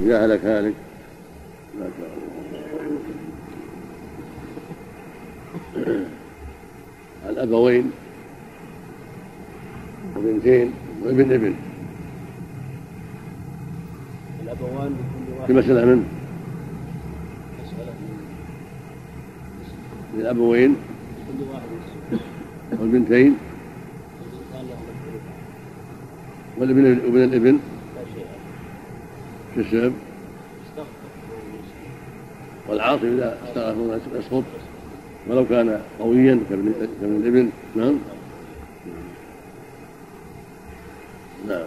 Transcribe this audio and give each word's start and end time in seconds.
هلك 0.00 0.44
هالك 0.44 0.74
ما 1.78 1.86
شاء 1.98 2.08
الله 5.76 6.06
الأبوين 7.28 7.90
وبنتين 10.16 10.72
وابن 11.02 11.32
ابن. 11.32 11.54
الأبوان 14.42 14.92
لكل 14.92 15.32
واحد. 15.38 15.46
في 15.46 15.52
مسألة 15.52 15.84
من؟ 15.84 16.04
لكل 21.28 21.42
واحد. 21.50 21.68
والبنتين 22.80 23.36
والابن 26.58 26.84
وابن 27.06 27.24
الابن. 27.24 27.58
في 29.54 29.92
والعاصي 32.68 33.14
إذا 33.14 33.38
استغفر 33.48 33.98
يسقط 34.18 34.44
ولو 35.28 35.46
كان 35.46 35.80
قويا 36.00 36.40
كابن 36.50 36.72
الابن 37.02 37.50
نعم. 37.76 37.96
نعم. 41.48 41.66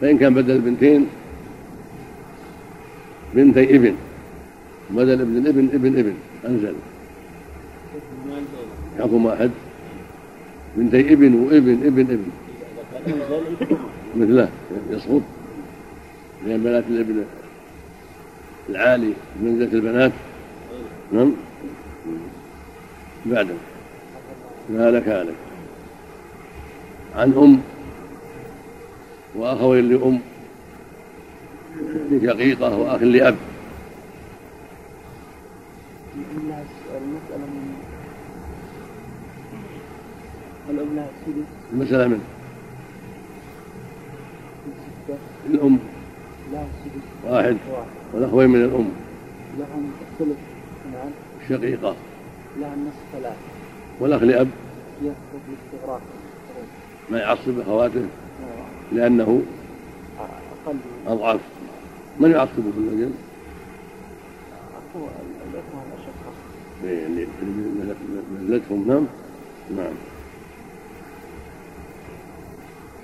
فإن 0.00 0.18
كان 0.18 0.34
بدل 0.34 0.56
البنتين 0.56 1.06
بنتي 3.34 3.76
ابن 3.76 3.94
بدل 4.90 5.20
ابن 5.20 5.36
الابن 5.36 5.68
ابن 5.74 5.98
ابن 5.98 6.14
أنزل. 6.48 6.74
حكم 8.98 9.24
واحد. 9.24 9.50
بنتي 10.76 11.12
ابن 11.12 11.34
وابن 11.34 11.86
ابن 11.86 12.00
ابن 12.00 12.30
مثله 14.16 14.48
يسقط 14.90 15.22
لأن 16.46 16.62
بنات 16.62 16.84
الابن 16.88 17.24
العالي 18.68 19.12
منزلة 19.42 19.72
البنات 19.72 20.12
نعم؟ 21.12 21.32
بعده 23.26 23.54
ما 24.70 24.90
لك 24.90 25.08
هلك 25.08 25.34
عن 27.16 27.32
أم 27.32 27.60
وأخوين 29.34 29.88
لأم 29.88 30.20
لشقيقة 32.10 32.76
وأخ 32.76 33.02
لأب. 33.02 33.36
المسألة 36.26 37.46
من 37.46 37.76
المسألة 41.72 42.08
من 42.08 42.20
ستة 45.06 45.35
الأم. 45.50 45.78
واحد. 47.24 47.56
والأخوين 48.14 48.50
من 48.50 48.64
الأم. 48.64 48.88
لهم 49.58 49.92
الثلث 50.12 50.36
نعم 50.92 51.10
الشقيقة 51.42 51.94
لها 52.60 52.74
النصف 52.74 53.02
ثلاث 53.12 53.36
والأخ 54.00 54.22
لأب. 54.22 54.48
يسقط 55.02 55.40
الاستغراق 55.48 56.00
ما 57.10 57.18
يعصب 57.18 57.60
أخواته 57.60 58.04
لأنه 58.92 59.42
أقل 60.66 60.76
أضعف. 61.06 61.40
من 62.20 62.30
يعصبه 62.30 62.52
في 62.74 62.78
الأجل؟ 62.78 63.10
الإخوة 64.94 65.82
الأشقة 65.92 67.06
اللي 67.06 67.26
نزلتهم 68.42 68.88
نعم 68.88 69.06
نعم. 69.76 69.92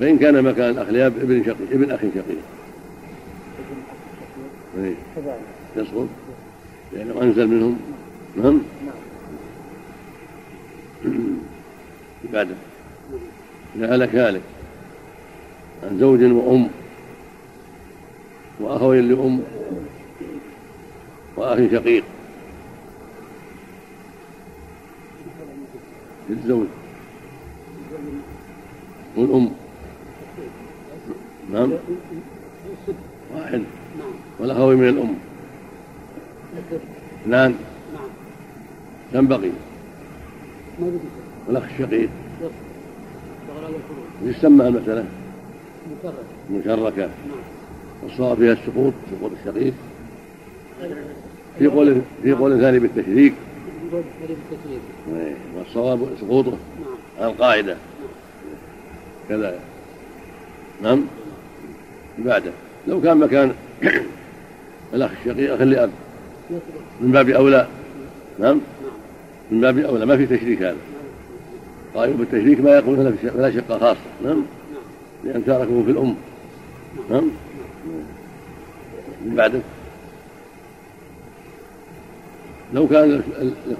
فإن 0.03 0.19
كان 0.19 0.43
مكان 0.45 0.71
الأخ 0.71 0.89
لأب 0.89 1.19
ابن 1.19 1.45
شقيق 1.45 1.71
ابن 1.71 1.91
أخ 1.91 2.01
شقيق 2.01 2.15
ابن 2.15 2.21
أخ 2.21 2.25
شقيق 2.25 2.43
إيه، 4.79 4.95
يسقط 5.77 6.09
لأنه 6.93 7.23
أنزل 7.23 7.47
منهم. 7.49 7.79
نعم. 8.37 8.61
إذا 13.77 13.95
هلك 13.95 14.15
هالك. 14.15 14.41
عن 15.83 15.99
زوج 15.99 16.23
وأم. 16.23 16.69
وأخوين 18.61 19.09
لأم. 19.09 19.43
وأخ 21.37 21.59
شقيق. 21.73 22.05
للزوج. 26.31 26.67
والأم. 29.17 29.62
نعم. 31.51 31.73
واحد. 33.35 33.63
والأخوين 34.39 34.79
من 34.79 34.89
الأم. 34.89 35.15
اثنان 37.23 37.55
كم 39.13 39.27
بقي. 39.27 39.51
والأخ 41.49 41.63
الشقيق. 41.63 42.09
إيش 44.27 44.37
سمى 44.37 44.69
المسألة؟ 44.69 45.05
مشركة. 46.51 47.11
والصواب 48.03 48.37
فيها 48.37 48.53
السقوط 48.53 48.93
سقوط 49.11 49.31
الشقيق. 49.41 49.75
في 51.59 51.67
قول 51.67 52.01
في 52.23 52.33
قول 52.33 52.61
ثاني 52.61 52.79
بالتشريك. 52.79 53.35
إيه، 55.09 55.35
والصواب 55.57 56.09
سقوطه 56.21 56.57
القاعدة. 57.21 57.77
كذا. 59.29 59.61
نعم. 60.83 61.05
بعده. 62.19 62.53
لو 62.89 63.01
كان 63.01 63.19
مكان 63.19 63.53
الأخ 64.95 65.11
الشقيق 65.21 65.63
لأب 65.63 65.91
يسقط 66.51 66.63
من 67.01 67.13
باب 67.13 67.29
أولى. 67.29 67.67
نعم؟ 68.39 68.61
من 69.51 69.61
باب 69.61 69.79
أولى. 69.79 70.07
ما 70.07 70.17
في 70.17 70.27
تشريك 70.27 70.63
هذا. 70.63 70.77
قائم 71.95 72.13
بالتشريك 72.17 72.61
ما 72.61 72.71
يقول 72.71 73.13
فلا 73.23 73.51
شقة 73.51 73.79
خاصة. 73.79 74.01
نعم؟ 74.25 74.43
لأن 75.25 75.43
شاركه 75.47 75.83
في 75.85 75.91
الأم. 75.91 76.15
نعم؟ 77.11 77.31
من 79.25 79.35
بعده. 79.37 79.61
لو 82.75 82.89
كان 82.89 83.23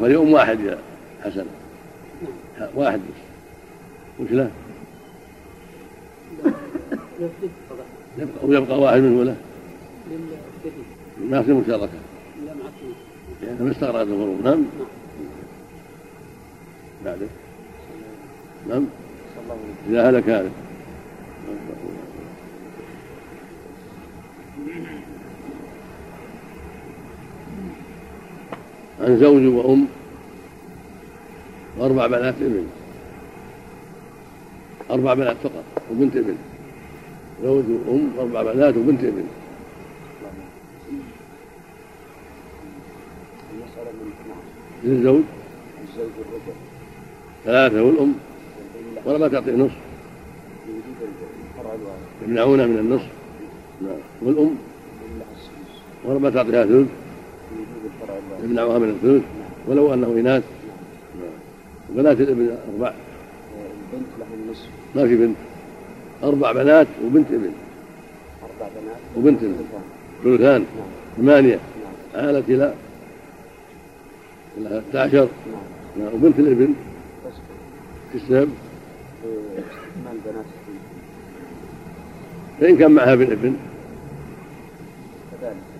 اليوم 0.03 0.33
واحد 0.33 0.61
يا 0.61 0.79
حسن. 1.25 1.45
واحد 2.75 2.99
بس. 2.99 3.23
وش 4.21 4.31
له؟ 4.31 4.51
فقط 8.19 8.23
يبقى 8.23 8.47
ويبقى 8.47 8.81
واحد 8.81 9.01
منه 9.01 9.23
له 9.25 9.37
ما 11.31 11.43
في 11.43 11.53
مشاركة. 11.53 11.89
لا 12.47 12.55
مع 12.55 12.71
يعني 13.43 13.65
ما 13.65 13.71
استغرقت 13.71 14.07
الفروض 14.07 14.45
نعم؟ 14.45 14.65
بعده. 17.05 17.27
نعم؟ 18.69 18.87
عليه 19.51 20.01
إذا 20.01 20.11
هلك 20.11 20.29
هذا 20.29 20.51
عن 29.01 29.19
زوج 29.19 29.45
وأم 29.45 29.87
وأربع 31.79 32.07
بنات 32.07 32.35
ابن. 32.35 32.67
أربع 34.91 35.15
بنات 35.15 35.37
فقط 35.43 35.65
وبنت 35.91 36.17
ابن. 36.17 36.37
زوج 37.43 37.65
وأم 37.87 38.11
وأربع 38.17 38.53
بنات 38.53 38.77
وبنت 38.77 39.05
ابن. 39.05 39.25
للزوج 44.85 45.23
ثلاثة 47.45 47.83
والأم 47.83 48.15
ولا 49.05 49.19
ما 49.19 49.29
تعطيه 49.29 49.53
نصف. 49.53 49.77
يمنعونها 52.27 52.67
من 52.67 52.79
النصف. 52.79 53.09
نعم. 53.83 53.99
والأم 54.23 54.55
ولا 56.05 56.19
ما 56.19 56.31
تعطيها 56.31 56.65
ثلث. 56.65 56.89
يمنعها 58.45 58.79
من 58.79 58.89
الثلث. 58.89 59.23
ولو 59.69 59.95
أنه 59.95 60.07
إناث. 60.07 60.43
نعم. 61.21 61.33
بنات 61.97 62.21
الابن 62.21 62.57
أربع. 62.75 62.95
البنت 63.93 64.09
له 64.19 64.27
النصف. 64.35 64.67
ما 64.95 65.07
في 65.07 65.17
بنت. 65.17 65.37
أربع 66.23 66.53
بنات 66.53 66.87
وبنت 67.07 67.27
ابن 67.31 67.53
أربع 68.43 68.71
بنات 68.81 68.97
وبنت 69.17 69.43
ابن 69.43 69.65
ثلثان. 70.25 70.65
ثمانية 71.17 71.59
عالت 72.15 72.49
إلى 72.49 72.75
إلى 74.59 74.83
11 74.95 75.29
نعم. 75.99 76.15
وبنت 76.15 76.39
الابن 76.39 76.75
البنت 78.15 78.49
فإن 82.61 82.77
كان 82.77 82.91
معها 82.91 83.13
ابن 83.13 83.33
ابن 83.33 83.57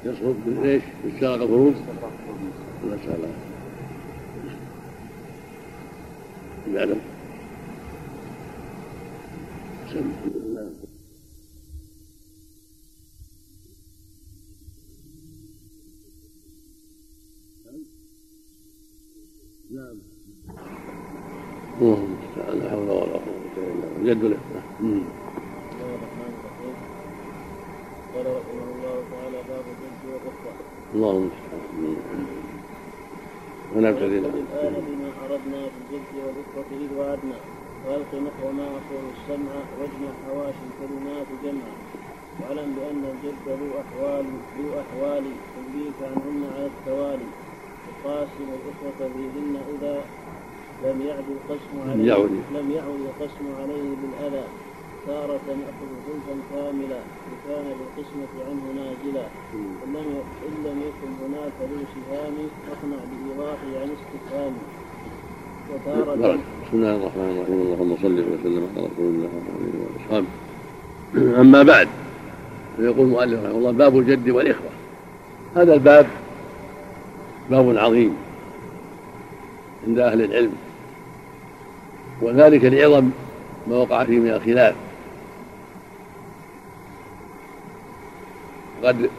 يسقط 0.05 0.35
بايش؟ 0.47 0.83
بالشرق 1.05 1.33
الفروض. 1.43 1.75
نسأل 2.87 3.15
الله 3.15 3.29
بعدم. 6.75 7.12
نعم 9.93 10.03
اللهم 21.81 22.17
لا 22.37 22.71
حول 22.71 22.89
ولا 22.89 23.19
قوة 23.27 23.57
إلا 23.57 23.87
بالله 23.97 24.15
جد 24.15 24.25
له 24.25 24.41
قال 28.15 28.27
رحمه 28.27 28.67
الله 28.75 28.97
تعالى 29.13 29.39
باب 29.49 29.65
الجد 29.73 30.03
والرفعة 30.13 30.55
اللهم 30.95 31.31
ونبتدئ 33.77 34.19
الآن 34.19 34.75
بما 34.87 35.11
أردنا 35.25 35.61
في 35.69 35.79
الجد 35.83 36.13
والرفعة 36.25 36.71
إذ 36.85 36.91
وعدنا 36.99 37.37
وألق 37.87 38.11
نحو 38.15 38.53
ما 38.59 38.67
أصول 38.79 39.05
السمع 39.15 39.55
واجمع 39.79 40.13
حواشي 40.27 40.65
الكلمات 40.71 41.29
جمعا. 41.45 41.75
واعلم 42.41 42.69
بأن 42.77 43.03
الجد 43.13 43.45
ذو 43.61 43.69
أحوال 43.83 44.27
ذو 44.59 44.69
أحوال 44.83 45.25
تنبيك 45.55 45.99
عنهن 46.03 46.43
على 46.55 46.67
التوالي. 46.67 47.31
تقاسم 47.87 48.47
الإخوة 48.59 48.99
فيهن 49.15 49.55
إذا 49.75 49.97
لم 50.85 50.99
يعد 51.09 51.29
القسم 51.37 51.75
عليه. 51.89 52.15
لم 52.59 52.71
يعد 52.77 53.01
القسم 53.09 53.47
عليه 53.61 53.89
بالأذى. 54.01 54.45
تارة 55.07 55.47
يأخذ 55.63 55.91
ثلثا 56.07 56.37
كاملا 56.51 57.01
وكان 57.29 57.67
بالقسمة 57.79 58.33
عنه 58.47 58.65
نازلا. 58.81 59.27
إن 59.85 60.55
لم 60.67 60.79
يكن 60.89 61.11
هناك 61.23 61.57
ذو 61.71 61.79
سهام 61.95 62.37
فاقنع 62.67 63.01
بإيضاحه 63.11 63.71
عن 63.81 63.89
استفهام. 63.97 64.55
وتارة. 65.71 66.39
بسم 66.73 66.81
الله 66.81 66.97
الرحمن 66.97 67.31
الرحيم. 67.37 67.61
اللهم 67.63 67.97
صل 68.03 68.13
وسلم 68.13 68.69
على 68.77 68.87
رسول 68.87 69.07
الله 69.15 69.29
وعلى 69.29 69.53
آله 69.61 69.79
وأصحابه. 69.85 71.41
أما 71.41 71.63
بعد 71.63 71.89
فيقول 72.77 73.07
المؤلف 73.07 73.45
رحمه 73.45 73.59
الله 73.59 73.73
باب 73.73 73.99
الجد 73.99 74.31
والإخوة. 74.31 74.71
هذا 75.57 75.75
الباب 75.75 76.07
باب 77.51 77.77
عظيم 77.77 78.17
عند 79.87 79.99
أهل 79.99 80.25
العلم 80.25 80.53
وذلك 82.23 82.65
لعظم 82.65 83.11
ما 83.69 83.77
وقع 83.77 84.05
فيه 84.05 84.19
من 84.19 84.31
الخلاف. 84.31 84.75
قد 88.85 88.97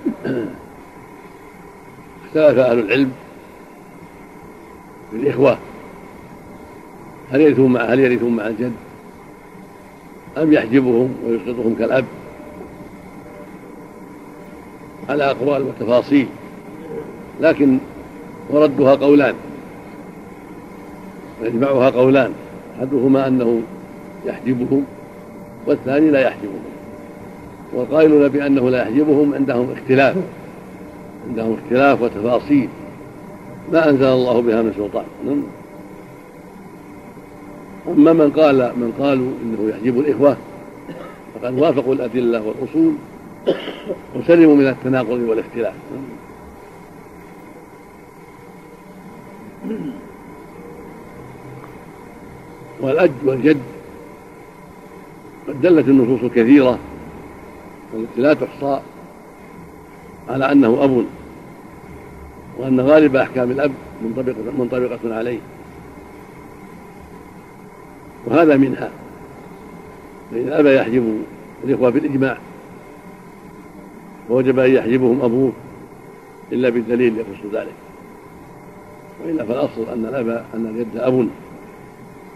اختلف 2.26 2.58
أهل 2.60 2.80
العلم 2.80 3.12
في 5.12 5.18
الإخوة 5.18 5.58
هل 7.34 7.42
يرثون 7.42 7.74
مع 7.74 7.82
هل 7.82 8.00
يرثون 8.00 8.36
مع 8.36 8.48
الجد؟ 8.48 8.72
أم 10.38 10.54
يحجبهم 10.54 11.16
ويسقطهم 11.26 11.76
كالأب؟ 11.80 12.06
على 15.10 15.24
أقوال 15.24 15.62
وتفاصيل 15.62 16.28
لكن 17.42 17.78
وردها 18.50 18.96
قولان 18.96 19.34
ويجمعها 21.42 21.90
قولان 21.90 22.32
أحدهما 22.78 23.28
أنه 23.28 23.62
يحجبهم 24.26 24.86
والثاني 25.66 26.12
لا 26.12 26.20
يحجبهم. 26.20 26.64
والقائلون 27.74 28.28
بأنه 28.28 28.70
لا 28.70 28.82
يحجبهم 28.82 29.34
عندهم 29.34 29.72
اختلاف 29.72 30.16
عندهم 31.30 31.58
اختلاف 31.64 32.02
وتفاصيل. 32.02 32.70
ما 33.72 33.90
أنزل 33.90 34.06
الله 34.06 34.42
بها 34.42 34.62
من 34.62 34.74
سلطان. 34.78 35.06
نعم. 35.26 35.63
أما 37.88 38.14
من 38.14 38.32
قال 38.32 38.56
من 38.56 38.94
قالوا 39.00 39.32
إنه 39.44 39.70
يحجب 39.70 40.00
الإخوة 40.00 40.38
فقد 41.36 41.60
وافقوا 41.60 41.94
الأدلة 41.94 42.42
والأصول 42.42 42.94
وسلموا 44.16 44.56
من 44.56 44.68
التناقض 44.68 45.20
والاختلاف. 45.20 45.74
والأج 52.82 53.12
والجد 53.26 53.62
قد 55.48 55.62
دلت 55.62 55.88
النصوص 55.88 56.24
الكثيرة 56.24 56.80
والتي 57.94 58.22
لا 58.22 58.34
تحصى 58.34 58.80
على 60.30 60.52
أنه 60.52 60.84
أب 60.84 61.06
وأن 62.58 62.80
غالب 62.80 63.16
أحكام 63.16 63.52
الأب 63.52 63.72
منطبقة 64.04 64.36
منطبقة 64.58 65.16
عليه. 65.16 65.40
وهذا 68.26 68.58
منها. 68.58 68.90
فإن 70.32 70.50
أبى 70.50 70.76
يحجب 70.76 71.18
الإخوة 71.64 71.90
بالإجماع. 71.90 72.38
فوجب 74.30 74.60
أن 74.60 74.72
يحجبهم 74.72 75.22
أبوه 75.22 75.52
إلا 76.52 76.70
بالدليل 76.70 77.20
يخص 77.20 77.54
ذلك. 77.54 77.74
وإلا 79.26 79.46
فالأصل 79.46 79.90
أن 79.94 80.06
الأب 80.06 80.46
أن 80.54 80.66
الجد 80.66 80.98
أب. 80.98 81.28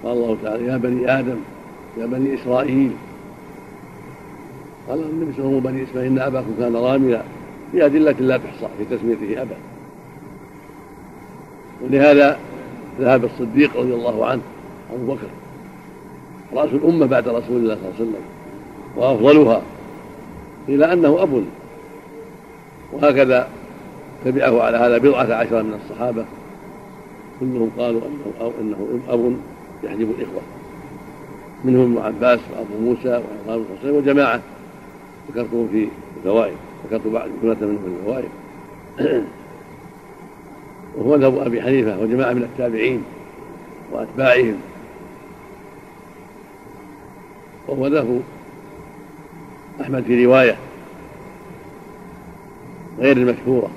قال 0.04 0.13
الله 0.18 0.38
تعالى 0.44 0.66
يا 0.66 0.78
بني 0.78 1.19
آدم 1.19 1.38
يا 1.98 2.06
بني 2.06 2.36
إسرائيل. 2.36 2.92
قال 4.90 5.00
النبي 5.00 5.33
صلى 5.33 5.45
الله 5.45 5.50
عليه 5.50 5.60
وسلم 5.60 5.72
بني 5.72 5.83
إسماعيل 5.83 6.12
إن 6.12 6.19
أباكم 6.19 6.54
كان 6.60 6.75
راميا. 6.75 7.24
في 7.72 7.86
أدلة 7.86 8.16
لا 8.19 8.38
تحصى 8.38 8.68
في 8.78 8.98
تسميته 8.98 9.42
أبا 9.42 9.56
ولهذا 11.81 12.40
ذهب 13.00 13.25
الصديق 13.25 13.78
رضي 13.78 13.94
الله 13.94 14.25
عنه 14.25 14.42
أبو 14.94 15.13
بكر 15.13 15.28
رأس 16.54 16.70
الأمة 16.70 17.06
بعد 17.06 17.28
رسول 17.28 17.58
الله 17.58 17.76
صلى 17.76 17.86
الله 17.86 17.94
عليه 18.00 18.10
وسلم 18.10 18.22
وأفضلها 18.96 19.62
إلى 20.70 20.94
أنه 20.94 21.24
أب 21.24 21.44
وهكذا 22.94 23.48
تبعه 24.26 24.62
على 24.62 24.78
هذا 24.78 24.98
بضعة 24.98 25.34
عشر 25.34 25.64
من 25.64 25.80
الصحابة 25.84 26.26
كلهم 27.40 27.72
قالوا 27.78 28.02
أنه 28.02 28.34
أو 28.42 28.52
أنه 28.62 29.00
أب 29.10 29.38
يحجب 29.84 30.10
الإخوة. 30.18 30.42
منهم 31.66 31.98
ابن 31.98 32.06
عباس 32.06 32.40
وأبو 32.52 32.86
موسى 32.86 33.10
وعمران 33.10 33.66
بن 33.66 33.78
حسين 33.80 33.92
وجماعة 33.92 34.42
ذكرتهم 35.32 35.68
في 35.72 35.88
الفوائد 36.18 36.54
ذكرت 36.86 37.08
بعض 37.08 37.30
جملة 37.44 37.58
منهم 37.62 37.80
في 37.84 38.00
الفوائد. 38.00 38.30
وهو 40.98 41.18
مذهب 41.18 41.38
أبي 41.38 41.62
حنيفة 41.62 42.00
وجماعة 42.00 42.34
من 42.34 42.44
التابعين 42.44 43.04
وأتباعهم. 43.92 44.58
وهو 47.68 47.88
له 47.88 48.19
أحمد 49.81 50.04
في 50.04 50.25
رواية 50.25 50.56
غير 53.00 53.18
المشهورة. 53.18 53.69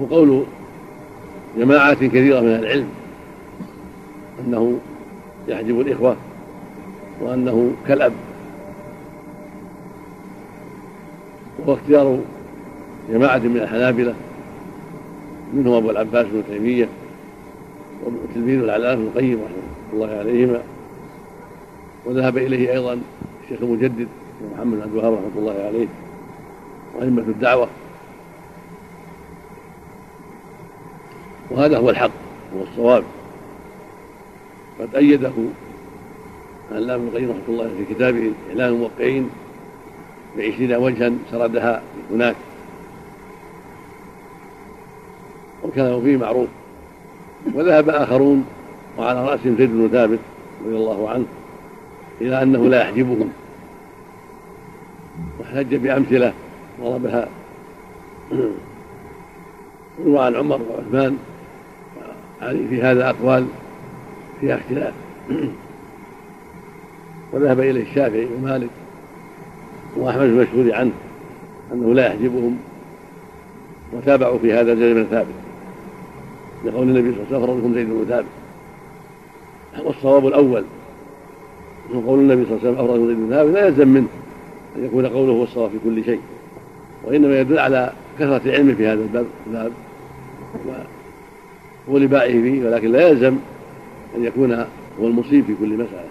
وقول 0.00 0.44
جماعات 1.58 1.98
كثيرة 1.98 2.40
من 2.40 2.54
العلم 2.54 2.88
أنه 4.40 4.78
يحجب 5.48 5.80
الإخوة 5.80 6.16
وأنه 7.20 7.72
كالأب. 7.88 8.12
وهو 11.58 11.74
اختيار 11.74 12.18
جماعة 13.10 13.38
من 13.38 13.56
الحنابلة 13.56 14.14
منهم 15.54 15.74
أبو 15.74 15.90
العباس 15.90 16.26
بن 16.26 16.42
تيمية 16.48 16.88
وتلميذ 18.04 18.58
العلاء 18.58 18.96
بن 18.96 19.02
القيم 19.02 19.38
رحمة 19.44 19.92
الله 19.92 20.18
عليهما. 20.18 20.62
وذهب 22.06 22.38
إليه 22.38 22.72
أيضا 22.72 23.00
الشيخ 23.44 23.62
المجدد 23.62 24.08
محمد 24.54 24.76
بن 24.76 24.82
عبد 24.82 24.92
الوهاب 24.92 25.12
رحمة 25.12 25.30
الله 25.36 25.64
عليه 25.66 25.86
وأئمة 26.94 27.22
الدعوة. 27.22 27.68
وهذا 31.50 31.78
هو 31.78 31.90
الحق 31.90 32.10
هو 32.56 32.62
الصواب. 32.62 33.04
قد 34.80 34.94
أيده 34.94 35.32
العلامة 36.70 36.94
ابن 36.94 37.08
القيم 37.08 37.30
رحمة 37.30 37.42
الله 37.48 37.70
في 37.78 37.94
كتابه 37.94 38.32
إعلان 38.48 38.68
الموقعين 38.68 39.30
بعشرين 40.36 40.74
وجها 40.74 41.12
سردها 41.30 41.82
هناك. 42.10 42.36
وكلام 45.62 46.02
فيه 46.02 46.16
معروف. 46.16 46.48
وذهب 47.54 47.88
آخرون 47.88 48.46
وعلى 48.98 49.24
رأسهم 49.24 49.56
زيد 49.58 49.70
بن 49.70 49.88
ثابت 49.92 50.18
رضي 50.66 50.76
الله 50.76 51.10
عنه. 51.10 51.26
إلى 52.20 52.42
أنه 52.42 52.68
لا 52.68 52.80
يحجبهم. 52.80 53.28
واحتج 55.38 55.74
بأمثلة 55.74 56.32
ضربها 56.80 57.28
روى 60.06 60.18
عن 60.18 60.34
عمر 60.34 60.60
وعثمان. 60.70 61.18
علي 62.42 62.68
في 62.68 62.82
هذا 62.82 63.10
أقوال 63.10 63.46
فيها 64.40 64.56
اختلاف. 64.56 64.94
وذهب 67.32 67.60
إليه 67.60 67.82
الشافعي 67.82 68.26
ومالك 68.38 68.70
وأحمد 69.96 70.22
المشهور 70.22 70.74
عنه 70.74 70.92
أنه 71.72 71.94
لا 71.94 72.06
يحجبهم 72.06 72.58
وتابعوا 73.92 74.38
في 74.38 74.52
هذا 74.52 74.74
زيد 74.74 74.96
بن 74.96 75.04
ثابت 75.04 75.34
لقول 76.64 76.88
النبي 76.88 77.12
صلى 77.12 77.36
الله 77.36 77.42
عليه 77.42 77.58
وسلم 77.58 77.74
زيد 77.74 77.88
بن 77.88 78.04
ثابت 78.08 78.26
والصواب 79.84 80.26
الأول 80.26 80.64
وقول 81.94 82.18
النبي 82.18 82.44
صلى 82.44 82.56
الله 82.56 82.68
عليه 82.68 82.72
وسلم 82.72 82.84
أفراد 82.84 83.30
ثابت 83.30 83.54
لا 83.54 83.66
يلزم 83.66 83.88
منه 83.88 84.06
أن 84.76 84.84
يكون 84.84 85.06
قوله 85.06 85.32
هو 85.32 85.42
الصواب 85.42 85.70
في 85.70 85.78
كل 85.84 86.04
شيء 86.04 86.20
وإنما 87.04 87.40
يدل 87.40 87.58
على 87.58 87.92
كثرة 88.18 88.40
العلم 88.46 88.74
في 88.74 88.86
هذا 88.86 89.02
الباب 89.02 89.26
الباب 89.46 89.72
ولبائه 91.88 92.42
فيه 92.42 92.66
ولكن 92.66 92.92
لا 92.92 93.08
يلزم 93.08 93.36
أن 94.16 94.24
يكون 94.24 94.52
هو 95.00 95.06
المصيب 95.06 95.44
في 95.44 95.54
كل 95.60 95.68
مسألة. 95.68 96.10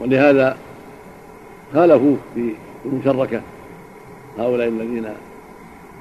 ولهذا 0.00 0.56
خالفوا 1.74 2.16
في 2.34 2.52
المشركة 2.86 3.40
هؤلاء 4.38 4.68
الذين 4.68 5.08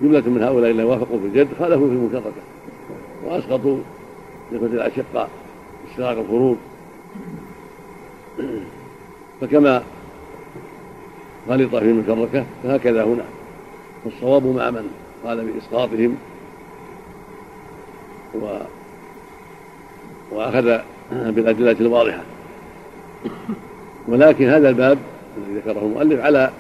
جملة 0.02 0.24
من 0.30 0.44
هؤلاء 0.44 0.72
الذين 0.72 0.86
وافقوا 0.86 1.20
في 1.20 1.26
الجد 1.26 1.48
خالفوا 1.60 1.88
في 1.88 1.94
المشركة 1.94 2.32
وأسقطوا 3.26 3.78
لإخوة 4.52 4.68
الأشقاء 4.68 5.30
اشتراك 5.92 6.18
الفروض 6.18 6.58
فكما 9.42 9.84
غلط 11.50 11.76
في 11.76 11.86
المشركة 11.86 12.46
فهكذا 12.64 13.04
هنا. 13.04 13.26
فالصواب 14.04 14.46
مع 14.46 14.70
من 14.70 14.90
قال 15.26 15.46
بإسقاطهم 15.46 16.18
و 18.42 18.58
وأخذ 20.32 20.80
بالأدلة 21.12 21.72
الواضحة. 21.72 22.22
ولكن 24.08 24.50
هذا 24.50 24.70
الباب 24.70 24.98
الذي 25.38 25.60
ذكره 25.60 25.80
المؤلف 25.80 26.22
على 26.22 26.52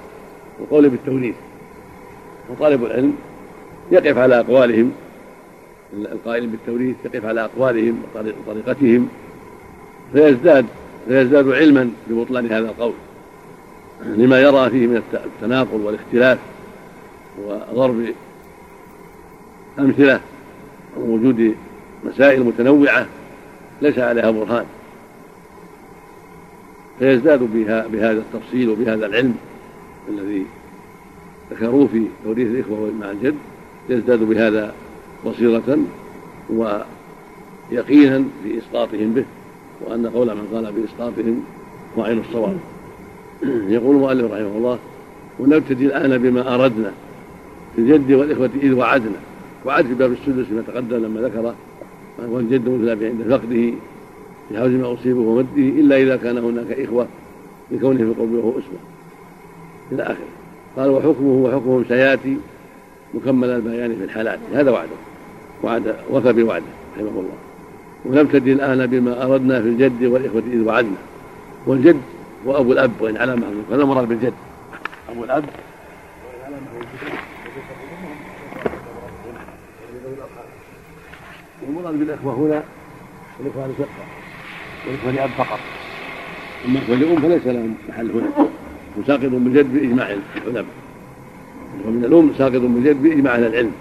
القول 0.60 0.90
بالتوريث 0.90 1.36
وطالب 2.50 2.86
العلم 2.86 3.16
يقف 3.92 4.18
على 4.18 4.40
أقوالهم 4.40 4.92
القائل 5.94 6.48
بالتوريث 6.48 6.96
يقف 7.06 7.26
على 7.26 7.46
أقوالهم 7.46 8.04
وطريقتهم 8.48 9.10
فيزداد 10.14 10.66
فيزداد 11.08 11.50
علما 11.50 11.90
ببطلان 12.10 12.46
هذا 12.46 12.70
القول. 12.70 12.94
لما 14.06 14.42
يرى 14.42 14.70
فيه 14.70 14.88
من 14.88 15.04
التناقض 15.14 15.82
والاختلاف 15.84 16.38
وضرب 17.46 18.06
أمثلة 19.80 20.20
ووجود 21.00 21.56
مسائل 22.04 22.44
متنوعة 22.44 23.08
ليس 23.82 24.00
عليها 24.00 24.32
برهان. 24.32 24.66
فيزداد 27.00 27.40
بها 27.40 27.88
بهذا 27.88 28.24
التفصيل 28.34 28.70
وبهذا 28.70 29.06
العلم 29.06 29.36
الذي 30.10 30.46
ذكروه 31.52 31.88
في 31.88 32.06
توريث 32.24 32.48
الإخوة 32.48 32.92
مع 33.00 33.12
الجد 33.12 33.36
يزداد 33.90 34.20
بهذا 34.20 34.74
بصيرة 35.26 35.78
ويقينا 36.50 38.24
في 38.44 38.58
إسقاطهم 38.58 39.14
به. 39.14 39.26
وأن 39.86 40.08
قول 40.08 40.28
من 40.28 40.48
قال 40.54 40.74
بإسقاطهم 40.74 41.44
هو 41.98 42.04
عين 42.04 42.20
الصواب. 42.30 42.58
يقول 43.44 43.96
المؤلف 43.96 44.32
رحمه 44.32 44.58
الله 44.58 44.80
ونبتدي 45.40 45.86
الآن 45.86 46.18
بما 46.18 46.56
أردنا 46.56 46.92
في 47.76 47.82
الجد 47.82 48.12
والإخوة 48.12 48.50
إذ 48.62 48.74
وعدنا. 48.74 49.20
وعد 49.66 49.86
في 49.86 49.94
باب 49.94 50.12
السدس 50.12 50.52
ما 50.52 50.64
تقدم 50.68 50.98
لما 50.98 51.22
ذكر 51.22 51.54
هو 52.30 52.40
الجد 52.40 52.70
مثل 52.70 53.06
عند 53.06 53.22
فقده 53.30 53.74
في 54.50 54.58
حوز 54.58 54.72
ما 54.72 54.94
أصيبه 54.94 55.20
ومده 55.20 55.48
إلا 55.58 55.98
إذا 55.98 56.16
كان 56.16 56.38
هناك 56.38 56.80
إخوة 56.80 57.08
لكونه 57.72 57.98
في 57.98 58.04
القرب 58.04 58.32
وهو 58.32 58.50
أسوة. 58.50 58.80
إلى 59.92 60.04
آخره. 60.04 60.28
قال 60.78 60.90
وحكمه 60.90 61.32
وحكمهم 61.32 61.86
سيأتي 61.88 62.38
مكمل 63.14 63.50
البيان 63.50 63.96
في 63.96 64.04
الحالات. 64.04 64.40
هذا 64.54 64.72
وعده. 64.72 64.90
وعد 65.64 65.96
وفى 66.12 66.34
بوعده 66.34 66.66
رحمه 66.98 67.10
الله. 67.10 67.55
ونبتدي 68.06 68.54
الآن 68.54 68.86
بما 68.86 69.24
أردنا 69.24 69.62
في 69.62 69.68
الجد 69.68 70.04
والإخوة 70.04 70.44
إذ 70.52 70.62
وعدنا. 70.62 70.98
والجد 71.68 72.02
هو 72.48 72.58
أبو 72.58 72.72
الأب 72.74 72.92
وإن 73.00 73.18
على 73.18 73.36
محمود 73.36 73.64
هذا 73.72 73.82
المراد 73.82 74.08
بالجد. 74.08 74.34
أبو 75.12 75.24
الأب 75.24 75.46
والمراد 81.68 82.00
بالإخوة 82.00 82.34
هنا 82.34 82.64
الإخوة 83.40 83.68
لشقة 83.68 84.06
والإخوة 84.88 85.12
لأب 85.12 85.30
فقط. 85.30 85.60
أما 86.66 86.80
إخوة 86.80 86.96
لأم 86.96 87.22
فليس 87.22 87.48
لهم 87.48 87.76
محل 87.90 88.12
هنا. 88.12 88.48
وساقط 88.98 89.26
بالجد 89.26 89.74
بإجماع 89.74 90.16
العلماء. 90.46 90.66
ومن 91.86 92.06
الأم 92.06 92.34
ساقط 92.38 92.62
بالجد 92.62 93.04
بإجماع 93.04 93.36
أهل 93.36 93.46
العلم. 93.46 93.72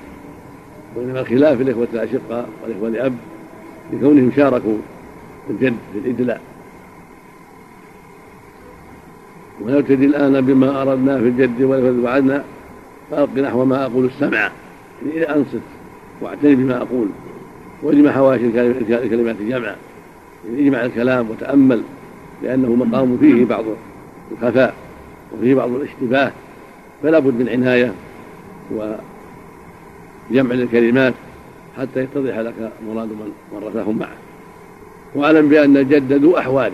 وإنما 0.97 1.21
الخلاف 1.21 1.61
الإخوة 1.61 1.89
الأشقة 1.93 2.47
والإخوة 2.63 2.89
لأب 2.89 3.17
لكونهم 3.95 4.33
شاركوا 4.37 4.77
الجد 5.51 5.77
في 5.93 5.99
الإدلاء. 5.99 6.41
ونبتدي 9.63 10.07
الآن 10.07 10.41
بما 10.41 10.83
أردنا 10.83 11.19
في 11.19 11.29
الجد 11.29 11.63
والإخوة 11.63 12.05
وعدنا 12.05 12.45
فألق 13.11 13.39
نحو 13.39 13.65
ما 13.65 13.85
أقول 13.85 14.05
السمع. 14.05 14.51
يعني 15.07 15.35
أنصت 15.35 15.61
واعتني 16.21 16.55
بما 16.55 16.77
أقول. 16.77 17.09
وإجمع 17.83 18.13
حواشي 18.13 18.47
الكلمات 18.47 19.37
جمعا. 19.37 19.77
يعني 20.49 20.61
إجمع 20.61 20.85
الكلام 20.85 21.31
وتأمل 21.31 21.83
لأنه 22.43 22.75
مقام 22.75 23.19
فيه 23.21 23.45
بعض 23.45 23.65
الخفاء 24.33 24.75
وفيه 25.33 25.55
بعض 25.55 25.71
الاشتباه. 25.71 26.33
فلا 27.03 27.19
بد 27.19 27.35
من 27.35 27.49
عناية 27.49 27.93
وجمع 28.71 30.55
للكلمات. 30.55 31.15
حتى 31.79 32.01
يتضح 32.01 32.39
لك 32.39 32.55
مراد 32.89 33.09
من 33.09 33.33
ورثهم 33.53 33.99
معه 33.99 34.17
وأعلم 35.15 35.49
بأن 35.49 35.77
الجد 35.77 36.13
ذو 36.13 36.39
أحوال 36.39 36.73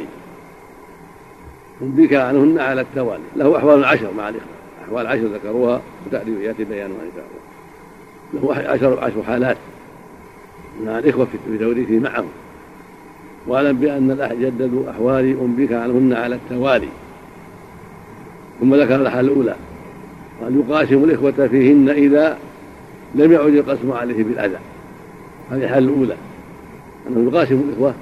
أنبيك 1.83 2.15
عنهن 2.15 2.59
على 2.59 2.81
التوالي. 2.81 3.23
له 3.37 3.57
أحوال 3.57 3.85
عشر 3.85 4.13
مع 4.17 4.29
الإخوة. 4.29 4.49
أحوال 4.85 5.07
عشر 5.07 5.25
ذكروها 5.25 5.81
إن 6.07 6.13
شاء 6.13 7.25
الله 8.53 8.65
له 8.65 8.71
عشر 8.71 9.05
عشر 9.05 9.23
حالات 9.23 9.57
مع 10.87 10.99
الإخوة 10.99 11.27
في 11.49 11.59
توريثه 11.59 11.99
معهم. 11.99 12.29
وأعلم 13.47 13.77
بأن 13.77 14.11
الجد 14.11 14.63
ذو 14.63 14.91
أحوال 14.91 15.41
أنبيك 15.41 15.73
عنهن 15.73 16.13
على 16.13 16.35
التوالي. 16.35 16.89
ثم 18.61 18.75
ذكر 18.75 18.97
الحالة 18.97 19.33
الأولى. 19.33 19.55
وأن 20.41 20.61
يقاسم 20.61 21.05
الإخوة 21.05 21.49
فيهن 21.49 21.89
إذا 21.89 22.39
لم 23.15 23.33
يعد 23.33 23.55
القسم 23.55 23.93
عليه 23.93 24.25
بالأذى. 24.25 24.59
هذه 25.51 25.65
الحالة 25.65 25.89
الأولى 25.89 26.17
أنه 27.09 27.31
يقاسم 27.31 27.63
الإخوة 27.69 27.95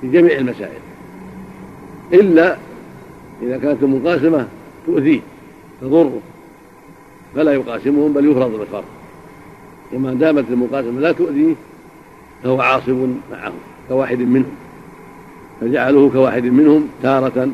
في 0.00 0.08
جميع 0.08 0.38
المسائل. 0.38 0.80
إلا 2.12 2.56
إذا 3.42 3.58
كانت 3.58 3.82
المقاسمة 3.82 4.46
تؤذيه 4.86 5.20
تضره 5.80 6.20
فلا 7.34 7.52
يقاسمهم 7.52 8.12
بل 8.12 8.30
يفرض 8.30 8.58
بالفرض. 8.58 8.84
وما 9.92 10.14
دامت 10.14 10.44
المقاسمة 10.50 11.00
لا 11.00 11.12
تؤذيه 11.12 11.54
فهو 12.42 12.60
عاصب 12.60 13.08
معهم 13.32 13.54
كواحد 13.88 14.18
منهم. 14.18 14.56
فجعلوه 15.60 16.10
كواحد 16.10 16.44
منهم 16.44 16.88
تارة 17.02 17.48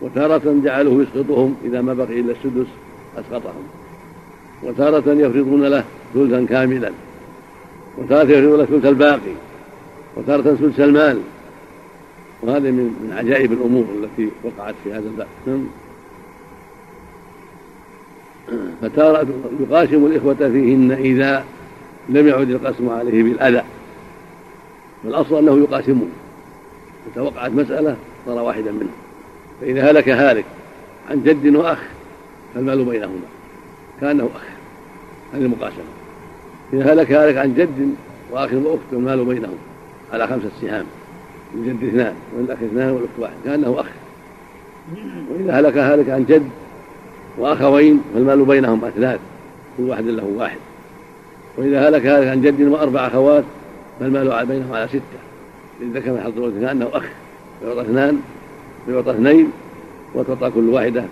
وتارة 0.00 0.60
جعلوه 0.64 1.02
يسقطهم 1.02 1.54
إذا 1.64 1.80
ما 1.80 1.94
بقي 1.94 2.20
إلا 2.20 2.32
السدس 2.32 2.66
أسقطهم. 3.18 3.62
وتارة 4.62 5.12
يفرضون 5.12 5.64
له 5.64 5.84
ثلثا 6.14 6.46
كاملا. 6.48 6.92
وتارة 7.98 8.30
يفرضون 8.30 8.58
له 8.58 8.64
ثلث 8.64 8.86
الباقي 8.86 9.34
وتارة 10.16 10.42
ثلث 10.42 10.80
المال. 10.80 11.20
وهذا 12.42 12.70
من 12.70 12.84
من 12.84 13.12
عجائب 13.18 13.52
الأمور 13.52 13.84
التي 14.02 14.30
وقعت 14.44 14.74
في 14.84 14.92
هذا 14.92 15.08
الباب. 15.08 15.26
نعم. 15.46 15.66
فتارة 18.82 19.26
يقاسم 19.60 20.06
الإخوة 20.06 20.34
فيهن 20.34 20.92
إذا 20.92 21.44
لم 22.08 22.28
يعد 22.28 22.50
القسم 22.50 22.88
عليه 22.88 23.22
بالأذى. 23.22 23.62
والأصل 25.04 25.38
أنه 25.38 25.58
يقاسمون. 25.58 26.12
إذا 27.12 27.22
وقعت 27.22 27.50
مسألة 27.50 27.96
صار 28.26 28.38
واحدا 28.38 28.72
منهم. 28.72 28.94
فإذا 29.60 29.90
هلك 29.90 30.08
هالك 30.08 30.44
عن 31.10 31.22
جد 31.22 31.56
وأخ 31.56 31.78
فالمال 32.54 32.84
بينهما. 32.84 33.26
كأنه 34.00 34.28
أخ. 34.34 34.42
هذه 35.34 35.42
المقاسمة 35.42 36.01
إذا 36.72 36.92
هلك 36.92 37.12
هالك 37.12 37.36
عن 37.36 37.54
جد 37.54 37.94
وأخ 38.30 38.52
وأخت 38.52 38.80
فالمال 38.90 39.24
بينهم 39.24 39.56
على 40.12 40.26
خمسة 40.26 40.48
سهام 40.60 40.84
الجد 41.54 41.84
اثنان 41.84 42.14
والأخ 42.36 42.58
اثنان 42.62 42.90
والأخت 42.90 43.18
واحد 43.18 43.34
كأنه 43.44 43.80
أخ. 43.80 43.86
وإذا 45.30 45.52
هلك 45.52 45.76
هالك 45.76 46.10
عن 46.10 46.24
جد 46.24 46.48
وأخوين 47.38 48.02
فالمال 48.14 48.44
بينهم 48.44 48.84
أثلاث 48.84 49.20
كل 49.76 49.82
واحد 49.82 50.04
له 50.04 50.24
واحد. 50.36 50.58
وإذا 51.58 51.88
هلك 51.88 52.06
هالك 52.06 52.28
عن 52.28 52.42
جد 52.42 52.60
وأربع 52.60 53.06
أخوات 53.06 53.44
فالمال 54.00 54.46
بينهم 54.46 54.72
على 54.72 54.88
ستة. 54.88 55.18
للذكر 55.80 56.10
من 56.10 56.20
حظ 56.20 56.60
كأنه 56.60 56.88
أخ 56.92 57.04
فيعطى 57.60 57.80
اثنان 57.80 58.20
فيعطى 58.86 59.10
اثنين 59.10 59.52
وتعطى 60.14 60.50
كل 60.50 60.68
واحدة 60.68 61.04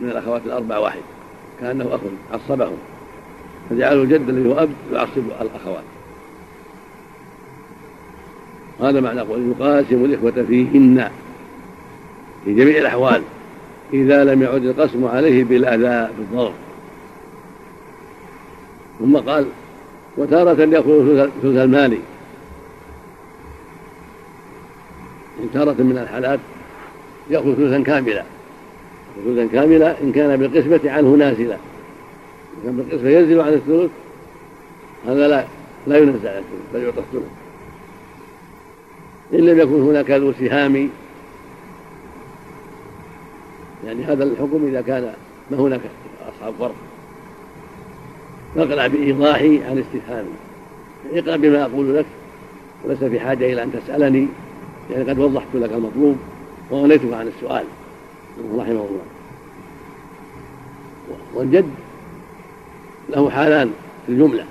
من 0.00 0.10
الأخوات 0.10 0.42
الأربع 0.46 0.78
واحد 0.78 1.00
كأنه 1.60 1.94
أخ 1.94 2.00
عصبهم. 2.32 2.76
فجعلوا 3.70 4.04
الجد 4.04 4.28
الذي 4.28 4.48
هو 4.48 4.52
أب 4.52 4.70
يعصب 4.92 5.22
الأخوات. 5.40 5.84
هذا 8.80 9.00
معنى 9.00 9.20
قول 9.20 9.48
يقاسم 9.48 10.04
الإخوة 10.04 10.44
فيهن 10.48 11.10
في 12.44 12.54
جميع 12.54 12.78
الأحوال 12.78 13.22
إذا 13.92 14.24
لم 14.24 14.42
يعد 14.42 14.64
القسم 14.64 15.04
عليه 15.04 15.44
بالأذى 15.44 16.12
بالضرر 16.18 16.52
ثم 18.98 19.16
قال 19.16 19.46
وتارة 20.16 20.62
يأخذ 20.62 21.28
ثلث 21.42 21.56
المال. 21.56 21.98
إن 25.42 25.50
تارة 25.54 25.82
من 25.82 25.98
الحالات 25.98 26.40
يأخذ 27.30 27.54
ثلثا 27.54 27.82
كاملا 27.82 28.24
ثلثا 29.24 29.46
كاملا 29.52 30.02
إن 30.02 30.12
كان 30.12 30.36
بالقسمة 30.36 30.90
عنه 30.90 31.14
نازلا. 31.14 31.56
كان 32.64 32.76
بالقسمة 32.76 33.10
ينزل 33.10 33.40
عن 33.40 33.52
الثلث. 33.52 33.90
هذا 35.06 35.28
لا 35.28 35.44
لا 35.86 35.98
ينزل 35.98 36.28
عن 36.28 36.38
الثلث 36.38 36.74
بل 36.74 36.82
يعطى 36.82 36.98
الثلث. 36.98 37.30
إن 39.34 39.38
لم 39.38 39.58
يكن 39.58 39.82
هناك 39.82 40.10
ذو 40.10 40.32
سهام 40.32 40.88
يعني 43.86 44.04
هذا 44.04 44.24
الحكم 44.24 44.66
إذا 44.66 44.80
كان 44.80 45.14
ما 45.50 45.56
هناك 45.56 45.80
أصحاب 46.28 46.54
فرق 46.58 46.74
فاقرأ 48.54 48.86
بإيضاحي 48.86 49.64
عن 49.64 49.78
استفهامي 49.78 50.28
اقرأ 51.12 51.36
بما 51.36 51.64
أقول 51.64 51.96
لك 51.96 52.06
ولست 52.84 53.04
في 53.04 53.20
حاجة 53.20 53.52
إلى 53.52 53.62
أن 53.62 53.72
تسألني 53.72 54.26
يعني 54.90 55.10
قد 55.10 55.18
وضحت 55.18 55.46
لك 55.54 55.72
المطلوب 55.72 56.16
وغنيتك 56.70 57.12
عن 57.12 57.28
السؤال. 57.28 57.64
رحمه 58.56 58.70
الله. 58.70 59.02
والجد 61.34 61.70
له 63.08 63.30
حالان 63.30 63.70
في 64.06 64.12
الجملة. 64.12 64.44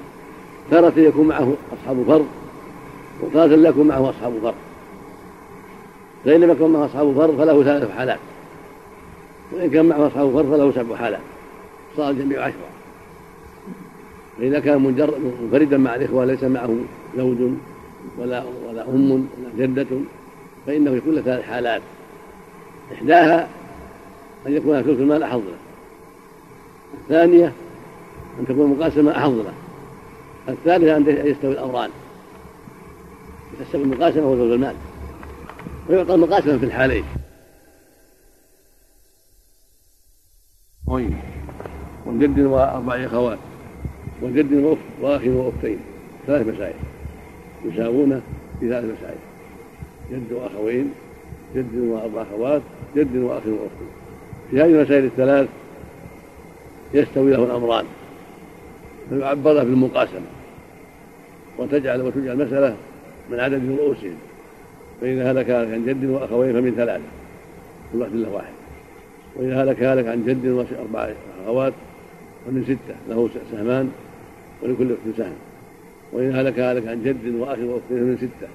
تارة 0.72 0.94
يكون 1.00 1.28
معه 1.28 1.54
أصحاب 1.74 2.04
فرض 2.08 2.28
وتارة 3.22 3.56
لا 3.56 3.70
يكون 3.70 3.88
معه 3.88 4.10
أصحاب 4.10 4.34
فرض. 4.42 4.56
فإن 6.26 6.42
لم 6.42 6.52
يكن 6.52 6.70
معه 6.70 6.86
أصحاب 6.86 7.14
فرض 7.14 7.38
فله 7.38 7.64
ثلاث 7.64 7.92
حالات. 7.92 8.20
وإن 9.52 9.70
كان 9.70 9.86
معه 9.86 10.08
أصحاب 10.08 10.34
فرض 10.34 10.52
فله 10.52 10.72
سبع 10.72 10.96
حالات. 10.96 11.22
صار 11.98 12.10
الجميع 12.10 12.44
عشرة. 12.44 12.68
فإذا 14.38 14.60
كان 14.60 14.82
منفردا 14.82 15.78
مع 15.78 15.96
الإخوة 15.96 16.26
ليس 16.26 16.44
معه 16.44 16.76
زوج 17.18 17.38
ولا 18.20 18.44
ولا 18.70 18.90
أم 18.90 19.12
ولا 19.12 19.26
جدة 19.58 19.88
فإنه 20.68 20.92
يكون 20.92 21.16
له 21.16 21.22
ثلاث 21.22 21.46
حالات. 21.46 21.82
إحداها 22.94 23.48
أن 24.48 24.54
يكون 24.54 24.82
ثلث 24.82 25.00
المال 25.00 25.20
له 25.20 25.42
الثانية 26.94 27.54
أن 28.40 28.46
تكون 28.46 28.72
المقاسمة 28.72 29.18
أحظ 29.18 29.34
له 29.34 29.54
الثالثة 30.50 30.98
أن 30.98 31.28
يستوي 31.28 31.52
الأمران 31.52 31.90
تستوي 33.60 33.84
المقاسمة 33.84 34.28
وثلث 34.28 34.54
المال. 34.54 34.76
ويعطى 35.90 36.14
المقاسمة 36.14 36.58
في 36.58 36.66
الحالين 36.66 37.04
طيب. 40.88 41.14
وجد 42.06 42.40
وأربع 42.40 42.96
أخوات. 43.06 43.38
وجد 44.22 44.54
وأخت 44.54 44.82
وأخ 45.02 45.22
وأختين. 45.26 45.80
ثلاث 46.28 46.48
مسائل 46.48 46.76
يساوون 47.66 48.22
في 48.60 48.70
ثلاث 48.70 48.86
مسائل 48.86 49.18
جد 50.12 50.32
وأخوين 50.32 50.94
جد 51.56 51.76
وأربع 51.76 52.22
أخوات 52.22 52.62
جد 52.96 53.16
وأخ 53.16 53.44
وأخت. 53.46 53.92
في 54.52 54.62
هذه 54.62 54.66
المسائل 54.66 55.06
الثلاث 55.06 55.50
يستوي 56.94 57.32
له 57.32 57.44
الأمران. 57.44 57.86
فيعبر 59.10 59.64
بالمقاسمة 59.64 60.28
وتجعل 61.58 62.02
وتجعل 62.02 62.42
المسألة 62.42 62.76
من 63.32 63.40
عدد 63.40 63.78
رؤوسهم. 63.80 64.16
فإذا 65.02 65.32
هلك 65.32 65.50
هلك 65.50 65.74
عن 65.74 65.86
جد 65.86 66.06
وأخوين 66.06 66.54
فمن 66.54 66.74
ثلاثة 66.76 67.04
كل 67.94 68.00
واحد 68.00 68.16
له 68.16 68.30
واحد. 68.30 68.54
وإذا 69.36 69.64
هلك 69.64 69.84
هلك 69.84 70.08
عن 70.08 70.26
جد 70.26 70.48
وأربع 70.48 71.14
أخوات 71.44 71.74
فمن 72.46 72.64
ستة 72.64 72.96
له 73.10 73.30
سهمان 73.52 73.92
ولكل 74.62 74.92
أخت 74.92 75.18
سهم. 75.18 75.36
وإن 76.14 76.36
هلك 76.36 76.60
هلك 76.60 76.88
عن 76.88 77.04
جد 77.04 77.36
وأخ 77.36 77.60
وأخت 77.60 77.84
فمن 77.90 78.18
ستة 78.18 78.48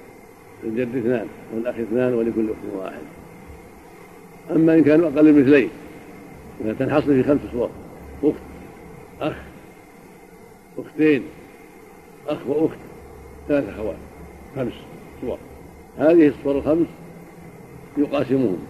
للجد 0.63 0.95
اثنان 0.95 1.27
والأخ 1.55 1.75
اثنان 1.75 2.13
ولكل 2.13 2.49
أخت 2.49 2.83
واحد. 2.83 3.01
أما 4.55 4.73
إن 4.73 4.83
كانوا 4.83 5.09
أقل 5.09 5.41
مثلين 5.41 5.69
فتنحصر 6.65 7.05
في 7.05 7.23
خمس 7.23 7.39
صور 7.51 7.69
أخت 8.23 8.35
أخ 9.21 9.33
أختين 10.77 11.23
أخ 12.27 12.47
وأخت 12.47 12.77
ثلاث 13.47 13.69
أخوات 13.69 13.95
خمس 14.55 14.73
صور. 15.21 15.37
هذه 15.97 16.27
الصور 16.27 16.57
الخمس 16.57 16.87
يقاسمون 17.97 18.67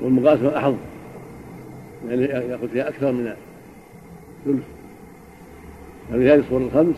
والمقاسمة 0.00 0.56
أحظ 0.56 0.74
يعني 2.08 2.24
يأخذ 2.24 2.68
فيها 2.68 2.88
أكثر 2.88 3.12
من 3.12 3.34
ثلث. 4.44 4.64
هذه 6.12 6.34
الصور 6.34 6.60
الخمس 6.60 6.96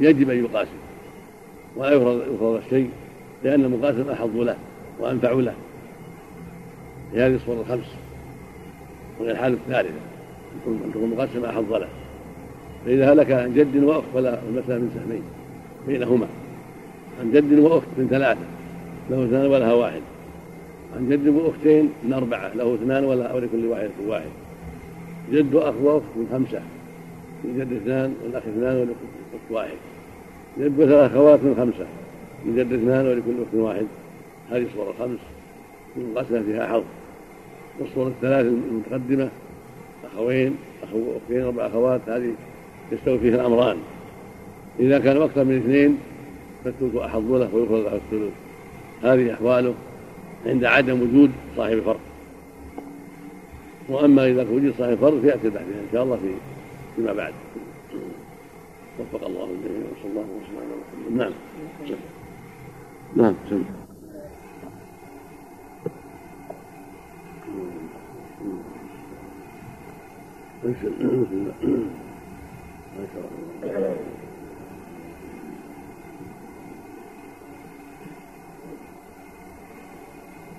يجب 0.00 0.30
أن 0.30 0.44
يقاسم 0.44 0.76
ولا 1.76 1.90
يفرض 1.90 2.34
يفرض 2.34 2.62
الشيء 2.64 2.90
لأن 3.44 3.64
المقاسم 3.64 4.10
أحظ 4.10 4.36
له 4.36 4.56
وأنفع 5.00 5.32
له. 5.32 5.54
هذه 7.12 7.34
الصور 7.34 7.60
الخمس 7.60 7.86
وهي 9.20 9.30
الحالة 9.30 9.54
الثالثة 9.54 10.00
أن 10.66 10.90
تكون 10.94 11.10
مقاسمة 11.10 11.50
أحظ 11.50 11.72
له. 11.72 11.88
فإذا 12.86 13.12
هلك 13.12 13.30
عن 13.30 13.54
جد 13.54 13.84
وأخت 13.84 14.04
فلا 14.14 14.38
المسألة 14.48 14.78
من 14.78 14.90
سهمين 14.94 15.22
بينهما. 15.86 16.26
عن 17.20 17.32
جد 17.32 17.58
وأخت 17.58 17.86
من 17.98 18.06
ثلاثة 18.10 18.40
له 19.10 19.24
اثنان 19.24 19.46
ولها 19.46 19.72
واحد. 19.72 20.00
عن 20.96 21.08
جد 21.08 21.28
وأختين 21.28 21.92
من 22.04 22.12
أربعة 22.12 22.54
له 22.54 22.74
اثنان 22.74 23.04
ولكل 23.04 23.66
واحد 23.66 23.90
واحد. 24.06 24.30
جد 25.32 25.54
وأخ 25.54 25.74
وأخت 25.82 26.04
من 26.16 26.28
خمسة. 26.32 26.62
من 27.44 27.58
جد 27.58 27.72
اثنان 27.82 28.14
والأخ 28.24 28.42
اثنان 28.42 28.76
ولكل 28.76 28.92
أخت 29.34 29.50
واحد. 29.50 29.76
جد 30.58 30.80
وثلاث 30.80 31.10
أخوات 31.12 31.40
من 31.42 31.54
خمسة. 31.56 31.86
من 32.44 32.56
جد 32.56 32.72
اثنان 32.72 33.06
ولكل 33.06 33.42
أخت 33.42 33.54
واحد. 33.54 33.86
هذه 34.50 34.66
الصورة 34.66 34.90
الخمس. 34.90 35.18
منقسمة 35.96 36.42
فيها 36.42 36.66
حظ. 36.66 36.84
والصورة 37.80 38.08
الثلاث 38.08 38.46
المتقدمة 38.46 39.28
أخوين 40.04 40.56
أخو 40.82 40.98
أختين 41.16 41.42
أربع 41.42 41.66
أخوات. 41.66 42.00
هذه 42.08 42.32
يستوي 42.92 43.18
فيها 43.18 43.34
الأمران. 43.34 43.76
إذا 44.80 44.98
كانوا 44.98 45.24
أكثر 45.24 45.44
من 45.44 45.56
اثنين 45.56 45.98
فالثلث 46.64 46.96
أحظ 46.96 47.32
له 47.32 47.54
ويفرض 47.54 47.84
له 47.84 47.94
الثلث. 47.94 48.32
هذه 49.02 49.34
أحواله 49.34 49.74
عند 50.46 50.64
عدم 50.64 51.02
وجود 51.02 51.30
صاحب 51.56 51.80
فرض. 51.80 52.00
وأما 53.88 54.26
إذا 54.26 54.46
وجد 54.50 54.74
صاحب 54.78 54.94
فرض 54.94 55.20
فيأتي 55.20 55.46
البحث 55.46 55.62
إن 55.62 55.88
شاء 55.92 56.02
الله 56.02 56.16
في 56.16 56.32
فيما 56.96 57.12
بعد. 57.12 57.32
وفق 58.98 59.26
الله 59.26 59.44
الجميع 59.44 59.86
وصلى 59.92 60.10
الله 60.10 60.22
وسلم 60.22 60.58
على 60.58 60.66
محمد 60.80 61.16
نعم. 61.16 61.32
نعم 63.16 63.34
سم. 63.50 63.64
ما 70.64 70.74
شاء 70.82 70.92
الله 71.00 72.05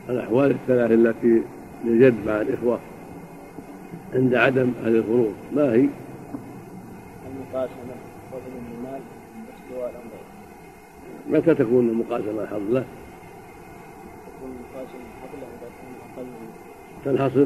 الأحوال 0.09 0.51
الثلاث 0.51 0.91
التي 0.91 1.43
للجد 1.85 2.15
مع 2.27 2.41
الإخوة 2.41 2.79
عند 4.13 4.35
عدم 4.35 4.71
أهل 4.83 4.95
الفروض 4.95 5.33
ما 5.53 5.73
هي؟ 5.73 5.89
المقاسمة 7.27 7.95
فضل 8.31 8.51
المال 8.77 9.01
واستواء 9.47 9.91
الأمرين 9.91 10.27
متى 11.29 11.55
تكون 11.55 11.89
المقاسمة 11.89 12.45
حظ 12.45 12.71
له؟ 12.71 12.85
تكون 14.27 14.51
المقاسمة 14.51 15.01
حظ 15.21 15.33
له 15.41 15.47
إذا 15.47 15.69
كان 15.79 15.93
أقل 16.15 16.25
من 16.25 16.49
تنحصر 17.05 17.45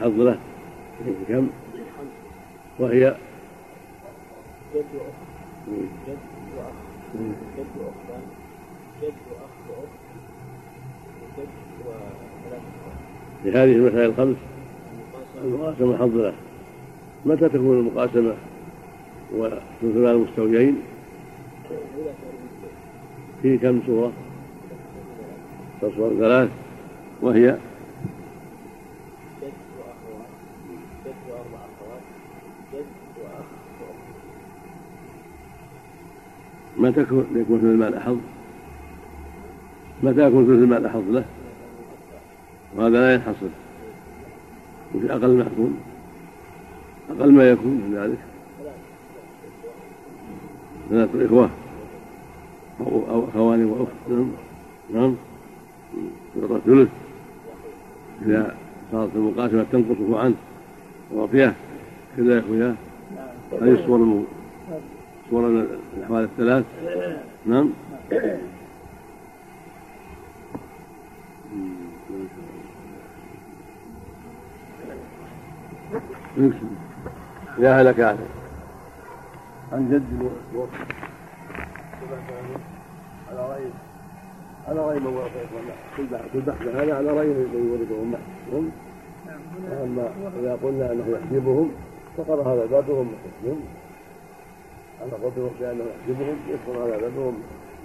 حظ 0.00 0.20
له 0.20 0.38
كم؟ 1.28 1.48
وهي 2.78 3.16
جد 4.74 4.84
وأخت 4.94 5.26
جد 6.08 6.20
وأخ 6.56 6.74
جد 7.56 7.66
وأختان 7.80 8.22
جد 9.02 9.14
وأخ 9.30 9.54
وأخت 9.68 9.90
وجد 11.38 11.48
وثلاث 11.86 12.60
أخوات 12.60 12.96
في 13.42 13.50
هذه 13.50 13.72
المسائل 13.76 14.10
الخمس 14.10 14.36
المقاسمة 15.44 15.96
حظ 15.98 16.16
له 16.16 16.34
متى 17.26 17.48
تكون 17.48 17.78
المقاسمة 17.78 18.34
وثلثان 19.32 20.16
مستويين 20.16 20.82
إذا 21.70 21.80
كان 22.04 22.34
مثل 22.62 22.70
في 23.42 23.58
كم 23.58 23.80
سورة؟ 23.86 24.12
تصور 25.80 26.10
ثلاث. 26.18 26.48
وهي 27.22 27.46
جد 29.42 29.52
وأخوات 29.78 30.30
جد 31.06 31.14
وأربع 31.30 31.58
أخوات 31.58 32.02
جد 32.72 32.86
وأخ 33.22 33.46
وأخت 33.80 34.16
متى 36.78 37.00
يكون 37.00 37.26
ثلث 37.34 37.64
المال 37.64 37.94
أحظ؟ 37.94 38.16
متى 40.02 40.26
يكون 40.26 40.46
ثلث 40.46 40.62
المال 40.62 40.86
أحظ 40.86 41.02
له؟ 41.10 41.24
وهذا 42.76 43.00
لا 43.00 43.14
ينحصر. 43.14 43.46
وفي 44.94 45.12
أقل 45.12 45.36
ما 45.36 45.46
يكون. 45.52 45.78
أقل 47.10 47.32
ما 47.32 47.50
يكون 47.50 47.72
من 47.72 47.94
ذلك. 47.94 48.18
ثلاثة 50.90 51.26
إخوة. 51.26 51.50
أو 52.80 53.02
أو 53.10 53.28
أخوان 53.28 53.64
وأخت. 53.64 53.92
نعم. 54.10 54.30
نعم 54.94 55.14
يعطى 56.40 56.54
الثلث 56.54 56.88
إذا 58.26 58.54
صارت 58.92 59.10
المقاسمة 59.16 59.66
تنقصه 59.72 60.18
عنه. 60.18 60.34
وأعطيه 61.12 61.54
كذا 62.16 62.34
يا 62.34 62.40
أخويا. 62.40 62.76
هذه 63.52 63.72
الصور 63.72 64.24
صور 65.30 65.66
الأحوال 65.96 66.24
الثلاث. 66.24 66.64
نعم. 67.46 67.70
يا 77.58 77.82
هلك 77.82 78.00
هذا 78.00 78.26
عن 79.72 79.88
جد 79.90 80.30
الوقت. 80.52 80.70
على 83.30 83.48
رأي 83.48 83.64
على 84.68 84.80
رأي 84.80 84.98
من 85.00 85.06
ورث 85.06 85.32
كل 85.96 86.04
بحث 86.06 86.32
كل 86.32 86.40
بحث 86.40 86.62
هذا 86.62 86.94
على 86.96 87.10
رأي 87.10 87.26
من 87.26 87.68
يورثهم 87.70 88.12
محسنهم 88.12 88.70
أما 89.82 90.10
إذا 90.40 90.58
قلنا 90.62 90.92
أنه 90.92 91.06
يحجبهم 91.08 91.70
فقد 92.16 92.38
هذا 92.38 92.66
باب 92.70 92.88
وهم 92.88 93.12
محسنهم 93.12 93.60
على 95.00 95.12
قدر 95.12 95.50
بأنه 95.60 95.84
يحجبهم 95.84 96.36
هذا 96.68 96.96
باب 97.00 97.16
وهم 97.16 97.34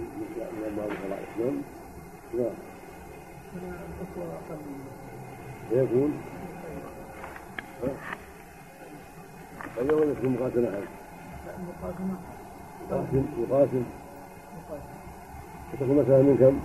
من 0.00 0.64
أبواب 0.66 0.90
فرائضهم 0.90 1.62
نعم. 2.34 2.54
يكون 5.72 6.12
هذا 9.78 9.92
ولا 9.94 10.14
تكون 10.14 10.32
مقاتلة 10.32 10.68
أحد؟ 10.68 10.88
يقاسم 12.88 13.24
يقاسم 13.38 13.84
وتكون 15.72 15.96
مثلا 15.96 16.22
من 16.22 16.36
كم؟ 16.36 16.60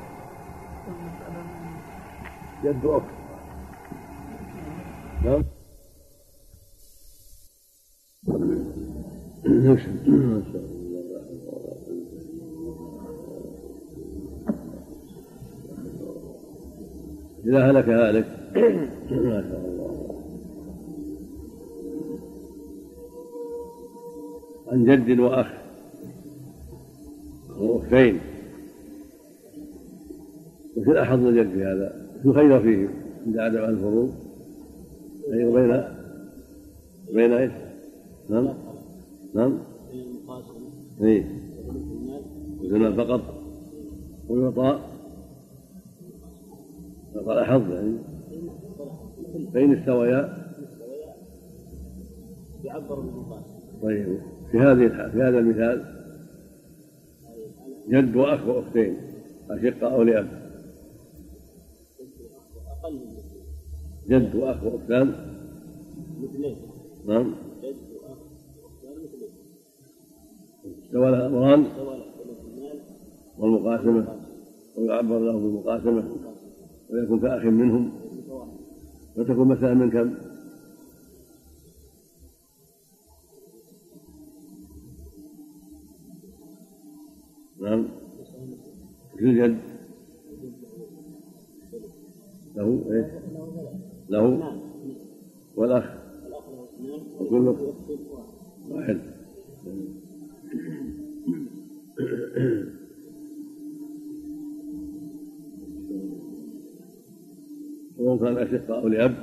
جد 2.64 2.86
أخت 2.86 3.06
نعم. 5.26 5.44
الله 8.28 8.87
إذا 17.46 17.72
هلك 17.72 17.90
هالك 17.90 18.26
ما 19.12 19.44
شاء 19.50 19.66
الله. 19.66 19.88
عن 24.68 24.86
جد 24.86 25.20
وأخ 25.20 25.48
وأختين 27.60 28.20
وفي 30.78 30.92
الأحظ 30.92 31.26
الجد 31.26 31.50
في 31.50 31.64
هذا؟ 31.64 32.08
في 32.24 32.34
خير 32.34 32.60
فيه؟ 32.60 32.88
عند 33.26 33.38
عدم 33.38 33.64
الفروض. 33.64 34.14
خير 35.32 35.52
بين 35.52 35.84
بين 37.14 37.34
إيش؟ 37.34 37.52
نعم. 38.30 38.67
نعم. 39.34 39.60
اي 41.02 41.26
المال 42.62 42.96
فقط 42.96 43.22
ويعطى 44.30 44.80
يعطى 47.16 47.34
الأحظ 47.34 47.72
يعني. 47.72 47.98
فإن 49.54 49.74
استويا 49.74 50.48
يعبر 52.64 53.06
طيب 53.84 54.20
في 54.52 54.58
هذه 54.58 54.88
في 54.88 55.22
هذا 55.22 55.40
المثال 55.40 55.98
جد 57.90 58.16
وأخ 58.16 58.48
وأختين 58.48 58.98
أشقة 59.50 59.94
أو 59.94 60.04
لأب؟ 60.04 60.28
جد 64.10 64.36
وأخ 64.36 64.64
وأختان؟ 64.64 65.14
مثلين 66.22 66.58
نعم. 67.08 67.47
استوى 70.98 71.12
لها 71.12 71.28
أمران 71.28 71.66
والمقاسمة 73.38 74.20
ويعبر 74.78 75.20
له 75.20 75.32
بالمقاسمة 75.32 76.04
ويكون 76.90 77.20
كأخ 77.20 77.44
منهم 77.46 77.92
وتكون 79.18 79.48
مثلا 79.48 79.74
من 79.74 79.90
كم؟ 79.92 80.14
نعم. 87.62 87.88
في 89.18 89.26
الجد. 89.26 89.58
له 92.56 92.84
إيش؟ 92.92 93.06
له. 94.10 94.62
والأخ. 95.56 95.86
وكل 97.20 97.56
واحد. 98.70 99.18
ومن 107.98 108.20
كان 108.20 108.38
أشقاء 108.38 108.88
لأب 108.88 109.16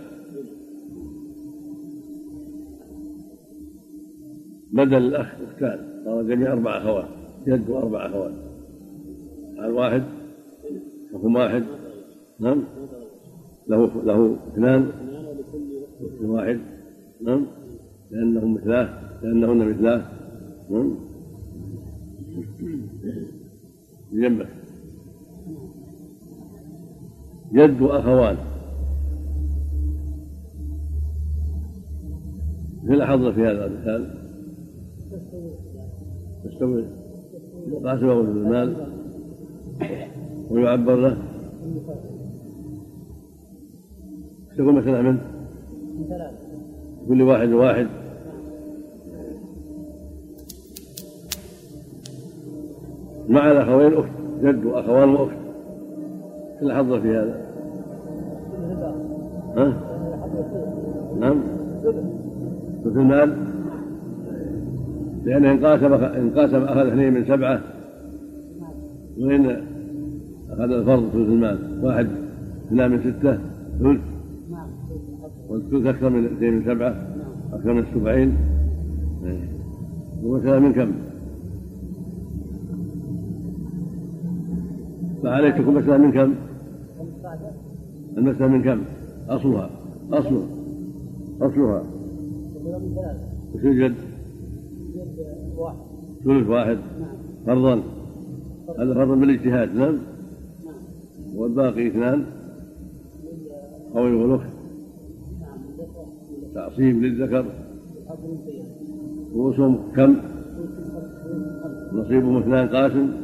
بدل 4.72 4.96
الأخ 4.96 5.26
أختان 5.26 6.02
صار 6.04 6.20
الجميع 6.20 6.52
أربع 6.52 6.78
أخوات 6.78 7.08
جد 7.46 7.70
وأربع 7.70 8.06
أخوات. 8.06 8.32
على 9.58 9.72
واحد؟ 9.72 10.02
حكم 11.14 11.36
واحد. 11.36 11.64
نعم. 12.40 12.64
له 13.68 14.02
له 14.04 14.36
اثنان. 14.52 14.90
واحد. 16.22 16.60
نعم. 17.20 17.46
لأنهم 18.10 18.54
مثلاه 18.54 18.88
لأنهن 19.22 19.68
مثلاه. 19.68 20.02
نعم. 20.70 21.13
جنبك 24.12 24.48
جد 27.52 27.80
وأخوان 27.80 28.36
في 32.86 32.94
الحظ 32.94 33.26
في 33.26 33.40
هذا 33.40 33.66
المثال؟ 33.66 34.14
تستوي. 36.44 36.84
مقاسمة 37.68 38.20
المال. 38.20 38.86
ويعبر 40.50 40.96
له. 40.96 41.18
تقول 44.56 44.74
مثلا 44.74 45.02
من؟ 45.02 45.18
كل 47.08 47.22
واحد 47.22 47.48
واحد. 47.48 48.03
مع 53.28 53.50
الأخوين 53.50 53.94
أخت 53.94 54.08
جد 54.42 54.64
وأخوان 54.64 55.08
وأخت. 55.08 55.36
في 56.58 56.62
الحظ 56.62 56.92
في 56.92 57.16
هذا؟ 57.16 57.40
ها؟ 59.56 59.72
نعم. 61.20 61.40
ثلث 62.84 62.96
المال. 62.96 63.36
لأنه 65.24 65.52
إن 65.52 65.66
قاسم 65.66 65.94
إن 65.94 66.30
قاسم 66.30 66.64
أخذ 66.64 66.86
اثنين 66.86 67.12
من 67.12 67.24
سبعة 67.24 67.60
وإن 69.18 69.46
أخذ 70.50 70.70
الفرض 70.70 71.08
ثلث 71.12 71.28
المال. 71.28 71.58
واحد 71.82 72.08
اثنان 72.66 72.90
من 72.90 73.00
ستة 73.00 73.38
ثلث. 73.80 74.00
والثلث 75.48 75.86
أكثر 75.86 76.08
من 76.08 76.24
اثنين 76.24 76.54
من 76.54 76.64
سبعة 76.64 76.94
أكثر 77.52 77.72
من 77.72 77.78
السبعين 77.78 78.36
ومثلا 80.24 80.58
من 80.58 80.72
كم؟ 80.72 80.92
فعليك 85.24 85.54
تكون 85.54 85.74
مثلا 85.74 85.96
من 85.96 86.12
كم؟ 86.12 86.34
المسألة 88.18 88.46
من 88.46 88.62
كم؟ 88.62 88.80
أصلها 89.28 89.70
أصلها 90.12 90.46
أصلها. 91.40 91.82
وش 93.54 93.64
يوجد؟ 93.64 93.94
ثلث 96.24 96.48
واحد. 96.48 96.78
فرضا. 97.46 97.74
هذا 98.78 98.94
فرضا 98.94 99.14
بالاجتهاد 99.14 99.74
نعم؟ 99.74 99.98
والباقي 101.34 101.88
اثنان؟ 101.88 102.24
أو 103.96 104.06
الأخت 104.06 104.48
تعصيب 106.54 107.02
للذكر. 107.02 107.46
رؤوسهم 109.34 109.78
كم؟ 109.96 110.16
نصيبهم 111.92 112.36
اثنان 112.36 112.68
قاسم. 112.68 113.23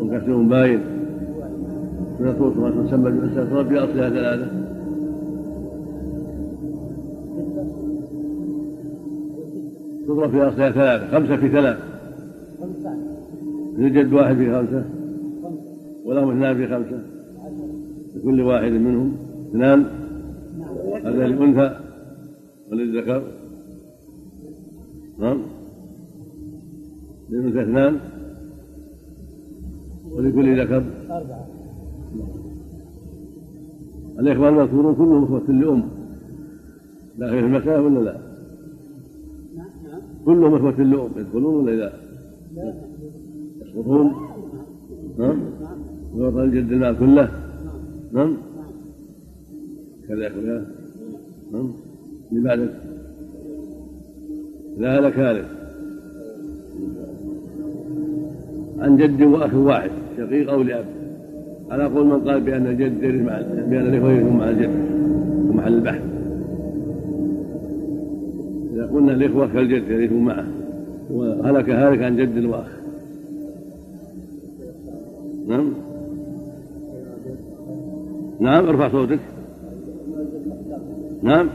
وكسرهم 0.00 0.48
باين 0.48 0.80
ويطوف 2.20 2.56
ما 2.56 2.70
تسمى 2.70 3.10
بالمسألة 3.10 3.58
ربي 3.58 3.78
أصلها 3.78 4.10
ثلاثة. 4.10 4.50
تضرب 10.06 10.30
في 10.30 10.42
أصلها 10.42 10.70
ثلاثة. 10.70 11.06
خمسة 11.06 11.36
في 11.36 11.48
ثلاث 11.48 11.78
يوجد 13.78 14.12
واحد 14.12 14.36
في 14.36 14.52
خمسة. 14.52 14.84
ولهم 16.04 16.30
اثنان 16.30 16.56
في 16.56 16.66
خمسة. 16.66 17.00
لكل 18.16 18.40
واحد 18.40 18.72
منهم 18.72 19.16
اثنان. 19.50 19.84
هذا 21.04 21.26
للأنثى 21.26 21.76
وللذكر. 22.70 23.22
نعم. 25.18 25.42
للأنثى 27.30 27.62
اثنان. 27.62 27.98
ولكل 30.18 30.60
ذكر 30.60 30.76
أربعة. 31.10 31.46
الإخوان 34.18 34.54
المذكورون 34.54 34.94
كلهم 34.94 35.24
إخوة 35.24 35.50
لأم. 35.50 35.82
داخل 37.18 37.32
في 37.32 37.38
المسألة 37.38 37.82
ولا 37.82 38.00
لا؟ 38.00 38.16
كلهم 40.24 40.54
إخوة 40.54 40.84
لأم 40.84 41.10
يدخلون 41.16 41.54
ولا 41.54 41.70
لا؟ 41.70 41.92
يسقطون 43.62 44.14
نعم. 45.18 45.40
ويعطى 46.14 46.42
الجد 46.42 46.72
المال 46.72 46.98
كله. 46.98 47.30
نعم. 48.12 48.36
كذا 50.08 50.26
يقول 50.26 50.64
نعم. 51.52 51.70
اللي 52.32 52.42
بعدك. 52.42 52.74
لا 54.78 55.00
لك 55.00 55.18
هذا 55.18 55.46
عن 58.78 58.96
جد 58.96 59.22
وأخ 59.22 59.54
واحد. 59.54 60.07
شقيق 60.18 60.50
أو 60.50 60.62
لأب. 60.62 60.84
على 61.70 61.84
قول 61.84 62.06
من 62.06 62.28
قال 62.28 62.40
بأن 62.40 62.66
الجد 62.66 63.02
يرث 63.02 63.26
مع 63.26 63.40
بأن 63.70 63.86
الإخوة 63.86 64.12
يرثون 64.12 64.36
مع 64.36 64.48
الجد 64.48 64.70
ومحل 65.50 65.74
البحث. 65.74 66.02
إذا 68.74 68.86
قلنا 68.86 69.12
الإخوة 69.12 69.46
كالجد 69.46 69.90
يرثون 69.90 70.24
معه 70.24 70.46
وهلك 71.10 71.70
هالك 71.70 72.02
عن 72.02 72.16
جد 72.16 72.44
واخ 72.44 72.78
نعم؟ 75.48 75.72
نعم 78.40 78.68
ارفع 78.68 78.88
صوتك. 78.88 79.18
نعم؟ 81.22 81.48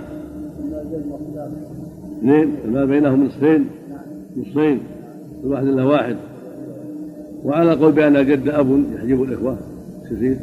اثنين 2.19 2.55
المال 2.65 2.87
بينهم 2.87 3.23
نصفين. 3.23 3.65
نصفين. 4.37 4.79
كل 5.43 5.47
واحد 5.47 5.67
إلا 5.67 5.83
واحد. 5.83 6.15
وعلى 7.43 7.73
قول 7.73 7.91
بأن 7.91 8.15
الجد 8.15 8.49
أب 8.49 8.83
يحجب 8.95 9.23
الاخوه 9.23 9.57
كثير 10.11 10.37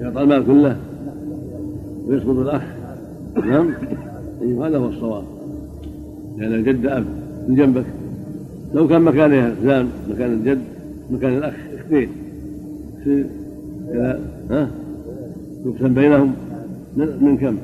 يعطى 0.00 0.22
المال 0.22 0.46
كله. 0.46 0.76
ويسقط 2.06 2.28
الأخ. 2.28 2.62
نعم؟ 3.46 3.74
أيوه 4.42 4.68
هذا 4.68 4.78
هو 4.78 4.88
الصواب. 4.88 5.24
لأن 6.38 6.54
الجد 6.54 6.86
أب 6.86 7.04
من 7.48 7.54
جنبك. 7.54 7.84
لو 8.74 8.88
كان 8.88 9.02
مكانه 9.02 9.52
اثنان 9.52 9.88
مكان 10.10 10.32
الجد 10.32 10.60
مكان 11.10 11.38
الأخ 11.38 11.54
اثنين 11.80 12.08
ها؟ 14.50 14.70
يقسم 15.66 15.94
بينهم. 15.94 16.34
من 16.96 17.38
كم؟ 17.40 17.56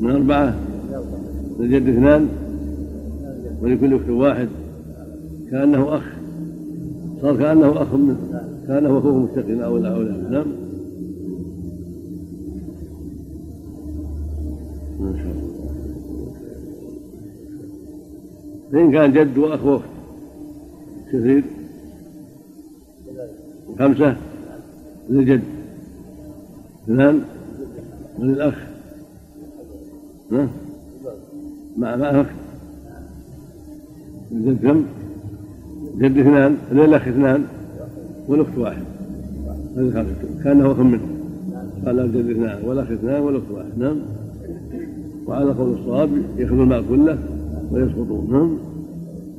من 0.00 0.10
أربعة؟ 0.10 0.54
للجد 1.60 1.88
اثنان؟ 1.88 2.28
ولكل 3.62 3.94
أخت 3.94 4.08
واحد؟ 4.08 4.48
كأنه 5.50 5.96
أخ. 5.96 6.02
صار 7.22 7.36
كأنه 7.36 7.82
أخ 7.82 7.94
منه 7.94 8.16
كأنه 8.68 8.98
أخوه 8.98 9.18
مستقيم 9.18 9.60
أو 9.60 9.76
لا 9.76 9.94
أو 9.94 10.02
لا. 10.02 10.12
نعم. 10.30 10.46
ما 15.00 15.16
شاء 15.16 15.32
الله. 15.32 15.50
فإن 18.72 18.92
كان 18.92 19.12
جد 19.12 19.38
وأخ 19.38 19.64
وأخت 19.64 19.84
كثير 21.12 21.44
خمسة 23.78 24.16
للجد 25.08 25.42
اثنان 26.84 27.22
وللأخ 28.18 28.54
ها 30.32 30.48
مع 31.76 31.96
مع 31.96 32.20
أخ. 32.20 32.26
الجد 34.32 34.62
كم؟ 34.62 34.84
جد 36.00 36.18
اثنان 36.18 36.56
للأخ 36.72 37.08
اثنان 37.08 37.44
والأخت 38.28 38.58
واحد. 38.58 38.82
هذه 39.76 39.90
خمسة 39.90 40.42
كأنه 40.44 40.72
أخ 40.72 40.78
منه 40.78 41.00
قال 41.86 42.00
الجد 42.00 42.30
اثنان 42.30 42.64
والأخ 42.64 42.90
اثنان 42.90 43.22
والأخت 43.22 43.50
واحد. 43.50 43.78
نعم. 43.78 43.96
وعلى 45.26 45.52
قول 45.52 45.72
الصواب 45.72 46.10
يأخذ 46.36 46.52
المال 46.52 46.88
كله 46.88 47.18
ويسقطون. 47.70 48.28
نعم. 48.30 48.58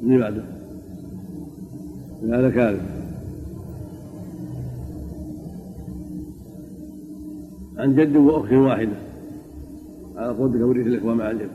اللي 0.03 0.17
بعده. 0.17 0.43
هذا 2.23 2.49
كاذب. 2.49 2.81
عن 7.77 7.95
جد 7.95 8.15
واخت 8.15 8.53
واحدة. 8.53 8.95
على 10.17 10.33
قول 10.33 10.59
توريث 10.59 10.87
الإخوة 10.87 11.13
مع 11.13 11.31
الجد. 11.31 11.49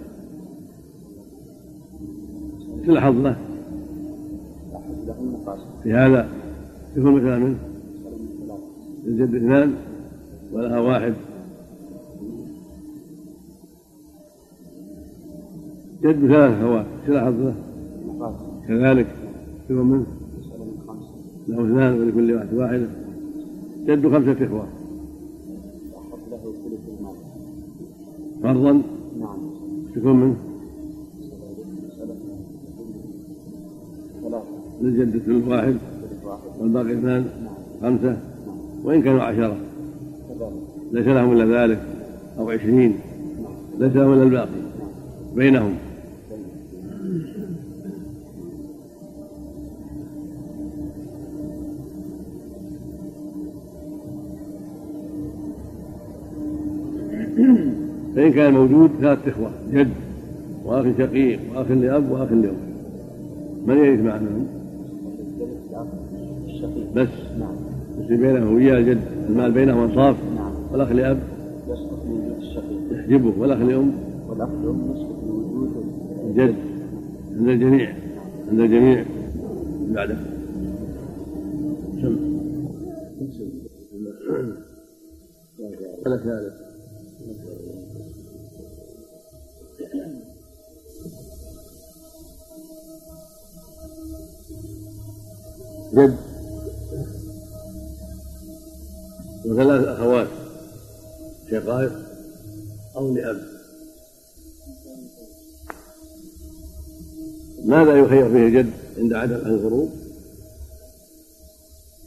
تلحظ 2.87 3.15
له. 3.15 3.46
في 5.87 5.93
هذا 5.93 6.29
يكون 6.97 7.13
مثلا 7.13 7.39
منه 7.39 7.59
الجد 9.07 9.35
اثنان 9.35 9.75
ولها 10.53 10.81
واحد. 10.81 11.15
جد 16.03 16.27
ثلاث 16.27 16.59
اخوات 16.59 16.87
تلحظ 17.07 17.35
له 17.41 17.55
كذلك 18.69 19.07
يكون 19.71 19.87
منه 19.87 20.07
له 21.49 21.65
اثنان 21.65 22.01
ولكل 22.01 22.33
واحد 22.33 22.55
واحدة 22.55 22.87
جد 23.87 24.09
خمسة 24.09 24.47
إخوة. 24.47 24.67
فرضا 28.43 28.73
نعم. 29.21 29.39
تكون 29.95 30.17
منه 30.17 30.37
للجد 34.81 35.19
ثلث 35.19 35.49
واحد 35.49 35.77
والباقي 36.61 36.93
اثنان 36.93 37.25
خمسة 37.83 38.17
وإن 38.85 39.03
كانوا 39.03 39.23
عشرة. 39.23 39.57
ليس 40.93 41.07
لهم 41.07 41.33
إلا 41.33 41.67
ذلك 41.67 41.81
أو 42.39 42.51
عشرين. 42.51 42.95
ليس 43.79 43.97
لهم 43.97 44.13
إلا 44.13 44.23
الباقي 44.23 44.49
بينهم. 45.35 45.75
فإن 58.17 58.33
كان 58.33 58.55
موجود 58.55 58.91
ثلاثة 59.01 59.31
إخوة 59.31 59.51
جد 59.73 59.91
وأخ 60.65 60.87
شقيق 60.99 61.41
وأخ 61.55 61.71
لأب 61.71 62.11
وأخ 62.11 62.33
لأم. 62.33 62.57
من 63.67 63.77
يرث 63.77 64.01
معهم؟ 64.01 64.47
بس. 66.97 67.09
نعم. 67.39 67.57
يصير 67.99 68.17
بينه 68.17 68.51
وياه 68.51 68.79
الجد 68.79 69.01
المال 69.29 69.53
بينهم 69.53 69.79
أنصاف 69.79 70.17
نعم. 70.37 70.53
والأخ 70.73 70.93
لأب. 70.93 71.19
يسقط 71.69 72.05
من 72.05 72.13
وجود 72.13 72.37
الشقيق. 72.39 72.81
يحجبه. 72.93 73.41
والأخ 73.41 73.59
لأم. 73.59 73.93
والأخ 74.29 74.49
الأم 74.49 74.91
يسقط 74.91 75.23
من 75.25 75.31
وجود 75.31 75.85
الجد 76.25 76.55
عند 77.39 77.49
الجميع. 77.49 77.95
عند 78.51 78.61
الجميع. 78.61 79.05
بعده 79.89 80.17
سم 82.03 82.37
لك 86.07 86.21
هذا 86.21 86.53
جد. 95.93 96.26
وثلاث 99.47 99.89
أخوات 99.89 100.29
شقائق 101.51 101.93
أو 102.97 103.15
لأب 103.15 103.57
ماذا 107.65 107.97
يخير 107.97 108.29
فيه 108.31 108.47
الجد 108.47 108.71
عند 108.99 109.13
عدم 109.13 109.35
الغروب؟ 109.35 109.91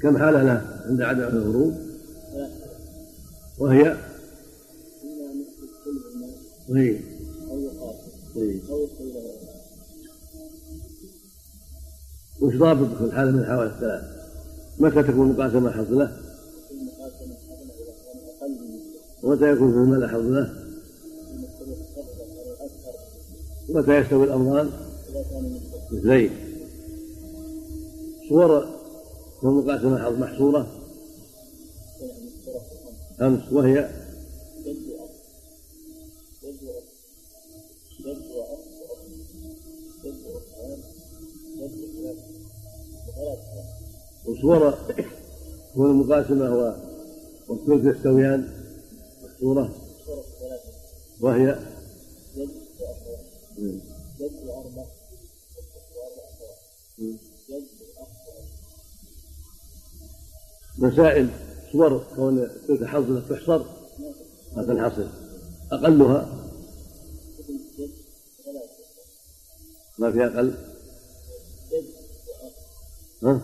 كم 0.02 0.17
حالة 0.17 0.43
له 0.43 0.82
عند 0.86 1.02
عدم 1.02 1.38
الغروب؟ 1.38 1.73
وهي 3.60 3.97
وهي 6.69 6.99
وش 12.41 12.56
ضابط 12.56 12.88
كل 12.99 13.12
حالة 13.12 13.32
من 13.32 13.39
الحوادث 13.39 13.73
الثلاث؟ 13.73 14.04
متى 14.80 15.04
تكون 15.04 15.32
مقاسمة 15.32 15.71
حظ 15.71 15.93
ومتى 19.23 19.51
يكون 19.51 19.71
في 19.71 19.77
المال 19.77 20.10
حظ 20.10 20.25
له؟ 20.25 20.53
ومتى 23.69 23.97
يستوي 23.97 24.23
الأمران 24.23 24.69
مثلين 25.91 26.32
صور 28.29 28.67
المقاسمة 29.43 30.03
حظ 30.03 30.13
محصورة؟ 30.19 30.67
خمس 33.19 33.51
وهي؟ 33.51 33.89
وصور 44.25 44.73
كون 45.75 45.91
المقاسمة 45.91 46.75
والثلث 47.47 47.95
يستويان؟ 47.95 48.68
محصورة 49.41 49.69
وهي؟ 51.21 51.60
مسائل 60.78 61.30
صور 61.71 62.04
كون 62.15 62.47
تلك 62.67 62.84
حظ 62.84 63.30
تحصر؟ 63.30 63.65
ما 64.56 64.63
تنحصر. 64.63 65.08
أقلها؟ 65.71 66.30
ما 69.99 70.12
في 70.12 70.25
أقل؟ 70.25 70.54
ها؟ 73.23 73.41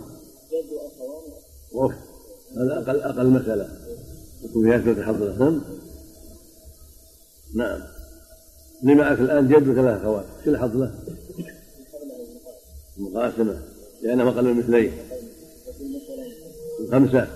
هذا 2.57 2.77
أقل 2.79 3.01
أقل 3.01 3.29
مسألة. 3.29 3.85
يكون 4.43 4.63
فيها 4.63 4.77
ثلاثة 4.79 5.03
حظ 5.03 5.41
نعم 5.41 5.61
نعم. 7.53 7.81
اللي 8.81 8.95
معك 8.95 9.19
الآن 9.19 9.47
جد 9.47 9.67
وثلاث 9.67 10.01
أخوات 10.01 10.25
شو 10.45 10.51
الحظ 10.51 10.77
له؟ 10.77 10.95
مقاسمة 12.97 13.61
لأنه 14.01 14.29
أقل 14.29 14.43
من 14.43 14.59
مثلين 14.59 14.93
خمسة 16.91 17.27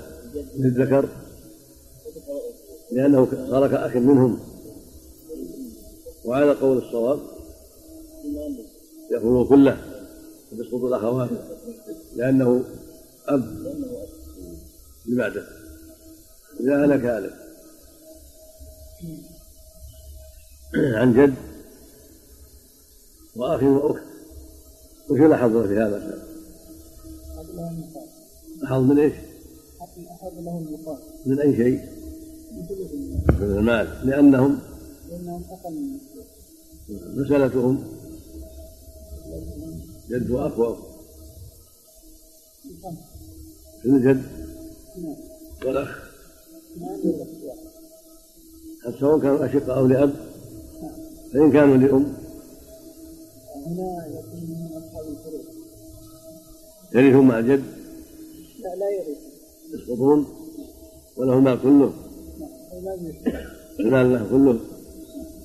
للذكر. 0.58 1.10
لأنه 2.92 3.28
صار 3.50 3.68
كأخ 3.68 3.96
منهم. 3.96 4.40
وعلى 6.26 6.52
قول 6.52 6.78
الصواب 6.78 7.20
يأخذه 9.12 9.46
كله. 9.50 9.78
وتسقط 10.52 10.84
الأخوات. 10.84 11.30
لأنه 12.16 12.64
أب. 13.28 13.44
اللي 15.06 15.18
بعده 15.18 15.44
إذا 16.60 16.86
هلك 16.86 17.06
هلك 17.06 17.34
عن 20.76 21.14
جد. 21.14 21.36
وأخ 23.36 23.64
وأخت. 23.64 24.04
وش 25.10 25.20
لاحظنا 25.20 25.68
في 25.68 25.74
هذا؟ 25.74 26.24
لاحظ 28.62 28.82
من 28.82 29.00
إيش؟ 29.00 29.14
من 31.26 31.40
أي 31.40 31.56
شيء؟ 31.56 31.80
من 33.40 33.58
المال. 33.58 34.08
لأنهم 34.08 34.60
لأنهم 35.10 35.44
أقل 35.52 36.00
مسألتهم. 36.90 37.84
جد 40.10 40.32
وأخ 40.32 40.60
وأخت. 40.60 40.84
شنو 43.84 43.96
الجد 43.96 44.24
والأخ. 45.66 46.10
سواء 49.00 49.20
كانوا 49.20 49.46
أشقاء 49.46 49.78
أو 49.78 49.88
لأب. 49.88 50.29
فإن 51.34 51.52
كانوا 51.52 51.78
لأم. 51.78 52.14
هنا 53.66 54.08
يكون 54.08 54.42
من 54.50 54.68
أصحاب 54.78 55.06
الفروض 55.10 55.44
يرثون 56.96 57.28
مع 57.28 57.40
الجد. 57.40 57.64
لا 58.64 58.76
لا 58.76 58.90
يرث. 58.90 59.18
يسقطون 59.74 60.26
وله 61.18 61.34
المال 61.34 61.62
كله. 61.62 61.94
المال 63.80 64.14
له 64.14 64.28
كله. 64.32 64.60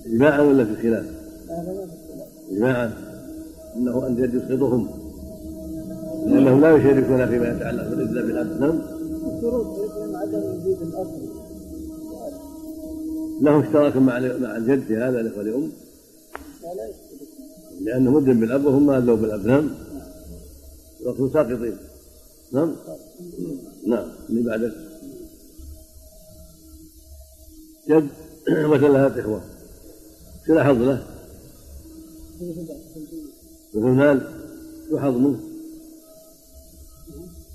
إجماعا 0.06 0.40
ولا 0.40 0.64
في 0.64 0.70
الخلاف 0.70 1.06
إجماعا. 2.50 2.92
أنه 3.76 4.06
أن 4.06 4.12
الجد 4.12 4.34
يسقطهم 4.34 4.88
لأنهم 6.26 6.60
لا 6.60 6.76
يشاركون 6.76 7.26
فيما 7.26 7.56
يتعلق 7.56 7.88
بالإلا 7.88 8.22
بالأب 8.22 8.60
نعم 8.60 8.80
الشروط 9.36 9.66
عدم 10.14 10.38
وجود 10.38 10.82
الأصل. 10.82 11.43
له 13.40 13.60
اشتراك 13.60 13.96
مع 13.96 14.18
مع 14.18 14.56
الجد 14.56 14.82
في 14.86 14.96
هذا 14.96 15.20
الإخوة 15.20 15.42
لأم 15.42 15.72
لا 16.62 16.74
لا 16.74 16.88
يشترك 16.88 17.28
لأنه 17.80 18.10
مد 18.10 18.24
بالأب 18.24 18.64
وهم 18.64 18.86
ما 18.86 18.98
أدلوا 18.98 19.16
بالأب 19.16 19.46
نعم 19.46 19.70
يكونوا 21.00 21.32
ساقطين 21.32 21.76
نعم 22.52 22.76
نعم 23.86 24.08
اللي 24.28 24.42
بعدك 24.42 24.72
جد 27.88 28.08
وثلاثة 28.70 29.20
إخوة 29.20 29.40
شو 30.46 30.60
حظ 30.60 30.82
له؟ 30.82 31.06
مثل 33.74 34.20
شو 34.90 34.98
حظ 34.98 35.16
منه؟ 35.16 35.40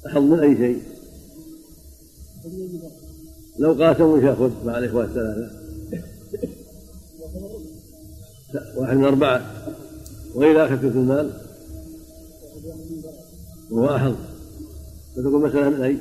حظ 0.06 0.22
من 0.22 0.40
أي 0.40 0.58
شيء؟ 0.58 0.82
لو 3.60 3.74
قاسموا 3.74 4.18
وش 4.18 4.24
يأخذ 4.24 4.66
مع 4.66 4.78
الإخوة 4.78 5.04
الثلاثة؟ 5.04 5.59
واحد 8.76 8.98
من 8.98 9.04
أربعة. 9.04 9.42
وإذا 10.36 10.66
أخذ 10.66 10.76
ثلث 10.76 10.96
المال 10.96 11.32
أحظ. 13.96 14.16
فتكون 15.16 15.42
مسألة 15.42 15.70
من 15.70 15.82
أي؟ 15.82 15.98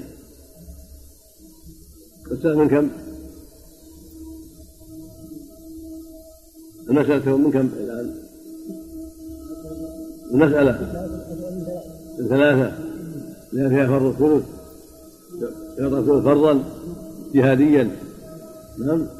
مسألة 2.30 2.58
من 2.58 2.68
كم؟ 2.68 2.90
المسألة 6.90 7.36
من 7.36 7.50
كم 7.50 7.70
الآن؟ 7.80 8.14
المسألة 10.30 10.72
من 12.18 12.28
ثلاثة 12.28 12.72
لأن 13.52 13.68
فيها 13.68 13.86
فرض 13.86 14.06
الثلث. 14.06 14.44
يعطى 15.78 16.22
فرضا 16.22 16.64
جهاديا. 17.34 17.96
نعم. 18.78 19.17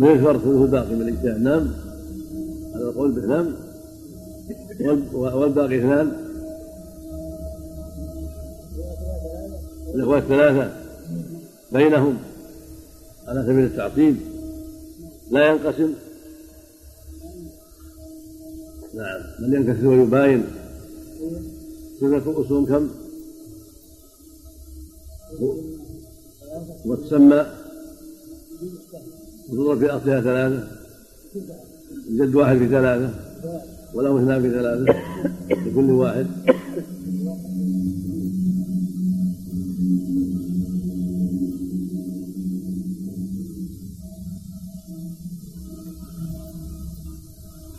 فرض 0.00 0.40
ثلث 0.40 0.62
الباقي 0.62 0.94
من 0.94 1.02
الاجتهاد 1.08 1.40
نعم 1.42 1.68
هذا 2.74 2.84
القول 2.84 3.12
به 3.12 3.26
نعم 3.26 3.54
وال- 4.80 5.34
والباقي 5.34 5.78
اثنان. 5.78 6.12
الإخوة 9.94 10.18
الثلاثة 10.18 10.72
بينهم 11.72 12.16
على 13.28 13.42
سبيل 13.42 13.64
التعصيب 13.64 14.16
لا 15.30 15.46
ينقسم. 15.50 15.92
نعم. 18.94 19.20
بل 19.38 19.54
ينكسر 19.54 19.86
ويباين 19.86 20.44
صفة 22.00 22.40
أصول 22.44 22.66
كم؟ 22.66 22.88
وتسمى 26.86 27.46
وتضرب 29.48 29.78
في 29.78 29.86
أصلها 29.86 30.20
ثلاثة. 30.20 30.68
الجد 32.08 32.34
واحد 32.34 32.56
في 32.56 32.68
ثلاثة. 32.68 33.10
وله 33.94 34.18
اثنان 34.18 34.42
في 34.42 34.50
ثلاثة. 34.50 34.84
لكل 35.50 35.90
واحد. 35.90 36.26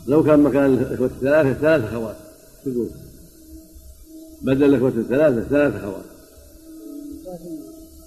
لو 0.07 0.23
كان 0.23 0.39
مكان 0.39 0.65
الإخوة 0.65 1.07
الثلاثة 1.07 1.53
ثلاث 1.53 1.83
أخوات. 1.83 2.15
تقول؟ 2.65 2.89
بدل 4.41 4.63
الإخوة 4.63 4.89
الثلاثة 4.89 5.41
ثلاث 5.41 5.75
أخوات. 5.75 6.05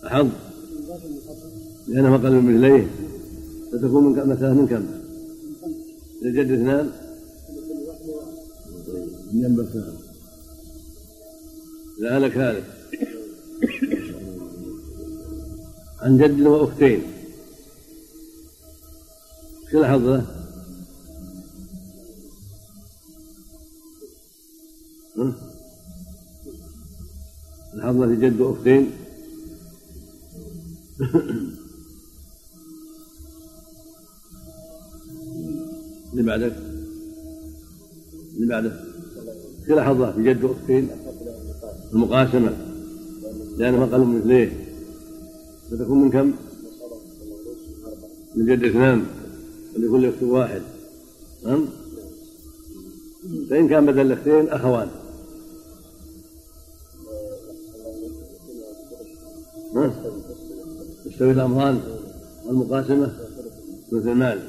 أحظ 0.07 0.29
لأنه 1.89 2.15
أقل 2.15 2.33
من 2.33 2.55
مثليه 2.55 2.87
فتكون 3.73 4.05
من 4.05 4.15
كم 4.15 4.31
مسألة 4.31 4.55
من 4.55 4.67
كم؟ 4.67 4.87
للجد 6.23 6.51
اثنان 6.51 6.91
من 9.33 9.45
ينبغي 9.45 9.99
إذا 11.99 12.19
هلك 12.19 12.37
هالك 12.37 12.65
عن 16.01 16.19
جد 16.19 16.41
وأختين 16.41 17.03
شو 19.71 19.81
الحظ 19.81 20.05
له؟ 20.07 20.27
ها؟ 25.17 25.35
الحظ 27.75 28.03
في 28.03 28.17
جد 28.17 28.41
وأختين 28.41 28.91
اللي 36.13 36.23
بعدك 36.23 36.57
اللي 38.37 38.47
بعدك 38.47 38.73
في 39.67 39.73
لحظة 39.73 40.13
في 40.13 40.23
جد 40.23 40.45
وأختين. 40.45 40.89
المقاسمة. 41.93 42.57
لأنه 43.57 43.85
أقل 43.85 44.01
من 44.01 44.19
مثليه 44.19 44.67
فتكون 45.71 46.03
من 46.03 46.11
كم؟ 46.11 46.33
من 48.35 48.47
جد 48.47 48.65
اثنان. 48.65 49.07
ولكل 49.77 50.09
أخت 50.09 50.23
واحد. 50.23 50.63
نعم 51.45 51.67
فإن 53.51 53.69
كان 53.69 53.87
بدل 53.87 54.01
الاختين 54.01 54.49
أخوان. 54.49 54.89
يستوي 61.07 61.31
الأمران 61.31 61.81
والمقاسمة. 62.47 63.13
مثل 63.93 64.09
المال. 64.09 64.41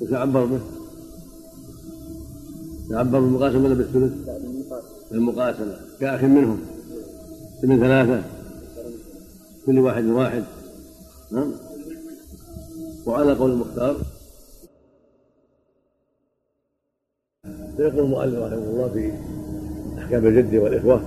وتعبر 0.00 0.44
به؟ 0.44 0.75
تعبر 2.90 3.20
بالمقاسمة 3.20 3.64
ولا 3.64 3.74
بالثلث؟ 3.74 4.12
بالمقاسمة 5.10 5.76
كأخ 6.00 6.24
منهم. 6.24 6.60
من 7.62 7.80
ثلاثة. 7.80 8.22
كل 9.66 9.78
واحد 9.78 10.04
واحد. 10.04 10.44
نعم. 11.32 11.52
وعلى 13.06 13.32
قول 13.32 13.50
المختار. 13.50 13.96
فيقول 17.76 18.04
المؤلف 18.04 18.38
رحمه 18.38 18.70
الله 18.70 18.88
في 18.88 19.12
أحكام 19.98 20.26
الجد 20.26 20.54
والإخوة 20.54 21.00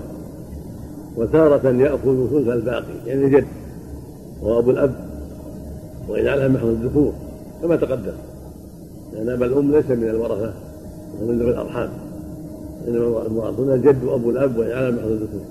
وتارة 1.15 1.69
يأخذ 1.69 2.29
ثلث 2.29 2.47
الباقي 2.47 3.07
يعني 3.07 3.25
الجد 3.25 3.47
وأبو 4.41 4.71
الأب 4.71 5.09
على 6.09 6.49
محض 6.49 6.65
الذكور 6.65 7.13
كما 7.61 7.75
تقدم. 7.75 8.13
لأن 9.13 9.29
أبا 9.29 9.45
الأم 9.45 9.71
ليس 9.71 9.85
من 9.85 10.09
الورثة. 10.09 10.68
ومن 11.21 11.41
الأرحام. 11.41 11.89
إنما 12.87 13.25
المراد. 13.25 13.59
الجد 13.59 14.03
وأبو 14.03 14.29
الأب 14.29 14.57
وإن 14.57 14.71
على 14.71 14.91
محض 14.91 15.07
الذكور 15.07 15.41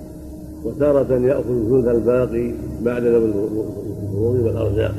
وتارة 0.65 1.13
يأخذ 1.13 1.69
ثلث 1.69 1.87
الباقي 1.87 2.51
بعد 2.81 3.03
ذوي 3.03 3.25
الفروض 3.25 4.39
والأرزاق. 4.45 4.95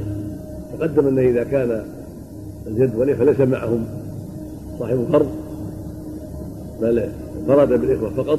تقدم 0.78 1.06
أن 1.06 1.18
إذا 1.18 1.44
كان 1.44 1.82
الجد 2.66 2.94
والإخوة 2.96 3.24
ليس 3.24 3.40
معهم. 3.40 3.84
صاحب 4.78 5.06
فرض. 5.12 5.28
بل 6.80 7.08
فرد 7.48 7.68
بالإخوة 7.68 8.10
فقط. 8.10 8.38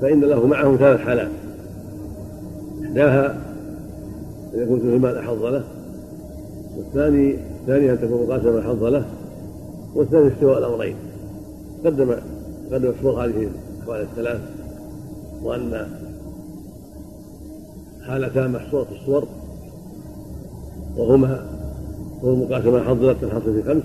فإن 0.00 0.20
له 0.20 0.46
معهم 0.46 0.76
ثلاث 0.76 1.00
حالات 1.00 1.28
إحداها 2.84 3.26
أن 4.54 4.62
يكون 4.62 4.78
ثلث 4.78 4.94
المال 4.94 5.16
أحظ 5.16 5.44
له. 5.44 5.64
والثاني 6.76 7.36
الثاني 7.60 7.92
أن 7.92 7.98
تكون 8.00 8.26
مقاسمة 8.26 8.60
أحظ 8.60 8.84
له. 8.84 9.04
والثاني 9.94 10.28
استواء 10.28 10.58
الأمرين. 10.58 10.94
قدم 11.84 12.14
قدم 12.72 12.88
الصور 12.98 13.24
هذه 13.24 13.48
الأحوال 13.78 14.00
الثلاث 14.00 14.40
وأن 15.42 15.86
حالتان 18.02 18.52
محصورة 18.52 18.84
في 18.84 18.92
الصور 18.92 19.24
وهما 20.96 21.46
كون 22.20 22.34
المقاسمة 22.34 22.82
حظ 22.82 23.04
له 23.04 23.12
تنحصر 23.12 23.52
في 23.52 23.62
خمس 23.62 23.82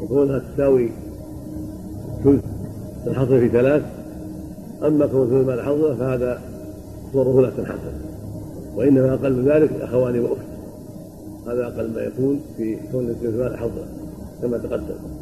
وكونها 0.00 0.38
تساوي 0.38 0.90
ثلث 2.24 2.44
تنحصر 3.04 3.40
في 3.40 3.48
ثلاث 3.48 3.82
أما 4.82 5.06
كون 5.06 5.26
ثلث 5.26 5.40
المال 5.40 5.62
حظه 5.62 5.94
فهذا 5.94 6.40
صوره 7.12 7.42
لا 7.42 7.50
تنحصر 7.50 7.92
وإنما 8.76 9.14
أقل 9.14 9.32
من 9.32 9.48
ذلك 9.48 9.72
أخوان 9.80 10.18
وأخت 10.20 10.48
هذا 11.46 11.66
أقل 11.66 11.94
ما 11.94 12.00
يكون 12.00 12.40
في 12.56 12.76
كون 12.92 13.06
ثلث 13.06 13.24
المال 13.24 13.58
حظه 13.58 13.84
كما 14.42 14.58
تقدم. 14.58 15.17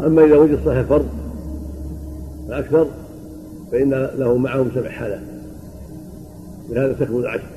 أما 0.00 0.24
إذا 0.24 0.36
وجد 0.36 0.58
صحيح 0.66 0.82
فرض 0.82 1.06
فأكثر 2.48 2.86
فإن 3.72 3.90
له 3.90 4.36
معهم 4.36 4.70
سبع 4.74 4.90
حالات. 4.90 5.20
لهذا 6.70 6.92
تكمل 6.92 7.20
العشر. 7.20 7.48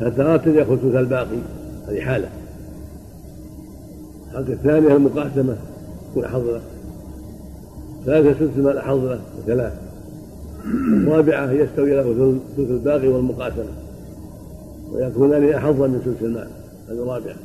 فترات 0.00 0.46
يأخذ 0.46 0.76
ثلث 0.76 0.94
الباقي؟ 0.94 1.38
هذه 1.88 2.00
حالة. 2.00 2.28
الحالة 4.30 4.52
الثانية 4.52 4.96
المقاسمة 4.96 5.56
يكون 6.10 6.24
أحظ 6.24 6.46
له 6.46 6.60
ثالثة 8.06 8.32
ثلث 8.32 8.58
المال 8.58 8.78
أحظ 8.78 9.04
له 9.04 9.20
وثلاث. 9.38 9.72
الرابعة 10.64 11.52
يستوي 11.52 11.96
له 11.96 12.38
ثلث 12.56 12.70
الباقي 12.70 13.08
والمقاسمة. 13.08 13.72
ويكونان 14.92 15.48
أحظ 15.48 15.80
من 15.80 16.00
ثلث 16.04 16.22
المال 16.22 16.48
هذه 16.88 17.02
الرابعة. 17.02 17.36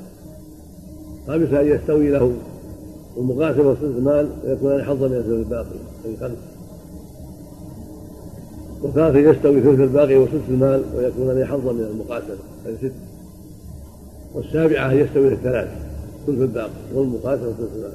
خامسة 1.30 1.62
أن 1.62 1.68
يستوي 1.68 2.10
له 2.10 2.34
المقاسمة 3.18 3.70
وثلث 3.70 3.98
المال 3.98 4.30
ويكونان 4.46 4.80
أحظ 4.80 5.04
من 5.04 5.10
ثلث 5.10 5.28
الباقي 5.28 5.80
هذه 6.06 6.16
خمسة 6.20 6.36
وثالثة 8.84 9.20
يستوي 9.20 9.62
ثلث 9.62 9.80
الباقي 9.80 10.16
وثلث 10.16 10.50
المال 10.50 10.84
ويكونان 10.96 11.42
أحظ 11.42 11.68
من 11.68 11.82
المقاسمة 11.92 12.38
هذه 12.66 12.76
ست. 12.82 12.92
والسابعة 14.36 14.92
يستوي 14.92 15.28
الثلاث 15.28 15.70
ثلث 16.28 16.42
الباقي 16.42 16.70
والمقاسمة 16.94 17.48
وثلث 17.48 17.76
المال 17.76 17.94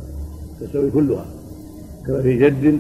تستوي 0.61 0.91
كلها 0.91 1.26
كما 2.07 2.22
في 2.22 2.39
جد. 2.39 2.78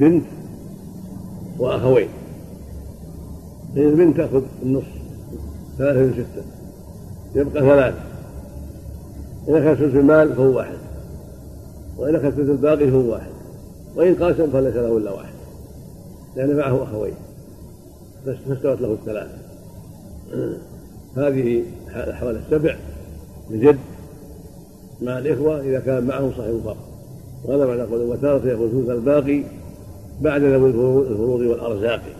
وبنت 0.00 0.24
وأخوين. 1.58 2.08
فإن 3.78 3.88
البنت 3.88 4.16
تأخذ 4.16 4.42
النصف 4.62 4.86
ثلاثة 5.78 6.00
من 6.00 6.12
ستة. 6.12 6.44
يبقى 7.40 7.60
ثلاث 7.60 7.94
إن 9.48 9.54
أخذ 9.54 9.74
ثلث 9.74 9.94
المال 9.94 10.34
فهو 10.34 10.56
واحد. 10.56 10.78
وإن 11.98 12.14
أخذ 12.14 12.30
ثلث 12.30 12.50
الباقي 12.50 12.90
فهو 12.90 13.12
واحد. 13.12 13.30
وإن 13.96 14.14
قاسم 14.14 14.50
فليس 14.50 14.74
له 14.74 14.96
إلا 14.96 15.10
واحد. 15.10 15.34
لأن 16.36 16.56
معه 16.56 16.82
أخوين. 16.82 17.14
فاستوت 18.26 18.80
له 18.80 18.92
الثلاث 18.92 19.28
هذه 21.16 21.62
الأحوال 21.96 22.40
السبع 22.46 22.76
لجد 23.50 23.78
مع 25.02 25.18
الإخوة 25.18 25.60
إذا 25.60 25.80
كان 25.80 26.06
معهم 26.06 26.32
صاحب 26.36 26.60
فرض 26.64 26.76
وهذا 27.44 27.66
معنى 27.66 27.82
قوله 27.82 28.04
وتارة 28.04 28.48
يأخذ 28.48 28.70
ثلث 28.70 28.90
الباقي 28.90 29.42
بعد 30.20 30.42
ذوي 30.42 30.70
الفروض 30.70 31.40
والأرزاق. 31.40 32.17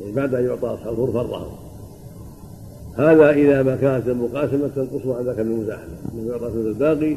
يعني 0.00 0.12
بعد 0.12 0.34
أن 0.34 0.44
يعطى 0.44 0.66
أصحاب 0.66 0.92
الفروض 0.92 1.12
فرضهم 1.12 1.68
هذا 2.98 3.30
إذا 3.30 3.62
ما 3.62 3.76
كانت 3.76 4.08
المقاسمة 4.08 4.68
تنقص 4.68 5.06
عن 5.06 5.24
ذاك 5.24 5.38
المزاحمة. 5.38 5.94
من 6.14 6.26
يعطى 6.26 6.44
ثلث 6.44 6.66
الباقي 6.66 7.16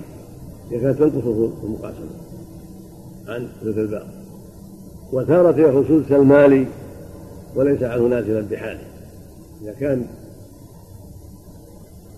إذا 0.72 0.82
كانت 0.82 1.00
تنقص 1.00 1.26
المقاسمة 1.64 2.10
عن 3.28 3.48
ثلث 3.64 3.78
الباقي. 3.78 4.08
وتارة 5.14 5.60
يأخذ 5.60 5.84
ثلث 5.84 6.12
المال 6.12 6.66
وليس 7.56 7.84
عنه 7.84 8.08
نازلا 8.08 8.42
بحاله 8.42 8.84
إذا 9.62 9.74
كان 9.74 10.06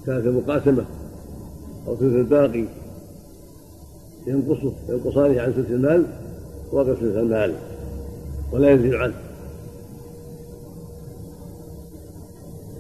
كانت 0.06 0.26
المقاسمة 0.26 0.86
أو 1.88 1.96
ثلث 1.96 2.16
الباقي 2.16 2.66
ينقصه 4.28 4.74
ينقصانه 4.90 5.42
عن 5.42 5.52
ثلث 5.52 5.72
المال 5.72 6.06
وقف 6.72 7.00
ثلث 7.00 7.18
المال 7.18 7.54
ولا 8.52 8.72
يزيد 8.72 8.94
عنه. 8.94 9.14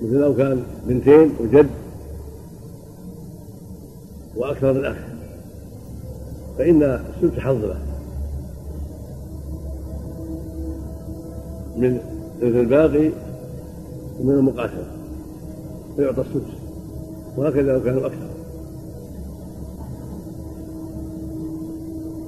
مثل 0.03 0.13
لو 0.13 0.35
كان 0.35 0.63
بنتين 0.87 1.31
وجد 1.39 1.67
وأكثر 4.35 4.73
من 4.73 4.85
أخ 4.85 4.95
فإن 6.57 6.83
السدس 6.83 7.39
حظ 7.39 7.65
له 7.65 7.79
من 11.77 11.99
ثلث 12.41 12.55
الباقي 12.55 13.09
ومن 14.19 14.33
المقاسمة 14.33 14.87
فيعطى 15.95 16.21
السدس. 16.21 16.53
وهكذا 17.37 17.73
لو 17.73 17.83
كانوا 17.83 18.05
أكثر. 18.05 18.27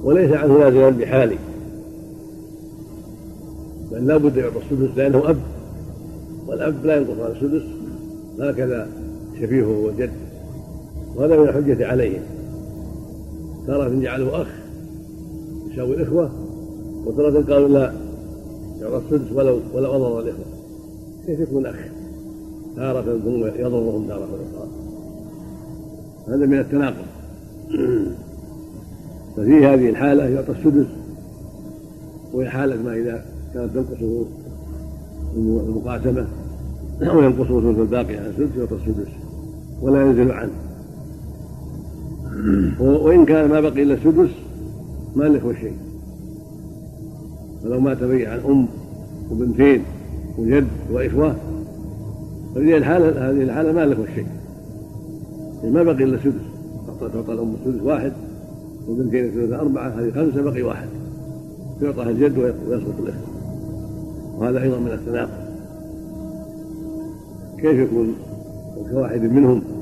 وليس 0.04 0.32
عنه 0.32 0.58
نازلا 0.58 0.90
بحاله 0.90 1.38
بل 3.92 4.06
لا 4.06 4.16
بد 4.16 4.36
يعطى 4.36 4.58
السدس 4.58 4.96
لأنه 4.96 5.30
أب. 5.30 5.55
والأب 6.46 6.86
لا 6.86 6.96
ينقص 6.96 7.20
عن 7.20 7.30
السدس 7.30 7.62
هكذا 8.40 8.88
شبيهه 9.40 9.84
والجد 9.84 10.12
وهذا 11.16 11.36
من 11.36 11.48
الحجة 11.48 11.86
عليهم 11.86 12.22
تارة 13.66 14.00
جعله 14.00 14.42
أخ 14.42 14.48
يساوي 15.72 15.96
الإخوة 15.96 16.30
وتارة 17.06 17.52
قالوا 17.52 17.68
لا 17.68 17.92
يعطى 18.80 19.02
السدس 19.04 19.32
ولو 19.32 19.60
ولو 19.74 19.96
أضر 19.96 20.20
الإخوة. 20.20 20.44
كيف 21.26 21.40
يكون 21.40 21.66
أخ؟ 21.66 21.76
تارة 22.76 23.12
يضرهم 23.58 24.08
تارة 24.08 24.24
أخرى. 24.24 24.68
هذا 26.28 26.46
من 26.46 26.58
التناقض. 26.58 27.06
ففي 29.36 29.66
هذه 29.66 29.90
الحالة 29.90 30.24
يعطى 30.24 30.52
السدس 30.52 30.86
وهي 32.32 32.50
حالة 32.50 32.82
ما 32.82 32.94
إذا 32.94 33.24
كانت 33.54 33.74
تنقصه 33.74 34.24
المقاسمة 35.36 36.26
أو 37.02 37.22
ينقصه 37.22 37.60
ثلث 37.60 37.78
الباقي 37.78 38.16
عن 38.16 38.26
السدس 38.26 38.56
يعطى 38.56 38.74
السدس. 38.74 39.08
ولا 39.82 40.06
ينزل 40.06 40.32
عنه. 40.32 40.52
وإن 42.80 43.24
كان 43.24 43.50
ما 43.50 43.60
بقي 43.60 43.82
إلا 43.82 43.94
السدس 43.94 44.30
ما 45.16 45.24
لك 45.24 45.56
شيء. 45.60 45.76
فلو 47.62 47.80
مات 47.80 48.02
بي 48.02 48.26
عن 48.26 48.38
أم 48.38 48.66
وبنتين 49.30 49.82
وجد 50.38 50.66
وإخوة 50.92 51.36
ففي 52.54 52.76
الحالة 52.76 53.30
هذه 53.30 53.42
الحالة 53.42 53.72
ما 53.72 53.84
له 53.84 54.06
شيء. 54.14 54.26
يعني 55.62 55.74
ما 55.74 55.82
بقي 55.82 56.04
إلا 56.04 56.18
سدس 56.18 56.46
تعطى 57.00 57.32
الأم 57.32 57.54
السدس 57.54 57.82
واحد 57.82 58.12
وبنتين 58.88 59.30
ثلث 59.30 59.52
أربعة 59.52 59.88
هذه 59.88 60.10
خمسة 60.10 60.42
بقي 60.42 60.62
واحد. 60.62 60.88
يعطى 61.82 62.02
الجد 62.02 62.38
ويسقط 62.38 63.00
الإخوة. 63.00 63.35
وهذا 64.36 64.62
أيضا 64.62 64.78
من 64.78 64.90
التناقض 64.90 65.46
كيف 67.60 67.88
يكون 67.88 68.16
كواحد 68.90 69.20
منهم؟ 69.20 69.76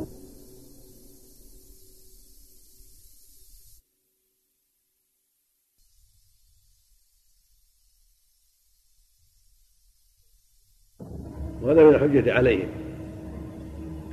وهذا 11.62 11.84
من 11.84 11.94
الحجة 11.94 12.32
عليهم. 12.32 12.68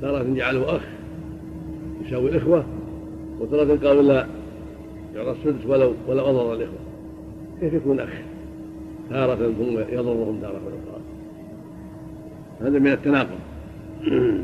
تارة 0.00 0.34
جعله 0.34 0.76
أخ 0.76 0.82
يساوي 2.00 2.30
الإخوة 2.30 2.66
وتارة 3.40 3.88
قالوا 3.88 4.02
لا 4.02 4.26
يعطى 5.14 5.30
السدس 5.30 5.66
ولو 5.66 5.94
ولو 6.08 6.30
أضر 6.30 6.54
الإخوة. 6.54 6.78
كيف 7.60 7.72
يكون 7.72 8.00
أخ؟ 8.00 8.31
تارة 9.12 9.34
ثم 9.34 9.78
يضرهم 9.98 10.38
تارة 10.40 10.56
أخرى. 10.56 11.00
هذا 12.60 12.78
من 12.78 12.92
التناقض. 12.92 13.38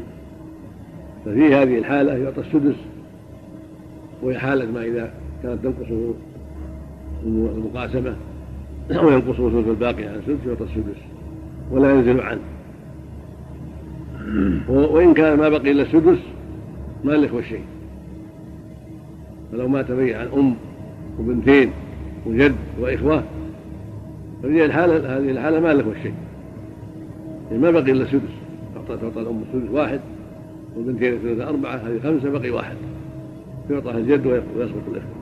ففي 1.25 1.55
هذه 1.55 1.79
الحالة 1.79 2.13
يعطى 2.17 2.41
السدس 2.41 2.77
وهي 4.23 4.39
حالة 4.39 4.71
ما 4.71 4.85
إذا 4.85 5.13
كانت 5.43 5.65
تنقصه 5.65 6.15
المقاسمة 7.25 8.17
وينقصه 9.05 9.51
ثلث 9.51 9.69
الباقي 9.69 10.05
عن 10.05 10.15
السدس 10.15 10.47
يعطى 10.47 10.65
السدس 10.65 11.01
ولا 11.71 11.95
ينزل 11.95 12.21
عنه. 12.21 12.41
وإن 14.95 15.15
كان 15.15 15.39
ما 15.39 15.49
بقي 15.49 15.71
إلا 15.71 15.83
السدس 15.83 16.19
ما 17.05 17.13
له 17.13 17.41
شيء. 17.41 17.65
فلو 19.53 19.69
مات 19.69 19.93
بي 19.93 20.15
عن 20.15 20.29
أم 20.37 20.55
وبنتين 21.19 21.71
وجد 22.27 22.55
وإخوة 22.81 23.23
ففي 24.43 24.65
الحالة 24.65 24.97
هذه 24.97 25.31
الحالة 25.31 25.61
ما 25.61 25.75
له 25.75 25.95
شيء. 26.03 26.15
يعني 27.51 27.63
ما 27.63 27.71
بقي 27.71 27.93
إلا 27.93 28.03
السدس 28.03 28.23
تعطى 28.75 29.01
تعطى 29.01 29.21
الأم 29.21 29.43
السدس 29.49 29.71
واحد 29.71 30.01
والبنتين 30.77 31.19
ثلاثة 31.19 31.49
أربعة 31.49 31.75
هذه 31.75 32.01
خمسة 32.03 32.31
بقي 32.31 32.51
واحد. 32.51 32.77
يعطى 33.71 33.91
الجد 33.91 34.27
ويسقط 34.27 34.89
الإخوة. 34.89 35.13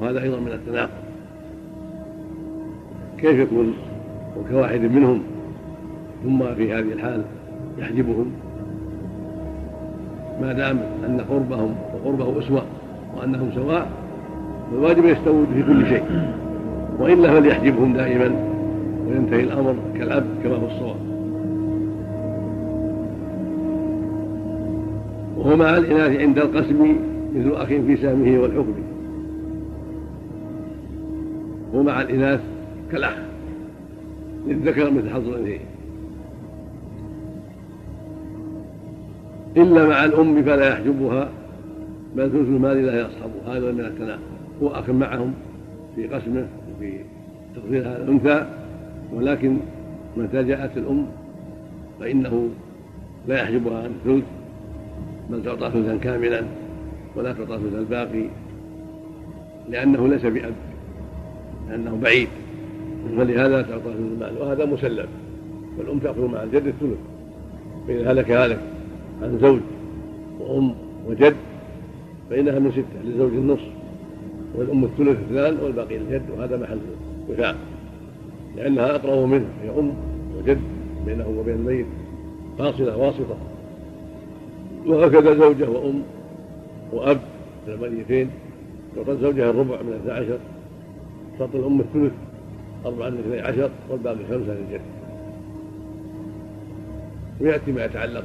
وهذا 0.00 0.22
أيضا 0.22 0.40
من 0.40 0.52
التناقض. 0.52 0.90
كيف 3.18 3.38
يكون 3.38 3.74
وكواحد 4.36 4.80
منهم 4.80 5.22
ثم 6.24 6.54
في 6.54 6.72
هذه 6.72 6.92
الحال 6.92 7.22
يحجبهم؟ 7.78 8.32
ما 10.40 10.52
دام 10.52 10.78
أن 11.06 11.20
قربهم 11.30 11.74
وقربه 11.94 12.38
أسوة 12.38 12.62
وأنهم 13.16 13.50
سواء 13.54 13.90
فالواجب 14.70 15.04
يستوون 15.04 15.46
في 15.54 15.62
كل 15.62 15.86
شيء. 15.86 16.04
وإلا 16.98 17.40
فليحجبهم 17.40 17.92
دائما 17.92 18.34
وينتهي 19.06 19.40
الأمر 19.40 19.74
كالعبد 19.98 20.26
كما 20.44 20.54
هو 20.54 20.66
الصواب. 20.66 20.96
وهو 25.36 25.56
مع 25.56 25.76
الإناث 25.76 26.20
عند 26.20 26.38
القسم 26.38 26.96
مثل 27.34 27.52
أخ 27.52 27.66
في 27.66 27.96
سامه 27.96 28.38
والحكم 28.38 28.74
هو 31.74 31.82
مع 31.82 32.00
الإناث 32.00 32.40
كالأخ. 32.92 33.16
للذكر 34.46 34.90
مثل 34.90 35.10
حظ 35.10 35.28
الأنثيين. 35.28 35.60
إلا 39.56 39.86
مع 39.86 40.04
الأم 40.04 40.42
فلا 40.42 40.68
يحجبها 40.68 41.28
بل 42.16 42.30
ثلث 42.30 42.48
المال 42.48 42.86
لا 42.86 43.00
يصحبه 43.00 43.56
هذا 43.56 43.72
من 43.72 43.80
التناقض. 43.80 44.20
هو 44.62 44.68
أخ 44.68 44.90
معهم 44.90 45.32
في 45.96 46.06
قسمه 46.06 46.46
تقدير 47.56 47.80
هذا 47.80 48.02
الأنثى 48.02 48.46
ولكن 49.12 49.56
متى 50.16 50.42
جاءت 50.42 50.76
الأم 50.76 51.06
فإنه 52.00 52.48
لا 53.28 53.42
يحجبها 53.42 53.78
عن 53.78 53.90
الثلث 53.90 54.24
بل 55.30 55.42
تعطى 55.44 55.70
ثلثا 55.70 55.96
كاملا 55.96 56.42
ولا 57.16 57.32
تعطى 57.32 57.58
ثلث 57.58 57.74
الباقي 57.74 58.24
لأنه 59.68 60.08
ليس 60.08 60.26
بأب 60.26 60.54
لأنه 61.68 61.98
بعيد. 62.02 62.28
فلهذا 63.16 63.62
تعطى 63.62 63.82
ثلث 63.84 63.96
المال 63.96 64.38
وهذا 64.40 64.64
مسلم 64.64 65.06
والأم 65.78 65.98
تأخذ 65.98 66.26
مع 66.26 66.42
الجد 66.42 66.66
الثلث. 66.66 66.98
فإذا 67.88 68.12
هلك 68.12 68.30
هلك 68.30 68.58
عن 69.22 69.38
زوج 69.38 69.60
وأم 70.40 70.74
وجد 71.06 71.36
فإنها 72.30 72.58
من 72.58 72.72
ستة 72.72 73.02
للزوج 73.04 73.32
النصف. 73.32 73.79
والأم 74.54 74.84
الثلث 74.84 75.18
اثنان 75.26 75.56
والباقي 75.62 75.96
الجد 75.96 76.22
وهذا 76.36 76.56
محل 76.56 76.78
وفاء 77.28 77.56
لأنها 78.56 78.94
أقرب 78.94 79.28
منه 79.28 79.46
هي 79.62 79.70
أم 79.78 79.92
وجد 80.38 80.60
بينه 81.06 81.28
وبين 81.38 81.54
الميت. 81.54 81.86
فاصلة 82.58 82.96
واسطة. 82.96 83.36
وهكذا 84.86 85.34
زوجة 85.34 85.70
وأم 85.70 86.02
وأب 86.92 87.20
الميتين 87.68 88.30
تعطى 88.96 89.16
زوجها 89.16 89.50
الربع 89.50 89.82
من 89.82 89.92
اثنى 89.92 90.12
عشر. 90.12 90.38
تعطي 91.38 91.58
الأم 91.58 91.80
الثلث 91.80 92.12
أربعة 92.86 93.10
من 93.10 93.18
اثني 93.18 93.40
عشر 93.40 93.70
والباقي 93.90 94.16
خمسة 94.16 94.54
للجد. 94.54 94.80
ويأتي 97.40 97.72
ما 97.72 97.84
يتعلق 97.84 98.24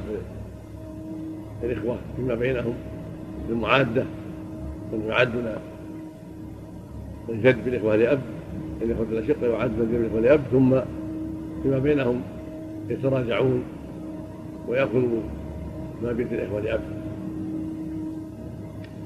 الإخوة 1.62 1.96
فيما 2.16 2.34
بينهم 2.34 2.74
بالمعادة 3.48 4.04
من 4.92 5.04
يعدنا 5.08 5.58
الجد 7.28 7.64
بالإخوة 7.64 7.96
لأب 7.96 8.20
الإخوة 8.82 9.06
الأشقة 9.12 9.46
يعد 9.46 9.70
من 9.70 9.86
بالإخوة 9.92 10.20
لأب 10.20 10.40
ثم 10.52 10.70
فيما 11.62 11.78
بينهم 11.78 12.20
يتراجعون 12.88 13.62
ويأخذوا 14.68 15.20
ما 16.02 16.12
بيد 16.12 16.32
الإخوة 16.32 16.60
لأب. 16.60 16.80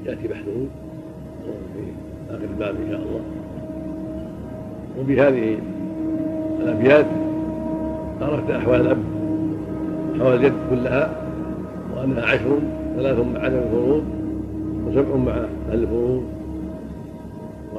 يأتي 0.07 0.29
بحثه 0.29 0.67
في 1.45 2.35
آخر 2.35 2.45
الباب 2.45 2.75
إن 2.77 2.91
شاء 2.91 3.01
الله. 3.01 3.21
وبهذه 5.01 5.59
الأبيات 6.61 7.07
عرفت 8.21 8.51
أحوال 8.51 8.81
الأب 8.81 8.99
أحوال 10.17 10.35
الجد 10.35 10.53
كلها 10.71 11.23
وأنها 11.97 12.23
عشر 12.25 12.59
ثلاث 12.97 13.19
مع 13.19 13.41
عدم 13.41 13.57
الفروض 13.57 14.05
وسبع 14.87 15.17
مع 15.17 15.33
أهل 15.71 15.83
الفروض 15.83 16.25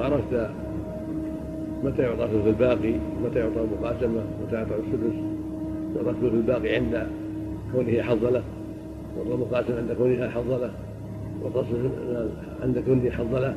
وعرفت 0.02 0.50
متى 1.84 2.02
يعطى 2.02 2.28
ثلث 2.32 2.46
الباقي 2.46 2.94
متى 3.24 3.38
يعطى 3.38 3.60
المقاسمة 3.60 4.22
متى 4.46 4.56
يعطى 4.56 4.74
السدس. 4.74 5.18
يعطى 5.96 6.10
الثلث 6.10 6.34
الباقي 6.34 6.74
عند 6.74 7.06
كونه 7.72 8.02
حظ 8.02 8.24
له 8.24 8.42
يعطى 9.16 9.34
المقاسمة 9.34 9.76
عند 9.76 9.92
كونه 9.92 10.28
حظ 10.28 10.50
له 10.50 10.70
يعطى 11.44 11.64
عند 12.62 12.78
كونه 12.78 13.10
حظ 13.10 13.34
له 13.34 13.54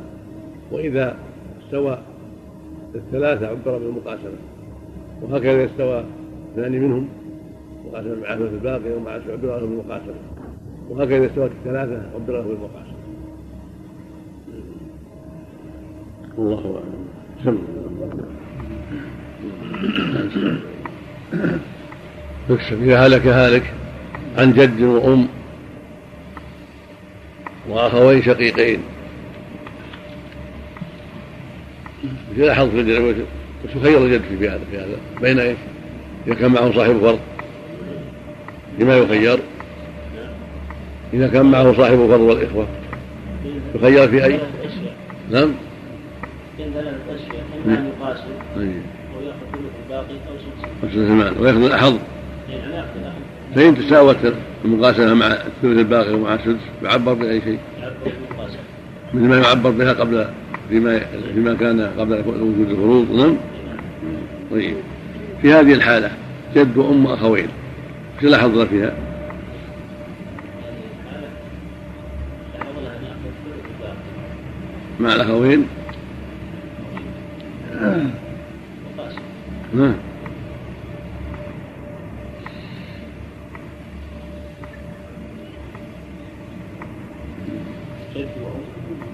وإذا 0.72 1.16
استوى 1.66 1.98
الثلاثة 2.96 3.48
عبر 3.48 3.78
بالمقاسمة 3.78 4.38
وهكذا 5.22 5.66
استوى 5.66 6.04
اثنان 6.54 6.72
منهم 6.72 7.08
مقاسمة 7.86 8.16
مع 8.16 8.36
ثلث 8.36 8.54
الباقي 8.54 8.94
ومع 8.98 9.12
عبر 9.12 9.66
بالمقاسمة 9.66 10.16
وهكذا 10.90 11.26
استوت 11.26 11.52
الثلاثة 11.52 12.02
عبر 12.16 12.34
له 12.34 12.42
بالمقاسمة 12.42 12.95
الله 16.38 16.82
أعلم. 16.82 17.06
سم 17.44 17.58
يكسب 22.50 22.84
إذا 22.84 23.08
هلك 23.08 23.28
هالك. 23.28 23.74
عن 24.38 24.54
جد 24.54 24.82
وأم 24.82 25.28
وأخوين 27.70 28.24
شقيقين. 28.24 28.80
في 32.36 32.54
حظ 32.54 32.70
في 32.70 32.80
الجد 32.80 33.26
وتخير 33.64 34.06
الجد 34.06 34.22
في 34.40 34.50
هذا 34.50 34.62
في 34.72 34.78
هذا. 34.78 34.98
بين 35.22 35.40
إيش؟ 35.40 35.58
إذا 36.28 36.36
كان 36.36 36.52
معه 36.52 36.72
صاحب 36.72 37.00
فرض. 37.00 37.20
لما 38.80 38.98
يخير؟ 38.98 39.40
إذا 41.14 41.28
كان 41.28 41.46
معه 41.46 41.74
صاحب 41.74 41.96
فرض 41.96 42.22
والإخوة. 42.22 42.68
يخير 43.76 44.08
في 44.08 44.26
أي؟ 44.26 44.40
نعم؟ 45.32 45.52
إما 47.66 47.78
أن 47.78 47.92
يقاسم 48.00 48.22
أو 48.56 49.22
ثلث 49.52 49.72
الباقي 49.86 50.16
أو 50.84 50.88
سدس 50.90 50.96
المال 50.96 51.42
ويأخذ 51.42 51.64
الأحظ. 51.64 51.98
فإن 53.56 53.76
تساوت 53.76 54.18
المقاسمة 54.66 55.14
مع 55.14 55.28
الثلث 55.28 55.80
الباقي 55.80 56.14
ومع 56.14 56.34
السدس 56.34 56.62
يعبر 56.84 57.14
بأي 57.14 57.42
شيء؟ 57.42 57.60
يعبر 57.82 58.12
مثل 59.14 59.26
ما 59.26 59.38
يعبر 59.38 59.70
بها 59.70 59.94
قبل 59.94 60.28
فيما 60.70 61.02
فيما 61.34 61.54
كان 61.54 61.82
قبل 62.00 62.24
وجود 62.28 62.70
الفروض 62.70 63.12
نعم. 63.12 63.38
طيب. 64.52 64.76
في 65.42 65.54
هذه 65.54 65.74
الحالة 65.74 66.12
جد 66.56 66.78
وأم 66.78 67.08
أخوين 67.08 67.48
إيش 68.16 68.32
لاحظنا 68.32 68.66
فيها؟ 68.66 68.94
مع 75.00 75.14
الأخوين؟ 75.14 75.68
نعم. 79.74 79.96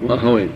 وأخوين. 0.02 0.48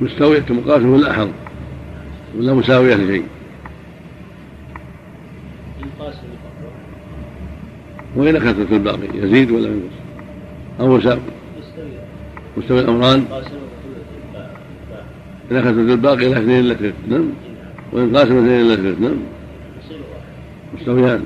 مستوية 0.00 0.44
مقاسم 0.50 0.90
ولا 0.90 1.10
أحظ 1.10 1.28
ولا 2.38 2.54
مساوية 2.54 2.94
لشيء. 2.94 3.35
وإن 8.16 8.38
كثرة 8.38 8.76
الباقي؟ 8.76 9.08
يزيد 9.14 9.50
ولا 9.50 9.66
ينقص؟ 9.66 9.94
أو 10.80 10.96
مساوي 10.96 11.20
مستوي 12.56 12.80
الأمران 12.80 13.24
إن 15.52 15.60
كثرة 15.60 15.70
الباقي 15.70 16.26
إلى 16.26 16.38
اثنين 16.38 16.60
إلا 16.60 16.74
ثلث 16.74 16.94
نعم. 17.08 17.28
وإن 17.92 18.16
قاسم 18.16 18.38
اثنين 18.38 18.60
إلا 18.60 18.76
ثلث 18.76 19.00
نعم. 19.00 19.16
مستويان. 20.74 21.24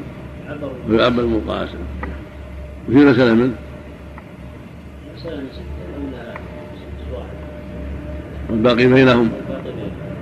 ويعبر 0.88 1.22
المقاسم 1.22 1.78
وفي 2.88 2.98
مسألة 2.98 3.34
منه 3.34 3.52
والباقي 8.50 8.86
بينهم؟ 8.86 9.30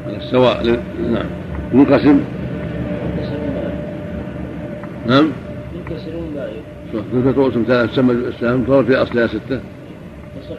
على 0.07 0.17
السواء 0.17 0.81
نعم. 1.13 1.27
منقسم 1.73 2.21
نعم. 5.07 5.33
ثلثة 6.93 7.31
رؤوس 7.31 7.55
ثلاث 7.55 7.91
تسمى 7.91 8.13
السهم 8.13 8.65
صار 8.67 8.85
في 8.85 8.97
أصلها 8.97 9.27
ستة. 9.27 9.61
تصح 10.41 10.57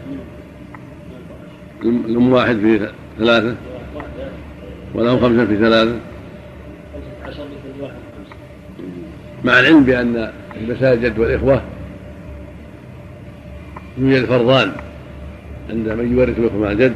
الأم 1.83 2.31
واحد 2.33 2.55
في 2.55 2.89
ثلاثة. 3.19 3.55
واحدة 3.95 4.29
والأم 4.93 5.19
خمسة 5.19 5.45
في 5.45 5.57
خمسة 5.57 5.99
مع 9.43 9.59
العلم 9.59 9.83
بأن 9.83 10.31
المساجد 10.61 11.19
والإخوة 11.19 11.61
يوجد 13.97 14.25
فرضان. 14.25 14.71
عند 15.69 15.89
من 15.89 16.17
يورث 16.17 16.39
الإخوة 16.39 16.59
مع 16.59 16.71
الجد 16.71 16.93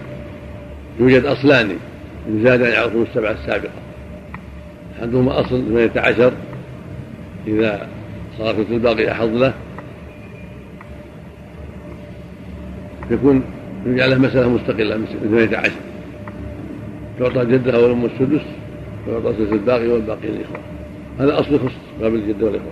يوجد 0.99 1.25
أصلان. 1.25 1.69
إن 2.29 2.43
زاد 2.43 2.61
يعرفون 2.61 3.01
السبعة 3.01 3.31
السابقة. 3.31 3.71
أحدهما 4.99 5.39
أصل 5.39 5.63
ثمانية 5.65 5.91
عشر. 5.95 6.34
إذا 7.47 7.88
ثلث 8.38 8.71
الباقي 8.71 9.11
أحظ 9.11 9.29
له 9.36 9.53
يكون 13.11 13.43
يجعل 13.86 14.09
له 14.09 14.17
مسألة 14.17 14.49
مستقلة 14.49 14.97
من 14.97 15.05
ثمانية 15.05 15.57
عشر. 15.57 15.71
تعطى 17.19 17.45
جدها 17.45 17.77
والأم 17.77 18.05
السدس 18.05 18.45
ويعطى 19.07 19.34
ثلث 19.34 19.53
الباقي 19.53 19.88
والباقي 19.88 20.27
للإخوة 20.27 20.57
هذا 21.19 21.39
أصل 21.39 21.55
يخص 21.55 21.73
باب 22.01 22.15
الجد 22.15 22.43
والإخوة. 22.43 22.71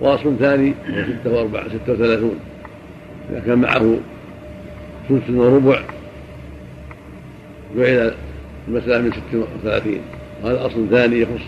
وأصل 0.00 0.36
ثاني 0.38 0.74
ستة 0.88 1.32
وأربعة 1.32 1.68
ستة 1.68 1.92
وثلاثون. 1.92 2.38
إذا 3.30 3.40
كان 3.40 3.58
معه 3.58 3.96
ثلث 5.08 5.30
وربع 5.30 5.80
جعل 7.76 8.14
المسألة 8.68 9.02
من 9.02 9.12
ست 9.12 9.34
وثلاثين. 9.34 10.00
وهذا 10.42 10.66
أصل 10.66 10.86
ثاني 10.90 11.20
يخص 11.20 11.44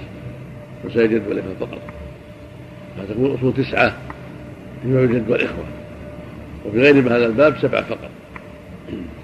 مساجد 0.84 1.22
والإخوة 1.28 1.54
فقط. 1.60 1.99
فتكون 3.08 3.26
الأصول 3.26 3.54
تسعة 3.54 3.96
فيما 4.82 5.00
الجد 5.00 5.30
والإخوة 5.30 5.64
وفي 6.66 6.80
غير 6.80 7.06
هذا 7.06 7.26
الباب 7.26 7.56
سبعة 7.62 7.82
فقط. 7.82 8.10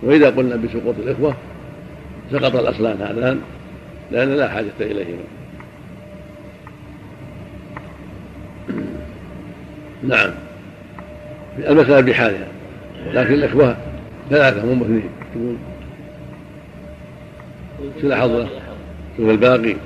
وإذا 0.02 0.30
قلنا 0.30 0.56
بسقوط 0.56 0.94
الإخوة 0.98 1.34
سقط 2.32 2.56
الأصلان 2.56 3.02
هذان 3.02 3.40
لأن 4.12 4.28
لا 4.28 4.48
حاجة 4.48 4.72
إليهما. 4.80 5.22
نعم. 10.02 10.30
المسألة 11.58 12.00
بحالها. 12.00 12.46
لكن 13.12 13.34
الإخوة 13.34 13.76
ثلاثة 14.30 14.64
هم 14.64 14.82
اثنين 14.82 15.10
تقول 15.34 15.56
سلاح 18.02 18.46
ثم 19.16 19.30
الباقي؟ 19.30 19.76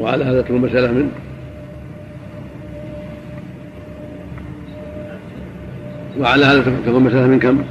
وعلى 0.00 0.24
هذا 0.24 0.42
تكون 0.42 0.56
المسألة 0.56 0.92
من 0.92 1.12
وعلى 6.20 6.44
هذا 6.44 6.80
تكون 6.86 7.02
مسألة 7.02 7.26
من 7.26 7.38
كم؟ 7.38 7.64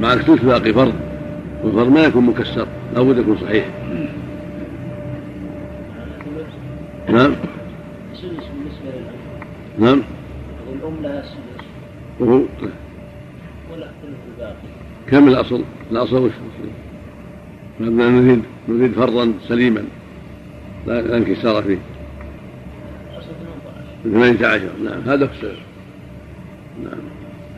مع 0.00 0.14
ثلث 0.14 0.44
باقي 0.44 0.72
فرض. 0.72 0.94
والفرض 1.64 1.88
ما 1.88 2.00
يكون 2.00 2.26
مكسر. 2.26 2.66
لابد 2.94 3.18
يكون 3.18 3.38
صحيح. 3.38 3.66
نعم. 7.08 7.32
نعم. 9.78 10.02
لها 11.02 11.24
وهو 12.20 12.42
كم 15.10 15.28
الأصل؟ 15.28 15.62
الأصل 15.90 16.24
وش؟ 16.24 16.32
نريد 17.80 18.42
نريد 18.68 18.92
فرضا 18.92 19.32
سليما. 19.48 19.84
لا 20.86 21.16
انكسار 21.16 21.62
فيه. 21.62 21.78
أصل 21.78 21.82
18 21.82 21.91
ثمانية 24.04 24.46
عشر. 24.46 24.68
نعم 24.84 25.00
هذا 25.06 25.24
هو 25.26 25.30
السبب. 25.36 25.52
نعم 26.84 26.98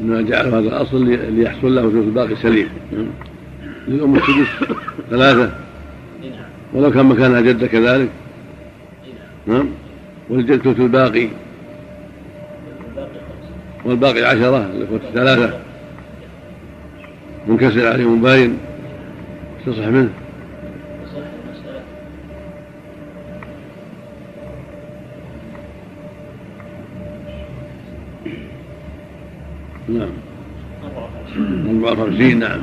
إنما 0.01 0.23
جعل 0.23 0.47
هذا 0.47 0.59
الأصل 0.59 1.05
لي- 1.05 1.31
ليحصل 1.31 1.75
له 1.75 1.83
ثلث 1.83 1.95
الباقي 2.05 2.37
سليم 2.37 2.69
نعم. 2.93 3.07
للأم 3.89 4.15
السدس 4.17 4.69
ثلاثة. 5.11 5.51
ولو 6.73 6.91
كان 6.91 7.07
مكانها 7.07 7.41
جدة 7.41 7.67
كذلك. 7.67 8.09
نعم 9.47 9.67
والجد 10.31 10.63
ثلث 10.63 10.81
الباقي. 10.81 11.29
والباقي 13.85 14.23
عشرة 14.25 14.67
الإخوة 14.67 15.01
ثلاثة 15.15 15.59
منكسر 17.49 17.87
عليهم 17.93 18.23
باين 18.23 18.59
تصح 19.67 19.87
منه. 19.87 20.11
نعم. 29.89 30.11
54 30.85 31.85
أربعة 31.85 32.03
وخمسين 32.03 32.39
نعم. 32.39 32.63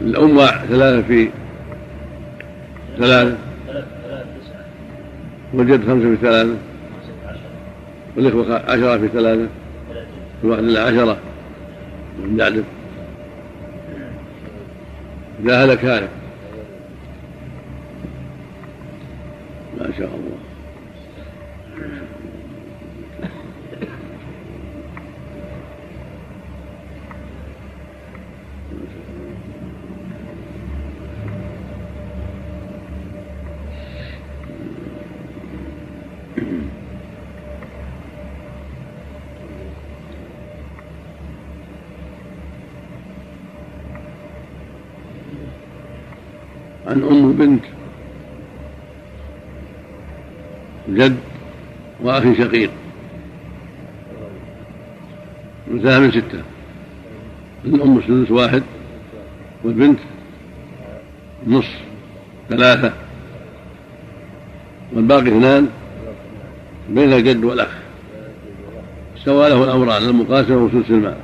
الأم 0.00 0.36
ثلاثة 0.68 1.02
في 1.02 1.28
ثلاثة. 2.98 3.36
والجد 5.54 5.86
خمسة 5.86 6.10
في 6.10 6.16
ثلاثة. 6.16 6.56
والإخوة 8.16 8.54
عشرة 8.54 8.98
في 8.98 9.08
ثلاثة. 9.08 9.48
ثلاثين 9.88 10.08
كل 10.42 10.48
واحد 10.48 10.62
إلا 10.62 10.82
عشرة. 10.82 11.18
من 12.22 12.38
يعلم 12.38 12.64
إذا 15.44 15.64
هلك 15.64 15.84
هلك 15.84 16.10
ما 19.80 19.90
شاء 19.98 20.08
الله. 20.08 20.45
جد 50.96 51.16
وأخي 52.02 52.34
شقيق. 52.34 52.70
مساهم 55.70 56.02
من 56.02 56.10
ستة 56.10 56.42
الأم 57.64 57.98
السدس 57.98 58.30
واحد 58.30 58.62
والبنت 59.64 59.98
نصف 61.46 61.80
ثلاثة. 62.48 62.92
والباقي 64.94 65.28
اثنان 65.28 65.68
بين 66.90 67.12
الجد 67.12 67.44
والأخ. 67.44 67.70
سوى 69.24 69.48
له 69.48 69.64
الأمران 69.64 70.02
المقاسمة 70.02 70.56
وسدس 70.56 70.90
المال. 70.90 71.16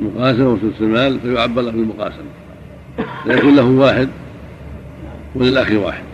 المقاسمة 0.00 0.48
وسدس 0.48 0.80
المال 0.80 1.20
فيعبر 1.20 1.62
له 1.62 1.70
بالمقاسمة 1.70 2.30
فيكون 3.24 3.56
له 3.56 3.64
واحد 3.64 4.08
وللأخ 5.34 5.70
واحد. 5.72 6.04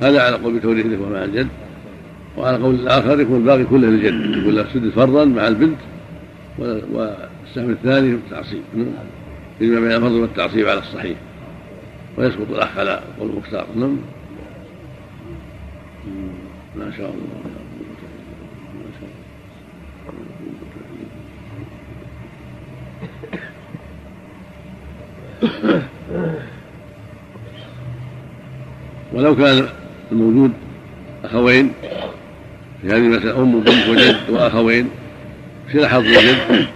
هذا 0.00 0.22
على 0.22 0.36
قول 0.36 0.58
بتوريث 0.58 0.86
الإخوة 0.86 1.08
مع 1.08 1.24
الجد 1.24 1.48
وعلى 2.36 2.56
قول 2.56 2.74
الآخر 2.74 3.20
يكون 3.20 3.36
الباقي 3.36 3.64
كله 3.64 3.88
للجد 3.88 4.42
يقول 4.42 4.56
له 4.56 4.66
سدس 4.74 4.92
فرضا 4.92 5.24
مع 5.24 5.48
البنت 5.48 5.78
والسهم 6.58 7.70
الثاني 7.70 8.10
في 8.10 8.16
التعصيب. 8.16 8.62
يجمع 9.60 9.80
بين 9.80 9.92
الفرض 9.92 10.12
والتعصيب 10.12 10.68
على 10.68 10.78
الصحيح. 10.78 11.18
ويسقط 12.18 12.50
الأخ 12.50 12.78
على 12.78 13.00
قول 13.20 13.30
المختار. 13.30 13.66
نعم. 13.76 13.96
ما 16.76 16.92
شاء 16.96 17.10
الله. 17.10 17.28
ولو 29.12 29.36
كان 29.36 29.68
الموجود 30.12 30.52
أخوين 31.24 31.72
في 32.82 32.88
هذه 32.88 32.96
المسألة 32.96 33.42
أم 33.42 33.54
وبنت 33.54 33.88
وجد 33.88 34.16
وأخوين 34.30 34.88
في 35.72 35.88
حظ 35.88 36.04
الجد 36.04 36.66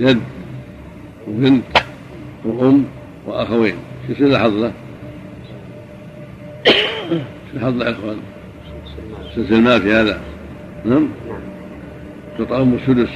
جد 0.00 0.20
وبنت 1.28 1.64
وأم 2.44 2.84
وأخوين. 3.26 3.74
في 4.06 4.38
حظ 4.38 4.54
له؟ 4.54 4.72
حظ 7.60 7.80
الإخوان 7.82 8.16
سلسل 9.34 9.54
المال 9.54 9.82
في 9.82 9.92
هذا. 9.92 10.20
نعم؟ 10.84 11.08
تعطى 12.38 12.62
أم 12.62 12.74
السدس 12.74 13.10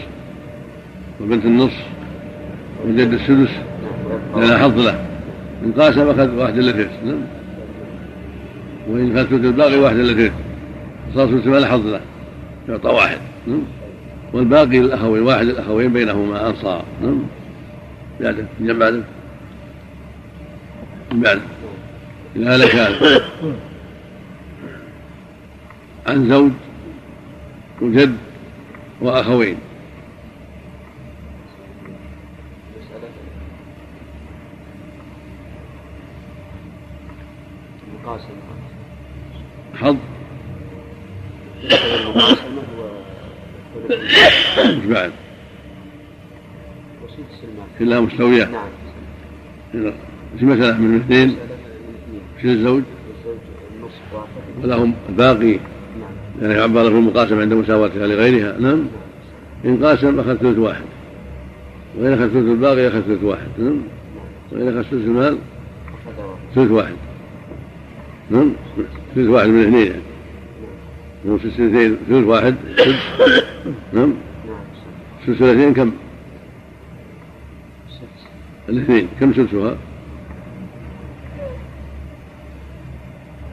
وبنت 1.21 1.45
النصف 1.45 1.87
وجد 2.87 3.13
السدس 3.13 3.51
لأن 4.37 4.59
حظ 4.59 4.79
له. 4.79 5.07
إن 5.65 5.73
قاسم 5.73 6.09
أخذ 6.09 6.35
واحد 6.35 6.59
إلا 6.59 6.89
نعم؟ 7.05 7.21
وإن 8.91 9.15
ثلث 9.15 9.33
الباقي 9.33 9.79
واحد 9.79 9.97
إلا 9.97 10.13
ثلث 10.15 10.33
صار 11.15 11.27
ثلث 11.27 11.47
ما 11.47 11.67
حظ 11.67 11.87
له 11.87 12.01
يعطى 12.69 12.89
واحد. 12.89 13.19
نعم. 13.47 13.63
والباقي 14.33 14.79
للأخوين 14.79 15.23
واحد 15.23 15.47
الأخوين 15.47 15.93
بينهما 15.93 16.49
أنصار. 16.49 16.85
نعم. 17.03 17.23
بعده 18.21 18.47
من 18.61 18.79
بعده 18.79 19.03
من 21.13 21.21
بعده 21.21 21.41
هذا 22.37 22.69
كان 22.69 23.21
عن 26.07 26.29
زوج 26.29 26.51
وجد 27.81 28.17
وأخوين. 29.01 29.57
حظ. 39.81 39.97
إيش 44.59 44.85
بعد؟ 44.85 45.13
كلها 47.79 48.01
مستوية. 48.01 48.51
نعم 49.75 49.93
في 50.39 50.45
مسألة 50.45 50.79
من 50.79 50.95
الاثنين 50.95 51.37
في 52.41 52.49
الزوج. 52.49 52.83
ولهم 54.63 54.95
الباقي. 55.09 55.59
يعني 56.43 56.55
يعبر 56.55 56.91
في 56.91 56.97
المقاسمة 56.97 57.41
عند 57.41 57.53
مساواتها 57.53 58.07
لغيرها. 58.07 58.59
نعم. 58.59 58.87
إن 59.65 59.85
قاسم 59.85 60.21
أخذ 60.21 60.37
ثلث 60.37 60.59
واحد. 60.59 60.85
وإن 61.99 62.13
أخذ 62.13 62.29
ثلث 62.29 62.37
الباقي 62.37 62.89
أخذ 62.89 63.01
ثلث 63.01 63.23
واحد. 63.23 63.49
نعم. 63.59 63.81
وإن 64.53 64.69
أخذ 64.69 64.83
ثلث 64.83 65.05
المال 65.05 65.39
ثلث 66.55 66.71
واحد. 66.71 66.95
نعم. 68.31 68.53
ثلث 69.15 69.29
واحد 69.29 69.49
من 69.49 69.61
الاثنين 69.61 69.87
يعني 69.87 70.03
نعم 71.25 71.35
السنتين 71.45 71.97
ثلث 72.09 72.27
واحد 72.27 72.55
نعم. 73.93 74.15
الثلثين 75.29 75.75
كم؟ 75.75 75.93
الاثنين. 78.69 79.09
كم 79.21 79.33
ثلثها؟ 79.33 79.77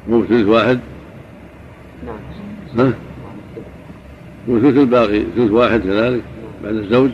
مو 0.09 0.25
ثلث 0.25 0.47
واحد؟ 0.47 0.79
ها؟ 2.77 2.93
وثلث 4.47 4.77
الباقي 4.77 5.23
ثلث 5.35 5.51
واحد 5.51 5.81
كذلك 5.81 6.21
بعد 6.63 6.75
الزوج. 6.75 7.09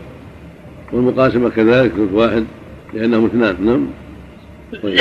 والمقاسمة 0.94 1.50
كذلك 1.50 1.92
ثلث 1.92 2.14
واحد 2.14 2.46
لأنهم 2.94 3.26
اثنان 3.26 3.66
نعم. 3.66 3.88
طيب. 4.84 5.00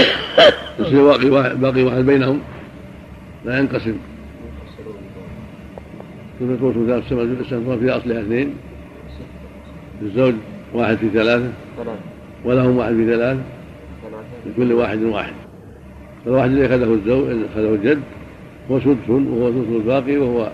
يصير 0.78 1.02
باقي 1.54 1.82
واحد 1.82 2.06
بينهم؟ 2.06 2.40
لا 3.44 3.58
ينقسم. 3.58 3.96
ثلث 6.40 6.60
ثلث 6.60 7.08
ثلاث 7.08 7.40
السنة 7.40 7.76
في 7.76 7.90
أصلها 7.90 8.20
اثنين. 8.20 8.54
الزوج 10.02 10.34
واحد 10.74 10.96
في 10.96 11.08
ثلاثة. 11.08 11.52
ولهم 12.44 12.76
واحد 12.76 12.94
في 12.94 13.06
ثلاثة. 13.06 13.40
لكل 14.46 14.72
واحد 14.72 15.02
واحد. 15.02 15.32
فالواحد 16.24 16.50
الذي 16.50 16.66
أخذه 16.66 16.94
الزوج 16.94 17.28
أخذه 17.52 17.74
الجد 17.74 18.00
هو 18.70 18.80
سدس 18.80 19.08
وهو 19.08 19.52
سدس 19.52 19.68
الباقي 19.68 20.16
وهو 20.16 20.50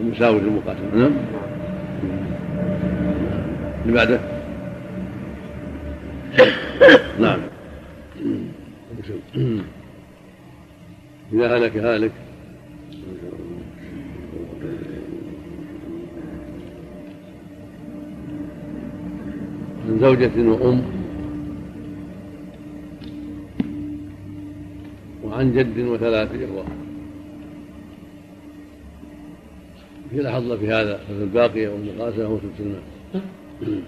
المساوي 0.00 0.40
في 0.40 0.46
المقاسمة. 0.46 0.94
نعم. 0.94 1.12
اللي 3.84 3.94
بعده. 3.94 4.20
نعم. 7.20 7.38
إذا 11.32 11.56
هلك 11.56 11.76
هالك. 11.76 12.12
من 19.88 19.98
زوجة 20.00 20.48
وأم. 20.48 20.82
وعن 25.24 25.52
جد 25.52 25.78
وثلاث 25.78 26.30
إخوة. 26.34 26.64
في 30.10 30.30
حظ 30.30 30.52
في 30.52 30.68
هذا 30.68 30.96
ففي 30.96 31.22
الباقية 31.22 31.68
والمقاسمة 31.68 32.28
وثلث 32.28 32.60
المال 32.60 33.82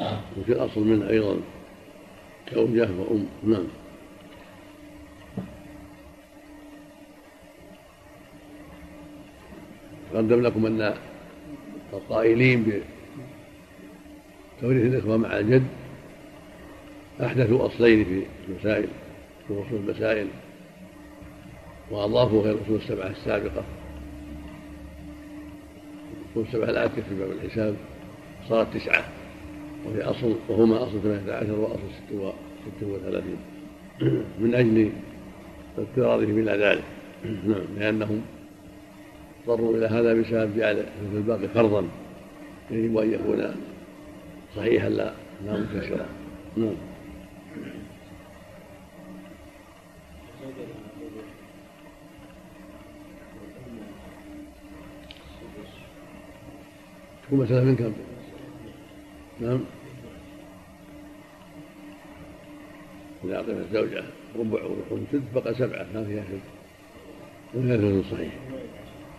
وفي 0.00 0.52
الأصل 0.52 0.80
منه 0.80 1.08
أيضا 1.08 1.36
زوجة 2.54 2.88
وأم. 2.98 3.26
نعم. 3.44 3.64
قدم 10.14 10.42
لكم 10.42 10.66
أن 10.66 10.94
القائلين 11.92 12.82
بتوريث 14.58 14.84
الإخوة 14.94 15.16
مع 15.16 15.38
الجد 15.38 15.66
أحدثوا 17.22 17.66
أصلين 17.66 18.04
في 18.04 18.22
المسائل 18.48 18.88
في 19.48 19.54
أصول 19.54 19.78
المسائل 19.88 20.26
وأضافوا 21.90 22.42
غير 22.42 22.54
الأصول 22.54 22.76
السبعة 22.76 23.06
السابقة. 23.06 23.64
الأصول 26.26 26.44
السبعة 26.46 26.70
الآتية 26.70 27.02
في 27.02 27.14
باب 27.14 27.30
الحساب 27.30 27.76
صارت 28.48 28.76
تسعة. 28.76 29.17
وهي 29.86 30.02
أصل 30.02 30.34
وهما 30.48 30.82
أصل 30.82 31.02
ثمانية 31.02 31.32
عشر 31.32 31.58
وأصل 31.58 32.32
ست 32.66 32.82
وثلاثين. 32.82 33.38
من 34.40 34.54
أجل 34.54 34.90
اضطرارهم 35.78 36.38
إلى 36.38 36.52
ذلك. 36.52 36.84
نعم 37.48 37.64
لأنهم 37.78 38.22
اضطروا 39.40 39.76
إلى 39.76 39.86
هذا 39.86 40.14
بسبب 40.14 40.56
جعل 40.56 40.76
في 40.76 41.16
الباقي 41.16 41.48
فرضا. 41.48 41.88
يجب 42.70 42.98
أن 42.98 43.12
يكون 43.12 43.54
صحيحا 44.56 44.88
لا 44.88 45.12
لا 45.46 45.56
منكسرا 45.56 46.06
نعم. 46.56 46.74
تكون 57.26 57.38
مسألة 57.38 57.64
من 57.64 57.76
كم؟ 57.76 57.92
نعم. 59.40 59.60
إذا 63.24 63.36
أعطينا 63.36 63.60
الزوجة 63.60 64.04
ربع 64.38 64.60
وسدس 64.90 65.28
بقى 65.34 65.54
سبعة 65.54 65.86
ما 65.94 66.04
فيها 66.04 66.24
شيء. 66.24 66.40
وهذا 67.54 68.02
صحيح. 68.10 68.32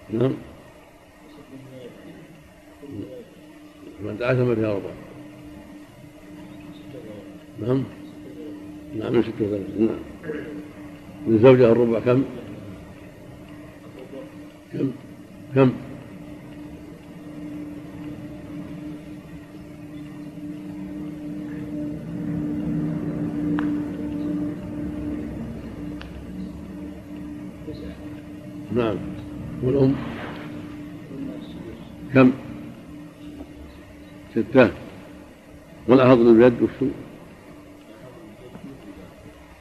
نعم. 0.10 0.34
من 4.02 4.18
عشر 4.22 4.44
ما 4.44 4.56
فيها 4.56 4.74
ربع. 4.74 4.92
نعم. 7.62 7.84
نعم 9.00 9.14
من 9.14 9.24
ستة 9.24 9.46
وثلاثين. 9.46 9.88
نعم. 9.88 10.00
لزوجها 11.28 11.72
الربع 11.72 12.00
كم؟ 12.00 12.24
كم؟ 14.74 14.92
كم؟ 15.56 15.72
نعم 28.76 28.98
والأم 29.64 29.96
كم؟ 32.14 32.32
ستة 34.50 34.72
والأحض 35.88 36.20
اليد 36.20 36.62
وشو؟ 36.62 36.86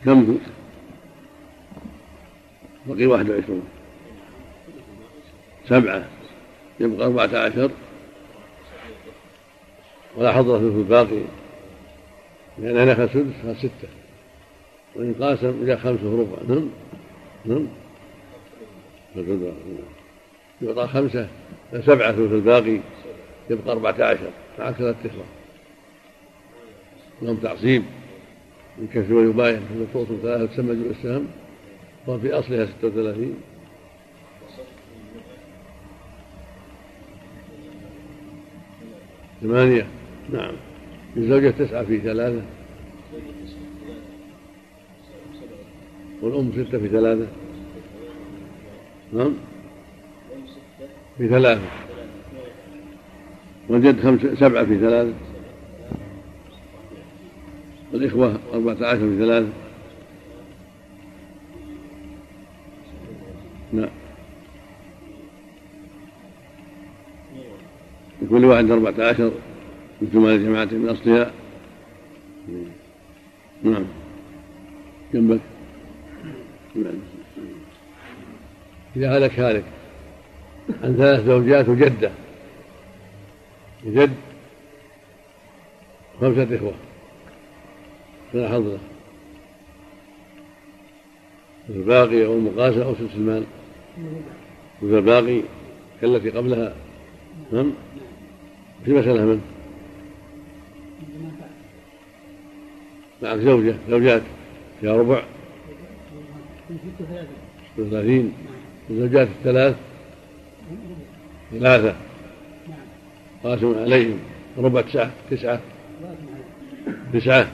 كم 0.05 0.39
بقي 2.87 3.07
واحد 3.07 3.31
وعشرون. 3.31 3.63
سبعة. 5.69 6.09
يبقى 6.81 7.07
أربعة 7.07 7.39
عشر. 7.39 7.71
ولا 10.17 10.33
حضرة 10.33 10.59
في 10.59 10.65
الباقي. 10.65 11.21
لأن 12.59 12.77
هناك 12.77 13.11
سدس 13.11 13.57
فستة 13.57 13.89
وإن 14.95 15.15
قاسم 15.21 15.63
إلى 15.63 15.77
خمسة 15.77 16.21
ربع. 16.21 16.39
نعم. 16.49 16.69
نعم. 17.45 17.67
يعطى 20.63 20.89
خمسة. 20.89 21.29
سبعة 21.73 22.13
ثلث 22.13 22.33
الباقي. 22.33 22.81
يبقى 23.51 23.73
أربعة 23.73 24.05
عشر. 24.05 24.31
هكذا 24.59 24.91
التسرة 24.91 25.25
لهم 27.23 27.37
تعصيب 27.37 27.83
يكفي 28.83 29.13
ويباين 29.13 29.61
النصوص 29.71 30.09
ثلاثة 30.23 30.47
تسمى 30.47 30.75
جزء 30.75 30.91
السهم. 30.91 31.27
وفي 32.07 32.33
أصلها 32.33 32.67
ستة 32.67 32.89
وثلاثين. 32.89 33.35
ثمانية. 39.43 39.87
نعم. 40.33 40.55
الزوجة 41.17 41.51
تسعة 41.51 41.85
في 41.85 42.01
ثلاثة. 42.01 42.43
والأم 46.23 46.53
ستة 46.53 46.79
في 46.79 46.89
ثلاثة. 46.89 47.27
نعم. 49.13 49.35
في 51.19 51.29
ثلاثة. 51.29 51.88
والجد 53.69 54.01
خمسة 54.01 54.35
سبعة 54.35 54.65
في 54.65 54.79
ثلاثة 54.79 55.15
والإخوة 57.93 58.39
أربعة 58.55 58.87
عشر 58.87 58.99
في 58.99 59.19
ثلاثة 59.19 59.49
نعم 63.73 63.89
لكل 68.23 68.45
واحد 68.45 68.71
أربعة 68.71 68.95
عشر 69.09 69.33
من 70.01 70.09
ثمان 70.09 70.45
جماعة 70.45 70.65
من 70.65 70.89
أصلها. 70.89 71.33
نعم. 73.63 73.85
جنبك. 75.15 75.41
إذا 78.97 79.19
هلك 79.19 79.41
هالك. 79.41 79.65
عن 80.83 80.97
ثلاث 80.97 81.25
زوجات 81.27 81.69
وجدة 81.69 82.11
جد 83.85 84.15
خمسة 86.21 86.57
إخوة 86.57 86.75
فلا 88.33 88.49
حظ 88.49 88.79
الباقي 91.69 92.27
أو 92.27 92.33
المقاسة 92.33 92.85
أو 92.85 92.95
سلسلمان. 92.95 93.47
الباقي 94.83 95.41
كالتي 96.01 96.31
قبلها. 96.31 96.75
نعم. 97.53 97.73
في 98.85 98.93
مسألة 98.93 99.25
من؟ 99.25 99.41
معك 103.23 103.39
زوجة. 103.39 103.75
زوجات. 103.89 104.23
فيها 104.81 104.97
ربع. 104.97 105.23
ثلاثين. 107.77 108.33
الزوجات 108.91 109.29
الثلاث. 109.29 109.77
ثلاثة. 111.53 111.97
قاسم 113.45 113.75
عليهم. 113.79 114.19
ربع 114.59 114.81
تسعة 114.81 115.11
تسعة. 115.31 115.61
تسعة. 117.13 117.47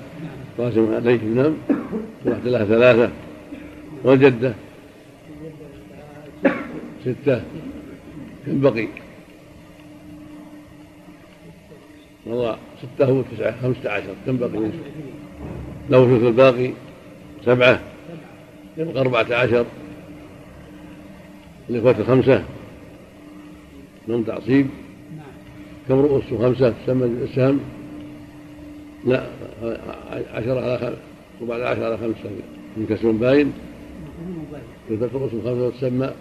قاسم 0.58 0.94
عليهم 0.94 1.34
نعم. 1.34 1.54
واحدة 2.24 2.50
لها 2.50 2.64
ثلاثة. 2.64 3.12
والجدة. 4.04 4.54
ستة. 7.04 7.42
كم 8.46 8.60
بقي؟ 8.60 8.88
مضى 12.26 12.56
ستة 12.82 13.12
وتسعة 13.12 13.62
خمسة 13.62 13.90
عشر. 13.90 14.14
كم 14.26 14.36
بقي. 14.36 14.70
لو 15.90 16.06
ثلث 16.06 16.22
الباقي 16.22 16.70
سبعة. 17.44 17.80
يبقى 18.76 19.00
أربعة 19.00 19.26
عشر. 19.34 19.66
الإخوة 21.70 21.98
الخمسة. 21.98 22.44
من 24.08 24.26
تعصيب. 24.26 24.66
كم 25.88 25.94
رؤوس؟ 25.94 26.24
خمسة 26.24 26.70
تسمى 26.70 27.04
السهم 27.04 27.60
لا 29.04 29.26
عشرة 30.32 30.60
على 30.60 30.78
خمسة 30.78 30.98
وبعد 31.42 31.60
عشرة 31.60 31.84
على 31.84 31.96
خمسة. 31.96 32.30
من 32.76 32.86
كسر 32.86 33.10
باين 33.10 33.52
إذا 34.90 35.10
رؤوس 35.14 35.30
خمسة 35.30 35.70
تسمى 35.70 36.12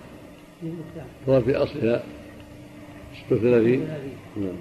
في 1.26 1.56
أصلها 1.56 2.04
ستة 3.26 3.36
وثلاثين. 3.36 3.88
نعم. 4.38 4.54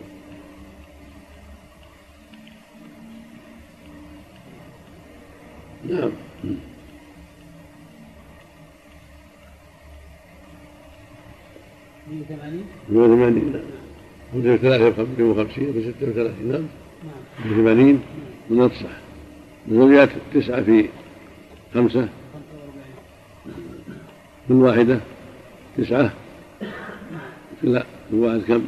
نعم. 5.89 6.11
مئة 12.09 12.21
وثمانين. 12.21 12.65
مئة 12.89 12.99
وثمانين. 12.99 13.53
نعم. 13.53 13.82
ثلاثة 14.33 15.25
وخمسين 15.25 15.73
بستة 15.77 16.11
وثلاثين 16.11 16.53
نعم. 16.53 16.63
مئة 17.45 17.53
وثمانين 17.53 18.01
من 18.51 18.63
الصح 18.63 18.91
الزوجات 19.69 20.09
تسعة 20.35 20.63
في 20.63 20.89
خمسة. 21.75 22.09
من 24.49 24.57
واحدة 24.57 25.01
تسعة. 25.79 26.13
لا 27.63 27.85
من 28.11 28.19
واحد 28.19 28.41
كم؟ 28.41 28.63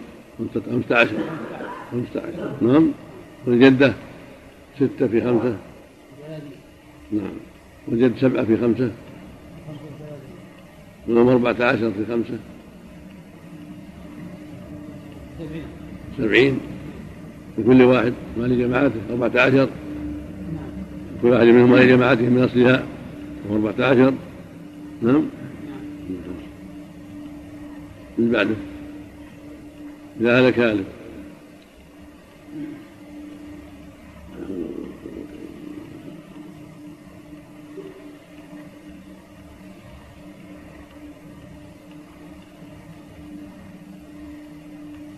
خمسة 0.55 0.97
عشر 0.97 1.17
خمسة 1.93 2.21
عشر 2.21 2.57
نعم. 2.61 2.91
والجدة 3.47 3.95
ستة 4.77 5.07
في 5.07 5.21
خمسة. 5.21 5.57
نعم. 7.13 7.35
وجد 7.89 8.17
سبعة 8.21 8.45
في 8.45 8.57
خمسة. 8.57 8.93
ونعم 11.09 11.29
أربعة 11.29 11.67
عشر 11.67 11.91
في 11.91 12.07
خمسة. 12.09 12.39
سبعين. 16.19 16.59
لكل 17.59 17.83
واحد 17.83 18.13
ما 18.39 18.45
لجماعته 18.45 19.01
أربعة 19.11 19.41
عشر. 19.41 19.69
كل 21.23 21.29
واحد 21.29 21.47
منهم 21.47 21.71
ما 21.71 21.77
لجماعته 21.77 22.29
من 22.29 22.43
أصلها 22.43 22.85
وأربعة 23.49 23.87
عشر. 23.87 24.15
نعم. 25.03 25.23
من 28.19 28.31
بعده. 28.31 28.55
إذا 30.21 30.41
هلك 30.41 30.59
هالك 30.59 30.85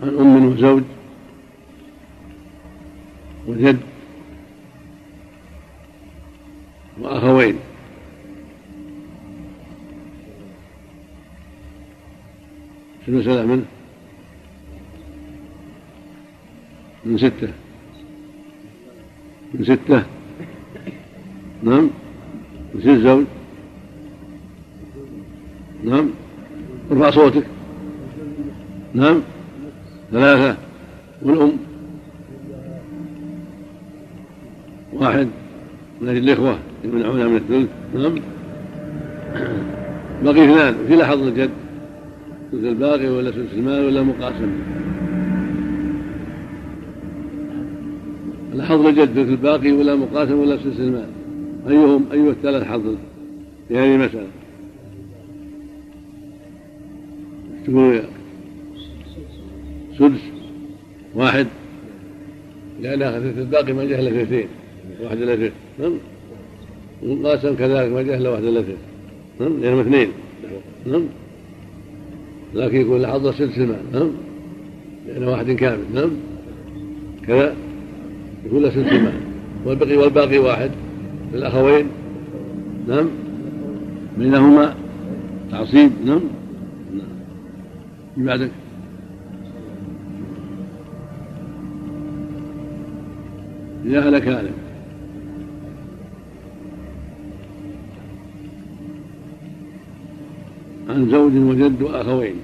عن 0.07 0.19
أم 0.19 0.47
وزوج 0.47 0.83
وجد 3.47 3.79
وأخوين. 7.01 7.57
شو 13.07 13.13
المسألة 13.13 13.47
منه؟ 13.47 13.65
من 17.05 17.19
ستة. 17.19 17.53
من 19.55 19.65
ستة. 19.65 20.03
نعم. 21.63 21.91
من 22.75 22.81
ست 22.81 22.89
زوج. 22.89 23.25
نعم. 25.85 26.11
ارفع 26.91 27.11
صوتك. 27.11 27.47
نعم. 28.95 29.36
ثلاثة 30.13 30.57
والأم. 31.23 31.53
واحد. 34.93 35.29
من 36.01 36.09
أجل 36.09 36.19
الإخوة 36.19 36.59
يمنعونها 36.85 37.29
من 37.29 37.37
الثلث 37.37 37.69
نعم 37.95 38.15
بقي 40.25 40.45
اثنان 40.45 40.75
في 40.89 40.97
لحظ 40.97 41.23
الجد 41.23 41.51
ثلث 42.53 42.65
الباقي 42.65 43.09
ولا 43.09 43.31
ثلث 43.31 43.55
المال 43.55 43.85
ولا 43.85 44.03
مقاسم 44.03 44.51
الحظ 48.55 48.87
الجد 48.87 49.15
ثلث 49.15 49.29
الباقي 49.29 49.73
ولا 49.73 49.95
مقاسم 49.95 50.39
ولا 50.39 50.57
ثلث 50.57 50.81
المال. 50.81 51.09
أيهم 51.69 52.05
أيها 52.13 52.31
الثلاث 52.31 52.65
حظ. 52.65 52.95
في 53.69 53.79
هذه 53.79 53.95
المسألة 53.95 54.27
سدس 59.99 60.21
واحد. 61.15 61.47
لأن 62.83 63.01
ثلث 63.01 63.39
الباقي 63.39 63.73
ما 63.73 63.85
جهل 63.85 64.07
اثنتين 64.07 64.49
واحد 65.03 65.23
إلى 65.23 65.35
اثنين. 65.35 65.53
نعم. 65.79 65.93
والقاسم 67.03 67.55
كذلك 67.55 67.93
ما 67.93 68.03
جهل 68.03 68.29
واحد 68.29 68.45
إلى 68.45 68.61
اثنين. 68.61 68.77
نعم. 69.41 69.61
لأنهم 69.61 69.81
اثنين. 69.81 70.09
نعم. 70.87 71.05
لكن 72.55 72.81
يكون 72.81 73.01
الحظ 73.01 73.29
سدس 73.29 73.59
المال 73.59 73.83
نعم. 73.93 74.11
لأن 75.07 75.25
واحد 75.25 75.51
كامل. 75.51 75.85
نعم. 75.95 76.11
كذا. 77.27 77.55
يكون 78.47 78.63
له 78.63 78.71
سدس 78.71 78.93
المال 78.93 79.21
والباقي 79.65 79.97
والباقي 79.97 80.39
واحد. 80.39 80.71
الأخوين. 81.35 81.87
نعم. 82.89 83.09
بينهما 84.19 84.75
تعصيب. 85.51 85.91
نعم. 86.05 86.21
نعم. 86.95 88.27
بعدك 88.27 88.51
يا 93.87 94.01
هلك 94.01 94.29
هلك 94.29 94.53
عن 100.89 101.11
زوج 101.11 101.33
وجد 101.37 101.83
وأخوين 101.83 102.37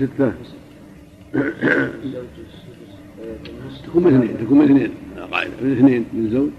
ستة 0.00 0.32
تكون 3.86 4.02
من 4.02 4.14
اثنين 4.14 4.38
تكون 4.46 4.58
من 4.58 4.64
اثنين 4.64 4.90
قاعدة. 5.30 5.50
من 5.62 5.72
اثنين 5.72 6.04
من 6.12 6.30
زوج. 6.30 6.50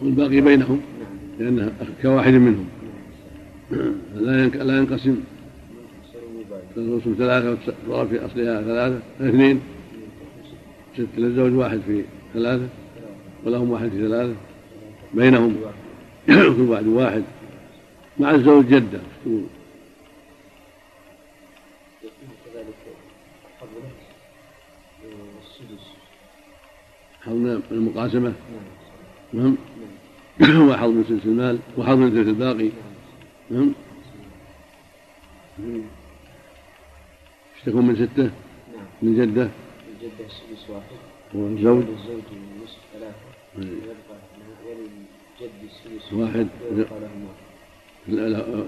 والباقي 0.00 0.40
بينهم 0.40 0.80
لأنها 1.38 1.72
كواحد 2.02 2.32
منهم. 2.32 2.66
لا 4.14 4.78
ينقسم. 4.78 5.16
الرسم 6.76 7.14
ثلاثة 7.18 7.48
والضرب 7.88 8.08
في 8.08 8.26
أصلها 8.26 8.62
ثلاثة 8.62 9.00
اثنين. 9.20 9.60
ست 10.96 11.18
للزوج 11.18 11.52
واحد 11.52 11.80
في 11.86 12.02
ثلاثة. 12.34 12.68
ولهم 13.44 13.70
واحد 13.70 13.88
في 13.88 14.08
ثلاثة. 14.08 14.34
بينهم 15.14 15.56
كل 16.56 16.60
واحد 16.68 16.86
واحد. 16.86 17.22
مع 18.20 18.30
الزوج 18.30 18.66
جدة 18.66 19.00
حظ 27.24 27.32
من 27.32 27.62
المقاسمة. 27.70 28.32
نعم 29.32 29.56
وحظ 30.68 30.88
من 30.88 31.04
سلس 31.08 31.24
المال 31.24 31.58
وحظ 31.78 31.96
من 31.96 32.10
ثلث 32.10 32.28
الباقي. 32.28 32.70
نعم 33.50 33.72
تكون 37.66 37.86
من 37.86 37.96
ستة؟ 37.96 38.30
من 39.02 39.16
جدة؟ 39.16 39.48
الجدة 39.88 40.26
السدس 40.26 40.70
واحد. 40.70 40.96
والزوج؟ 41.34 41.84
للزوج 41.84 42.22
النصف 42.32 42.78
ثلاثة. 42.92 43.16
ويبقى 43.58 43.94
وللجد 44.66 45.52
السدس 45.64 46.12
واحد. 46.12 46.48
ويبقى 46.70 47.00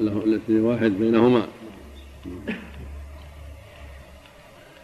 لهم 0.01 0.65
واحد 0.65 0.91
بينهما. 0.91 1.47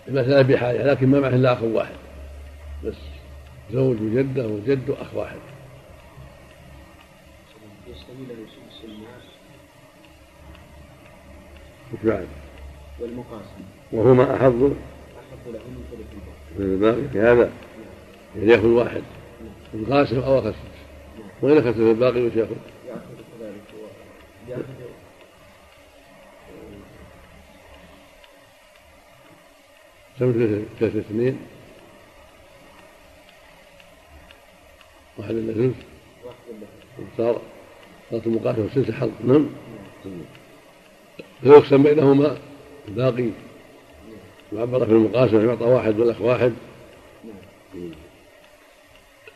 المسألة 0.09 0.43
بحاجة 0.43 0.87
لكن 0.87 1.09
ما 1.09 1.21
معه 1.21 1.29
إلا 1.29 1.53
أخ 1.53 1.63
واحد. 1.63 1.95
بس. 2.85 3.20
زوج 3.73 4.03
وجدة 4.03 4.47
وجد 4.47 4.91
وأخ 4.91 5.15
واحد. 5.15 5.39
وش 11.93 12.01
بعد 12.05 12.27
والمقاسم 13.01 13.63
وهما 13.93 14.37
أحظ 14.37 14.43
أحب. 14.43 14.77
له 15.47 15.59
من 15.59 15.85
ثلث 15.91 16.07
الباقي. 16.13 16.59
من 16.59 16.75
الباقي 16.75 17.33
هذا. 17.33 17.53
يعني 18.37 18.53
يأخذ 18.53 18.67
واحد. 18.67 19.03
القاسم 19.75 20.19
أو 20.19 20.39
أخذ 20.39 20.55
وين 21.43 21.59
أخذ 21.59 21.81
الباقي 21.81 22.23
وش 22.23 22.33
يأخذ؟ 22.37 22.55
يأخذ 22.89 23.01
كذلك 23.39 23.63
يأخذ 24.49 24.63
سمت 30.19 30.65
ثلاثة 30.81 30.99
اثنين 30.99 31.39
واحد 35.19 35.31
إلا 35.31 35.53
ثلث 35.53 35.77
صار 37.17 37.41
صارت 38.11 38.27
المقاسمة 38.27 38.69
ست 38.69 38.91
حظ 38.91 39.11
نعم. 39.25 39.47
فيقسم 41.43 41.83
بينهما 41.83 42.39
الباقي. 42.89 43.31
معبرة 44.53 44.85
في 44.85 44.91
المقاسمة 44.91 45.45
يعطى 45.45 45.65
واحد 45.65 45.99
والأخ 45.99 46.21
واحد. 46.21 46.53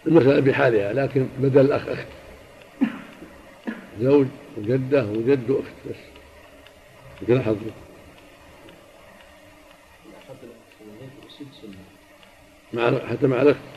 المسألة 0.06 0.40
بحالها 0.40 0.92
لكن 0.92 1.26
بدل 1.38 1.60
الأخ 1.60 1.88
أخت. 1.88 2.06
زوج 4.00 4.26
وجدة 4.58 5.06
وجد 5.06 5.50
وأخت 5.50 5.72
بس. 5.90 5.96
مثل 7.22 7.42
حظ 7.42 7.56
الأحب 10.06 10.36
له 10.42 10.54
الجد 10.80 11.30
سدس 11.30 11.64
الناس 11.64 12.92
مع 12.92 13.08
حتى 13.08 13.26
مع 13.26 13.42
الأخت. 13.42 13.73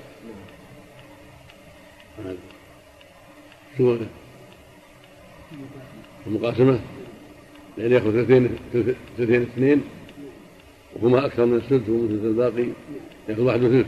المقاسمة 6.27 6.79
يعني 7.77 7.93
يأخذ 7.93 8.11
ثلثين 8.11 8.49
ثلثين 9.17 9.41
اثنين 9.41 9.81
وهما 10.95 11.25
أكثر 11.25 11.45
من 11.45 11.55
الثلث 11.55 11.89
ومن 11.89 12.21
الباقي 12.23 12.67
يأخذ 13.29 13.41
واحد 13.41 13.63
وثلث. 13.63 13.87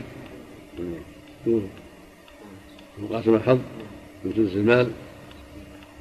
المقاسمة 2.98 3.38
حظ 3.38 3.58
من 4.24 4.32
ثلث 4.32 4.56
المال 4.56 4.90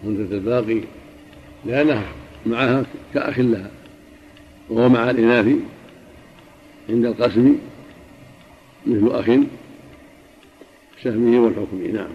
ومن 0.03 0.17
ثلث 0.17 0.31
الباقي 0.31 0.81
لأنها 1.65 2.05
معها 2.45 2.85
كأخ 3.13 3.39
لها 3.39 3.71
وهو 4.69 4.89
مع 4.89 5.09
الإناث 5.09 5.55
عند 6.89 7.05
القسم 7.05 7.55
مثل 8.87 9.07
أخ 9.11 9.29
سهمه 11.03 11.39
والحكم 11.39 11.87
نعم. 11.93 12.09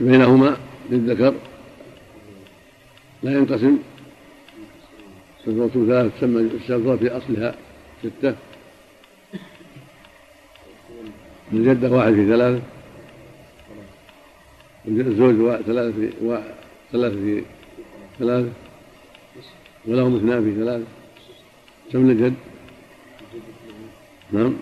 بينهما 0.00 0.56
للذكر 0.90 1.34
لا 3.22 3.32
ينقسم. 3.32 3.78
سلطة 5.44 5.86
ثلاث 5.86 6.18
تسمى 6.18 6.40
السلطة 6.40 6.96
في 6.96 7.08
أصلها 7.08 7.54
ستة. 8.02 8.34
الجدة 11.52 11.90
واحد 11.90 12.12
في 12.12 12.26
ثلاثة. 12.26 12.62
الزوج 14.88 15.62
ثلاثة 15.66 15.92
في 15.92 16.10
ثلاثة 16.92 17.16
في 17.16 17.42
ثلاثة. 18.18 18.52
ولهم 19.86 20.16
اثنان 20.16 20.44
في 20.44 20.60
ثلاثة. 20.60 20.84
كم 21.92 22.10
الجد؟ 22.10 22.34
نعم. 24.32 24.56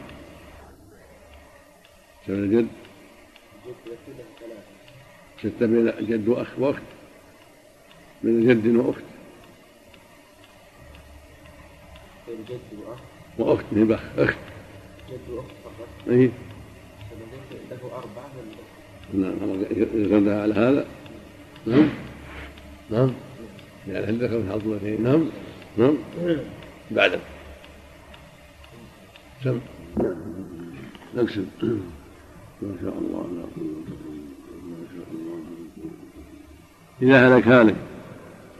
الجد؟ 2.29 2.66
ثلاثة 4.41 4.75
ستة 5.39 5.66
بين 5.66 6.07
جد 6.07 6.29
وأخ 6.29 6.59
وأخت؟ 6.59 6.83
بين 8.22 8.49
جد 8.49 8.66
وأخت. 8.66 9.03
بين 12.29 12.37
جد 12.49 12.79
وأخ. 12.79 12.99
وأخت 13.39 13.64
من 13.72 13.89
بخ 13.89 14.01
أخت. 14.18 14.39
جد 15.11 15.31
وأخت 15.31 15.51
فقط. 15.64 15.89
فالذي 16.07 16.31
له 17.70 17.97
أربعة 17.97 18.31
نعم 19.14 19.64
يزودها 19.95 20.43
على 20.43 20.55
هذا. 20.55 20.87
نعم. 21.66 21.89
نعم. 22.91 23.12
يعني 23.89 24.07
هل 24.07 24.25
ذكر 24.25 24.53
حظ 24.53 24.85
نعم. 24.85 25.29
نعم. 25.79 25.97
بعد. 26.91 27.20
سم 29.45 29.61
نقسم 31.14 31.47
ما 32.63 32.75
شاء 32.83 32.99
الله 32.99 33.27
ما 33.27 33.47
شاء 34.95 35.07
الله 35.13 35.39
إذا 37.03 37.29
هلك 37.29 37.49
هالك. 37.49 37.77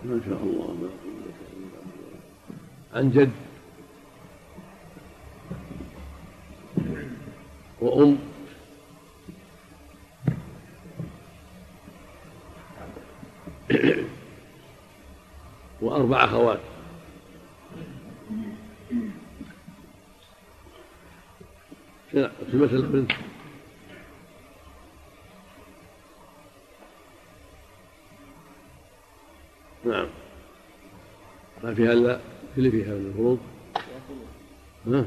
ما 0.05 0.21
شاء 0.29 0.43
الله 0.43 0.77
لا 0.83 0.89
عن 2.99 3.11
جد. 3.11 3.31
وأم. 7.81 8.19
وأربع 15.81 16.25
أخوات. 16.25 16.61
في 22.13 22.57
مسألة 22.57 22.89
بنت 22.89 23.13
نعم. 29.85 30.07
ما 31.65 31.75
فيها 31.75 31.93
إلا 31.93 32.21
اللي 32.59 32.71
فيها 32.71 32.95
من 32.95 33.07
الفروض. 33.07 33.39
ها؟ 34.87 35.07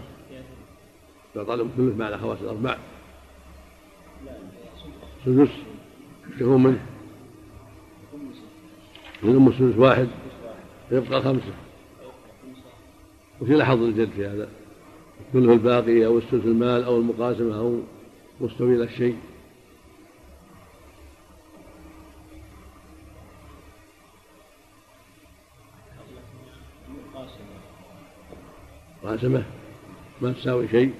تعطى 1.35 1.67
ثلث 1.77 1.97
مع 1.97 2.07
الأخوات 2.07 2.37
الأربع. 2.41 2.77
سدس. 5.25 5.49
يكون 6.39 6.63
منه 6.63 6.85
من 9.23 9.35
أم 9.35 9.47
السدس 9.47 9.77
واحد. 9.77 10.07
يبقى 10.91 11.21
خمسة. 11.21 11.53
وفي 13.41 13.53
لحظ 13.53 13.81
الجد 13.81 14.09
في 14.09 14.25
هذا؟ 14.25 14.49
كله 15.33 15.53
الباقي 15.53 16.05
أو 16.05 16.17
السدس 16.17 16.45
المال 16.45 16.83
أو 16.83 16.97
المقاسمة 16.97 17.59
أو 17.59 17.79
مستوي 18.41 18.83
الشيء 18.83 19.17
مقاسمة 29.07 29.43
ما 30.21 30.31
تساوي 30.31 30.67
شيء؟ 30.67 30.93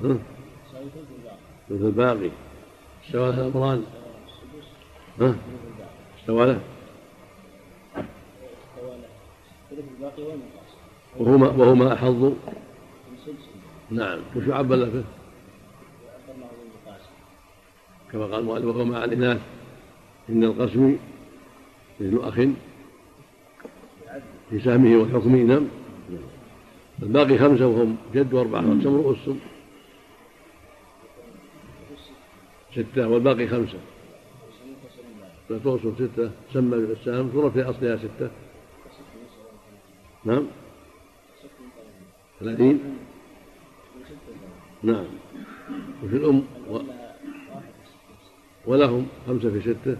مثل 0.00 0.18
الباقي. 1.70 2.30
استوى 3.06 3.32
له 3.32 3.46
الأمران؟ 3.46 3.84
استوى 6.20 6.46
له. 6.46 6.60
وهما 11.18 11.48
وهما 11.48 11.94
أحظ. 11.94 12.32
نعم. 13.90 14.18
وش 14.36 14.44
به 14.44 14.54
وأخرناه 14.54 15.04
بالمقاس 16.28 17.02
كما 18.12 18.24
قال 18.24 18.34
المؤلف 18.34 18.64
وهو 18.64 18.84
مع 18.84 19.04
الإناث 19.04 19.40
إن 20.28 20.44
القسم 20.44 20.96
ابن 22.00 22.24
أخ 22.24 22.38
في 24.52 24.60
سهمه 24.60 24.96
وحكمه 24.96 25.42
نعم. 25.42 25.66
الباقي 27.02 27.38
خمسة 27.38 27.66
وهم 27.66 27.96
جد 28.14 28.34
وأربعة 28.34 28.60
وكم 28.60 28.96
رؤوسهم 28.96 29.38
ستة 32.72 33.08
والباقي 33.08 33.48
خمسة. 33.48 33.78
فتوصل 35.48 35.92
ستة 35.96 36.30
سمى 36.52 36.86
بالسهم 36.86 37.30
صورة 37.32 37.48
في 37.48 37.62
أصلها 37.62 37.96
ستة. 37.96 38.30
نعم. 40.24 40.46
ثلاثين. 42.40 42.80
نعم. 44.82 45.04
وفي 46.04 46.16
الأم 46.16 46.44
و... 46.70 46.78
ولهم 48.66 49.06
خمسة 49.26 49.50
في 49.50 49.60
ستة. 49.60 49.96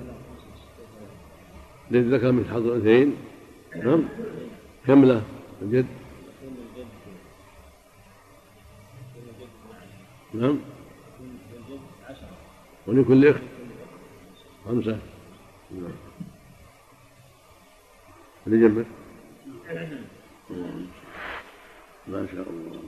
للذكر 1.91 2.33
من 2.33 2.45
حظ 2.45 2.67
الأنثيين. 2.67 3.17
نعم. 3.77 4.05
كم 4.87 5.05
له 5.05 5.23
الجد 5.63 5.87
نعم. 10.35 10.59
ولكل 12.87 13.27
اخت 13.27 13.41
خمسة. 14.65 14.99
نعم. 15.71 15.93
اللي 18.47 18.69
جنبك. 18.69 18.87
ما 22.09 22.27
شاء 22.33 22.47
الله. 22.51 22.83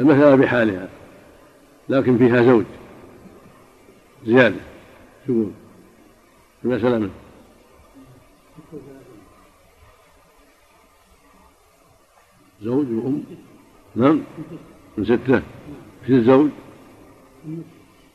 المسألة 0.00 0.34
بحالها. 0.34 0.88
لكن 1.88 2.18
فيها 2.18 2.42
زوج. 2.42 2.64
زيادة. 4.24 4.60
شو 5.26 5.46
المسألة 6.64 6.98
منه 6.98 7.10
زوج 12.62 12.86
وأم. 12.92 13.22
نعم. 13.96 14.20
من 14.98 15.04
ستة. 15.04 15.42
في 16.06 16.12
الزوج؟ 16.12 16.50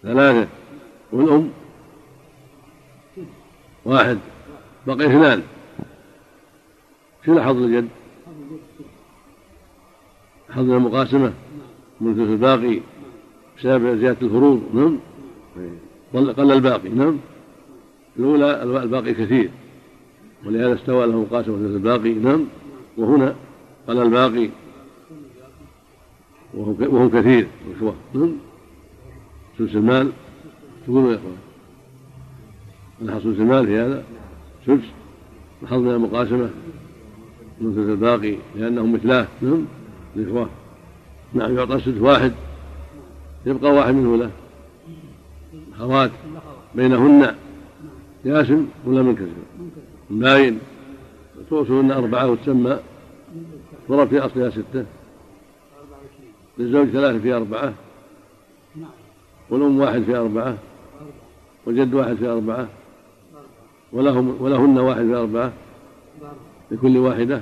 ثلاثة. 0.04 0.48
والأم؟ 1.12 1.50
واحد. 3.86 4.18
بقي 4.88 5.06
اثنان 5.06 5.44
شنو 7.26 7.42
حظ 7.42 7.58
الجد؟ 7.58 7.88
حظ 10.50 10.70
المقاسمة. 10.70 11.34
من 12.02 12.16
ثلث 12.16 12.30
الباقي. 12.30 12.80
بسبب 13.58 13.98
زيادة 13.98 14.18
الفروض. 14.22 14.62
نعم. 14.74 15.00
قل 16.14 16.52
الباقي. 16.52 16.90
نعم. 16.90 17.18
الأولى 18.20 18.64
الباقي 18.64 19.14
كثير. 19.14 19.50
ولهذا 20.46 20.74
استوى 20.74 21.08
له 21.08 21.22
مقاسمة 21.22 21.58
ثلث 21.58 21.76
الباقي. 21.76 22.14
نعم. 22.14 22.46
وهنا 22.98 23.36
قل 23.88 24.02
الباقي 24.02 24.50
وهم 26.54 27.10
كثير 27.10 27.48
الإخوة 27.68 27.96
نعم. 28.14 28.32
سدس 29.58 29.76
المال. 29.76 30.12
تقولوا 30.86 31.12
يا 31.12 31.16
إخوان. 31.16 31.38
من 33.02 33.20
سدس 33.20 33.40
المال 33.40 33.68
في 33.68 33.78
هذا. 33.78 34.04
سدس 34.66 34.84
من 35.72 35.92
المقاسمة 35.92 36.50
من 37.62 37.76
ثلث 37.76 37.90
الباقي 37.90 38.36
لأنهم 38.56 38.94
مثلاه. 38.94 39.28
نعم. 39.42 39.66
الإخوة 40.16 40.50
نعم 41.34 41.58
يعطى 41.58 41.76
السدس 41.76 42.02
واحد. 42.02 42.32
يبقى 43.46 43.74
واحد 43.74 43.94
منه 43.94 44.18
له. 44.18 44.32
أخوات 45.76 46.12
بينهن. 46.76 47.36
ياسم 48.26 48.68
ولا 48.86 49.02
منكسر؟ 49.02 49.28
باين. 50.10 50.60
توصلهن 51.50 51.92
أربعة 51.92 52.32
وتسمى. 52.32 52.80
ضرب 53.90 54.08
في 54.08 54.20
أصلها 54.20 54.50
ستة. 54.50 54.86
للزوج 56.58 56.88
ثلاثة 56.88 57.20
في 57.20 57.34
أربعة. 57.34 57.74
والأم 59.50 59.80
واحد 59.80 60.04
في 60.04 60.16
أربعة. 60.16 60.58
والجد 61.66 61.94
واحد 61.94 62.16
في 62.16 62.28
أربعة. 62.28 62.68
ولهم 63.92 64.42
ولهن 64.42 64.78
واحد 64.78 65.06
في 65.06 65.16
أربعة. 65.16 65.54
لكل 66.72 66.98
واحدة. 66.98 67.42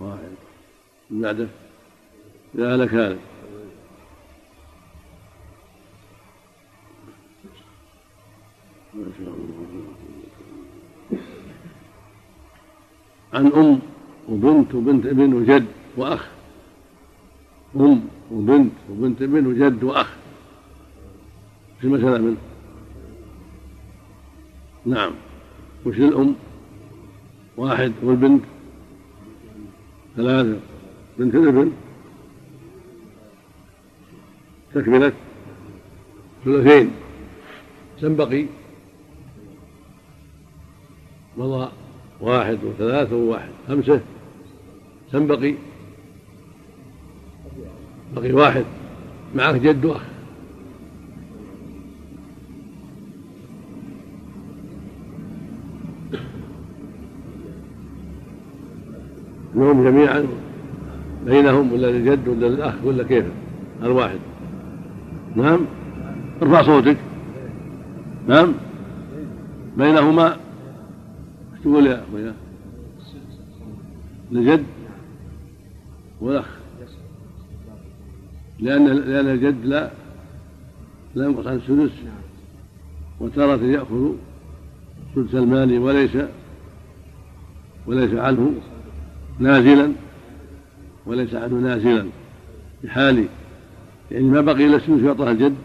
واحد. 0.00 0.30
من 1.10 1.22
بعده 1.22 1.48
إذا 2.54 2.74
هلك 2.74 2.94
هالك. 2.94 3.18
ما 8.94 9.04
شاء 9.18 9.28
الله. 9.28 9.56
عن 13.32 13.46
أم 13.46 13.95
وبنت 14.28 14.74
وبنت 14.74 15.06
ابن 15.06 15.34
وجد 15.34 15.66
وأخ. 15.96 16.28
أم 17.76 18.02
وبنت 18.32 18.72
وبنت 18.90 19.22
ابن 19.22 19.46
وجد 19.46 19.84
وأخ. 19.84 20.16
في 21.80 21.86
المسألة 21.86 22.18
منه؟ 22.18 22.36
نعم. 24.86 25.12
وش 25.86 25.96
الأم 25.96 26.34
واحد. 27.56 27.92
والبنت؟ 28.02 28.42
ثلاثة. 30.16 30.60
بنت 31.18 31.34
الابن؟ 31.34 31.72
تكملة؟ 34.74 35.12
ثلثين. 36.44 36.90
كم 38.00 38.16
بقي؟ 38.16 38.46
مضى. 41.36 41.70
واحد 42.20 42.58
وثلاثة 42.64 43.16
وواحد. 43.16 43.50
خمسة؟ 43.68 44.00
كم 45.12 45.26
بقي؟ 45.26 45.54
بقي 48.16 48.32
واحد 48.32 48.64
معك 49.34 49.54
جد 49.54 49.84
وأخ. 49.84 50.02
انهم 59.54 59.84
جميعا 59.84 60.26
بينهم 61.26 61.72
ولا 61.72 61.86
للجد 61.86 62.28
ولا 62.28 62.46
للأخ 62.46 62.74
ولا 62.84 63.02
كيف؟ 63.02 63.24
الواحد. 63.82 64.18
نعم؟ 65.36 65.60
ارفع 66.42 66.62
صوتك. 66.62 66.96
نعم؟ 68.28 68.52
بينهما. 69.76 70.36
تقول 71.62 71.86
يا 71.86 72.02
أخويا؟ 72.08 72.34
للجد؟ 74.32 74.64
والاخ 76.20 76.46
لأن 78.58 78.86
لأن 78.86 79.26
الجد 79.28 79.64
لا 79.64 79.90
لا 81.14 81.24
ينقص 81.24 81.46
عن 81.46 81.56
السدس. 81.56 81.92
وتارة 83.20 83.62
يأخذ 83.62 84.12
سدس 85.14 85.34
المال 85.34 85.78
وليس 85.78 86.16
وليس 87.86 88.14
عنه 88.14 88.54
نازلا. 89.38 89.92
وليس 91.06 91.34
عنه 91.34 91.54
نازلا. 91.54 92.06
في 92.82 92.90
حال 92.90 93.26
يعني 94.10 94.24
ما 94.24 94.40
بقي 94.40 94.66
إلا 94.66 94.76
السدس 94.76 95.02
يعطى 95.02 95.30
الجد 95.30 95.56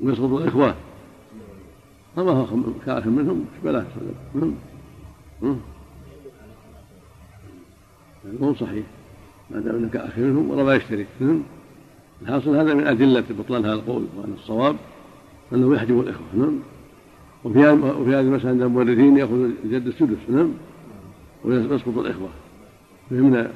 ويسقط 0.00 0.32
الإخوة. 0.32 0.74
فما 2.16 2.30
هو 2.30 2.46
كأخ 2.86 3.06
منهم؟ 3.06 3.44
بلاه 3.64 3.86
يعني 8.24 8.38
مو 8.40 8.54
صحيح. 8.54 8.84
ما 9.54 9.60
دام 9.60 9.74
إنك 9.74 9.96
اخ 9.96 10.18
منهم 10.18 10.50
ولا 10.50 10.62
ما 10.62 10.74
يشترك 10.74 11.06
الحاصل 12.22 12.56
هذا 12.56 12.74
من 12.74 12.86
أدلة 12.86 13.24
بطلان 13.38 13.64
هذا 13.64 13.74
القول 13.74 14.04
وأن 14.16 14.34
الصواب 14.38 14.76
أنه 15.52 15.74
يحجب 15.74 16.00
الإخوة. 16.00 16.26
نعم 16.34 16.58
وفي 17.44 17.58
هذه 18.10 18.20
المسألة 18.20 18.50
عند 18.50 18.62
المورثين 18.62 19.16
يأخذ 19.16 19.50
الجد 19.64 19.86
السدس. 19.86 20.16
نعم 20.28 20.50
ويسقط 21.44 21.98
الإخوة. 21.98 22.28
فهمنا؟ 23.10 23.50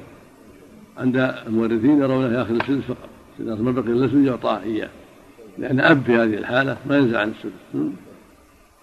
عند 0.97 1.17
المورثين 1.47 2.01
يرونه 2.01 2.37
يأخذ 2.37 2.55
السدس 2.55 2.83
فقط. 2.83 3.09
إذا 3.39 3.55
ما 3.55 3.71
بقي 3.71 3.87
إلا 3.87 4.05
السدس 4.05 4.27
يعطاه 4.27 4.61
اياه 4.61 4.89
لأن 5.57 5.79
أب 5.79 6.03
في 6.03 6.15
هذه 6.15 6.33
الحالة 6.37 6.77
ما 6.89 6.97
ينزل 6.97 7.19
عن 7.21 7.29
السدس. 7.29 7.93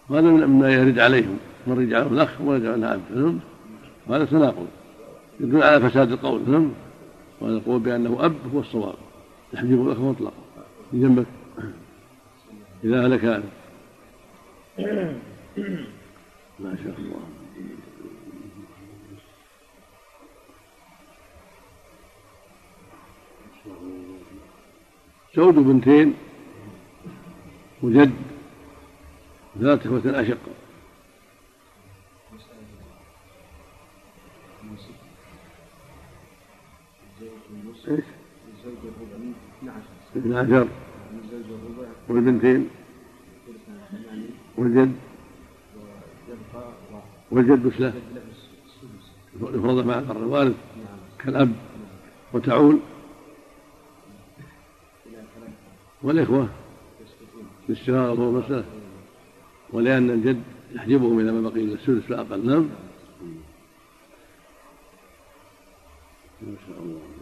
وهذا 0.08 0.26
مما 0.26 0.72
يرد 0.72 0.98
عليهم. 0.98 1.36
من 1.66 1.78
رجع 1.78 1.98
له 1.98 2.06
الأخ 2.06 2.40
ورجع 2.40 2.74
له 2.74 2.94
اب 2.94 3.00
وهذا 4.06 4.24
تناقض 4.24 4.66
يدل 5.40 5.62
على 5.62 5.90
فساد 5.90 6.12
القول. 6.12 6.40
وهذا 6.48 6.70
القول 7.42 7.80
بأنه 7.80 8.24
أب 8.26 8.36
هو 8.54 8.60
الصواب. 8.60 8.94
يحجب 9.52 9.86
الاخ 9.86 9.98
مطلقا 9.98 10.32
جنبك 10.92 11.26
إذا 12.84 13.06
هلك 13.06 13.24
هذا. 13.24 13.48
ما 16.60 16.76
شاء 16.84 16.94
الله. 16.98 17.20
زوج 25.36 25.54
بنتين. 25.54 26.14
وجد 27.82 28.12
ثلاثة 29.60 29.98
إخوة 29.98 30.20
أشقة 30.20 30.52
اثنى 40.16 40.38
عشر 40.38 40.68
والبنتين. 42.08 42.68
والجد. 44.56 44.96
والجد 47.30 47.66
له؟ 47.80 47.92
يفرض 49.40 49.86
مع 49.86 49.98
الوالد 49.98 50.54
كالأب 51.18 51.52
وتعول. 52.32 52.78
والإخوة. 56.02 56.48
بالاشتراك 57.68 58.18
هو 58.18 58.30
مسألة. 58.30 58.64
ولأن 59.72 60.10
الجد 60.10 60.42
يحجبهم 60.74 61.18
إذا 61.18 61.32
ما 61.32 61.48
بقي 61.48 61.60
إلا 61.60 61.74
السدس 61.74 62.02
فأقل 62.02 62.46
نعم. 62.46 62.68
ما 66.42 66.56
شاء 66.66 66.82
الله. 66.82 67.13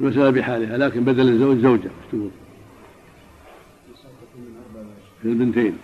المسألة 0.00 0.30
بحالها 0.30 0.78
لكن 0.78 1.04
بدل 1.04 1.28
الزوج 1.28 1.58
زوجة 1.58 1.90
تقول؟ 2.12 2.30
في 5.22 5.28
البنتين. 5.28 5.78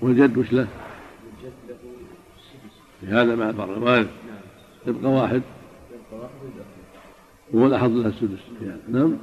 والجد 0.00 0.38
وش 0.38 0.52
له؟ 0.52 0.68
في 3.00 3.06
هذا 3.06 3.34
مع 3.34 3.50
الفرع 3.50 3.76
الوارث 3.76 4.08
يبقى 4.86 5.10
واحد. 5.10 5.42
هو 7.54 7.66
الأحظ 7.66 7.90
له 7.90 8.08
السدس. 8.08 8.38
نعم. 8.88 9.16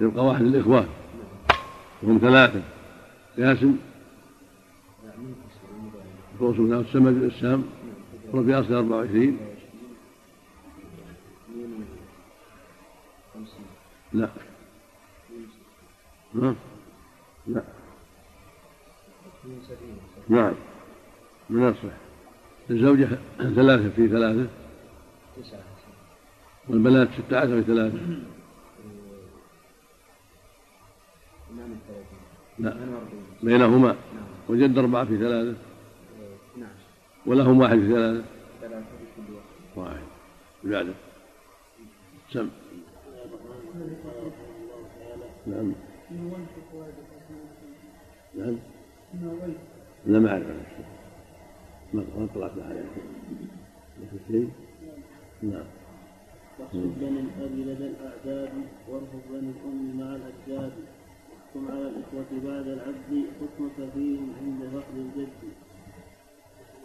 يبقى 0.00 0.24
واحد 0.24 0.42
للإخوان. 0.42 0.86
وهم 2.02 2.18
ثلاثة. 2.18 2.62
قاسم 3.38 3.76
رؤوس 6.40 6.58
من 6.58 6.72
السمد 6.72 7.22
السام 7.22 7.64
ربي 8.34 8.54
أصل 8.54 8.74
24 8.74 9.38
لا. 14.12 14.28
نعم 16.34 16.56
لا. 17.46 17.62
نعم. 20.28 20.54
من 21.50 21.68
الصح 21.68 21.94
الزوجة 22.70 23.08
ثلاثة 23.38 23.90
في 23.90 24.08
ثلاثة. 24.08 24.46
والبنات 26.68 27.08
ستة 27.08 27.38
عشر 27.38 27.62
في 27.62 27.66
ثلاثة. 27.66 27.98
لا. 32.58 32.76
بينهما 33.44 33.96
وجد 34.48 34.78
أربعة 34.78 35.04
في 35.04 35.18
ثلاثة 35.18 35.56
ولهم 37.26 37.60
واحد 37.60 37.78
في 37.78 37.88
ثلاثة 37.88 38.24
واحد. 39.76 40.04
بعده 40.64 40.94
سم. 42.32 42.48
نعم. 45.46 45.72
نعم. 48.34 48.56
لا 50.06 50.18
ما 50.18 50.30
أعرف. 50.30 50.46
ما 51.94 52.28
طلعت 52.34 52.50
عليه 52.58 52.84
شيء. 54.28 54.50
نعم. 55.42 55.64
واحسب 56.58 56.94
بني 57.00 57.20
الأب 57.20 57.52
لدى 57.58 57.86
الأعداد 57.86 58.52
وارفض 58.88 59.20
بني 59.30 59.50
الأم 59.50 59.98
مع 60.00 60.16
الأجداد. 60.16 60.72
واحكم 61.54 61.72
على 61.72 61.88
الإخوة 61.88 62.52
بعد 62.52 62.66
العبد 62.66 63.26
حكمك 63.40 63.90
فيهم 63.94 64.32
عند 64.40 64.70
فقد 64.72 64.96
الجد. 64.96 65.28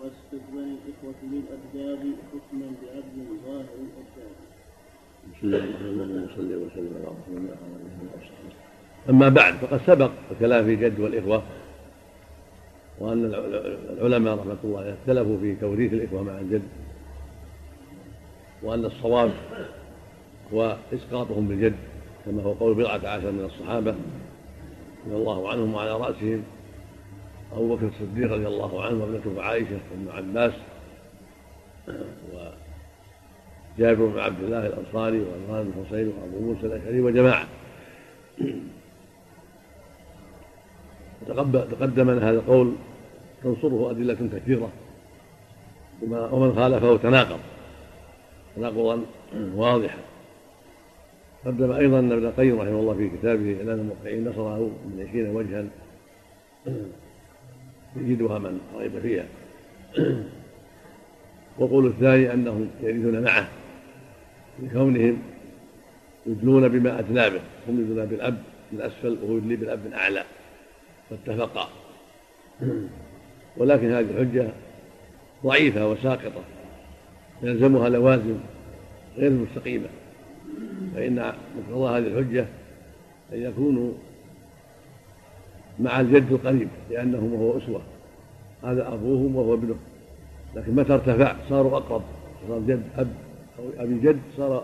واسقط 0.02 0.44
بني 0.54 0.76
الإخوة 0.86 1.14
بالأجداد 1.22 2.16
حكما 2.32 2.72
بعبد 2.82 3.28
ظاهر 3.46 3.66
الأجداد 3.80 4.36
بسم 5.38 5.48
الله 5.48 5.58
الرحمن 5.58 6.12
وسلم 6.66 6.94
على 6.96 7.06
رسول 7.06 7.38
الله 7.38 7.56
أما 9.10 9.30
بعد 9.30 9.54
فقد 9.54 9.82
سبق 9.88 10.12
الكلام 10.32 10.66
في 10.66 10.74
الجد 10.74 11.00
والإخوة 11.00 11.44
وأن 13.00 13.26
العلماء 13.92 14.36
رحمة 14.36 14.58
الله 14.64 14.94
اختلفوا 14.94 15.38
في 15.38 15.56
توريث 15.56 15.94
الإخوة 15.94 16.24
مع 16.24 16.40
الجد 16.40 16.64
وأن 18.64 18.86
الصواب 18.86 19.32
هو 20.54 20.78
إسقاطهم 20.94 21.48
بالجد 21.48 21.76
كما 22.26 22.44
هو 22.44 22.54
قول 22.54 22.74
بضعة 22.74 23.08
عشر 23.08 23.32
من 23.32 23.46
الصحابة. 23.46 23.96
رضي 25.06 25.16
الله 25.16 25.50
عنهم 25.50 25.74
وعلى 25.74 25.92
رأسهم 25.92 26.44
أبو 27.54 27.76
بكر 27.76 27.88
الصديق 27.88 28.32
رضي 28.34 28.48
الله 28.48 28.84
عنه 28.84 29.04
وابنته 29.04 29.42
عائشة 29.42 29.80
وابن 29.92 30.10
عباس 30.18 30.54
جابر 33.78 34.06
بن 34.06 34.20
عبد 34.20 34.44
الله 34.44 34.68
الأنصاري 34.68 35.20
وعمران 35.20 35.72
بن 35.72 35.86
حسين 35.86 36.08
وأبو 36.08 36.40
موسى 36.40 36.66
الأشعري 36.66 37.02
وجماعة. 37.02 37.48
تقدم 41.72 42.10
أن 42.10 42.18
هذا 42.18 42.38
القول 42.38 42.76
تنصره 43.44 43.92
أدلة 43.92 44.14
كثيرة. 44.34 44.70
ومن 46.12 46.56
خالفه 46.56 46.98
تناقض. 46.98 47.40
تناقضا 48.56 49.02
واضحا. 49.56 49.98
قدم 51.46 51.72
أيضا 51.72 52.00
ابن 52.00 52.12
القيم 52.12 52.60
رحمه 52.60 52.80
الله 52.80 52.94
في 52.94 53.10
كتابه 53.10 53.58
إعلان 53.58 53.80
الموقعين 53.80 54.30
نصره 54.30 54.58
من 54.60 55.06
عشرين 55.08 55.36
وجها. 55.36 55.66
يجدها 57.96 58.40
من 58.40 58.60
رغب 58.76 59.00
فيها. 59.00 59.26
والقول 61.60 61.88
الثاني 61.88 62.34
أنهم 62.34 62.70
يرثون 62.82 63.24
معه 63.24 63.50
لكونهم 64.60 65.22
يدلون 66.26 66.68
بما 66.68 67.00
ادلى 67.00 67.30
به. 67.30 67.42
هم 67.70 67.82
يدلون 67.82 68.06
بالأب 68.06 68.38
من 68.72 68.82
اسفل 68.82 69.18
وهو 69.24 69.38
يدلي 69.38 69.56
بالأب 69.56 69.80
من 69.86 69.94
اعلى 69.94 70.24
فاتفقا. 71.10 71.70
ولكن 73.58 73.92
هذه 73.92 74.10
الحجة 74.12 74.50
ضعيفة 75.44 75.88
وساقطة. 75.92 76.44
يلزمها 77.44 77.90
لوازم 77.90 78.38
غير 79.18 79.32
مستقيمة. 79.32 79.90
فإن 80.96 81.34
مقتضى 81.58 81.98
هذه 81.98 82.08
الحجة 82.08 82.46
أن 83.34 83.42
يكونوا 83.42 83.92
مع 85.80 86.00
الجد 86.00 86.32
القريب 86.32 86.68
لأنهم 86.90 87.34
وهو 87.34 87.58
أسوة. 87.58 87.82
هذا 88.64 88.94
أبوهم 88.94 89.36
وهو 89.36 89.54
ابنه. 89.54 89.76
لكن 90.56 90.76
متى 90.76 90.94
ارتفع؟ 90.94 91.36
صاروا 91.50 91.78
أقرب. 91.78 92.02
صار 92.48 92.60
جد 92.60 92.84
أب 92.98 93.08
أو 93.60 93.84
أبي 93.84 94.00
جد 94.00 94.20
صار 94.38 94.64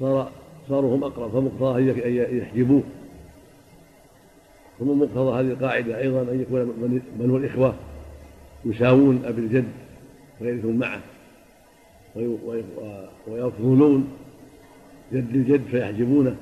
صار 0.00 0.30
صاروا 0.68 0.96
هم 0.96 1.04
أقرب 1.04 1.30
فمقتضاه 1.30 1.78
أن 1.78 2.38
يحجبوه. 2.38 2.82
ثم 4.78 5.02
مقتضى 5.02 5.40
هذه 5.40 5.52
القاعدة 5.52 5.98
أيضا 5.98 6.22
أن 6.22 6.40
يكون 6.40 7.02
بنو 7.18 7.36
الإخوة. 7.36 7.74
يساوون 8.64 9.22
أبي 9.24 9.40
الجد 9.40 9.68
ويرثون 10.40 10.76
معه. 10.76 11.00
ويفضلون 13.26 14.08
جد 15.12 15.34
الجد 15.34 15.64
فيحجبونه 15.70 16.36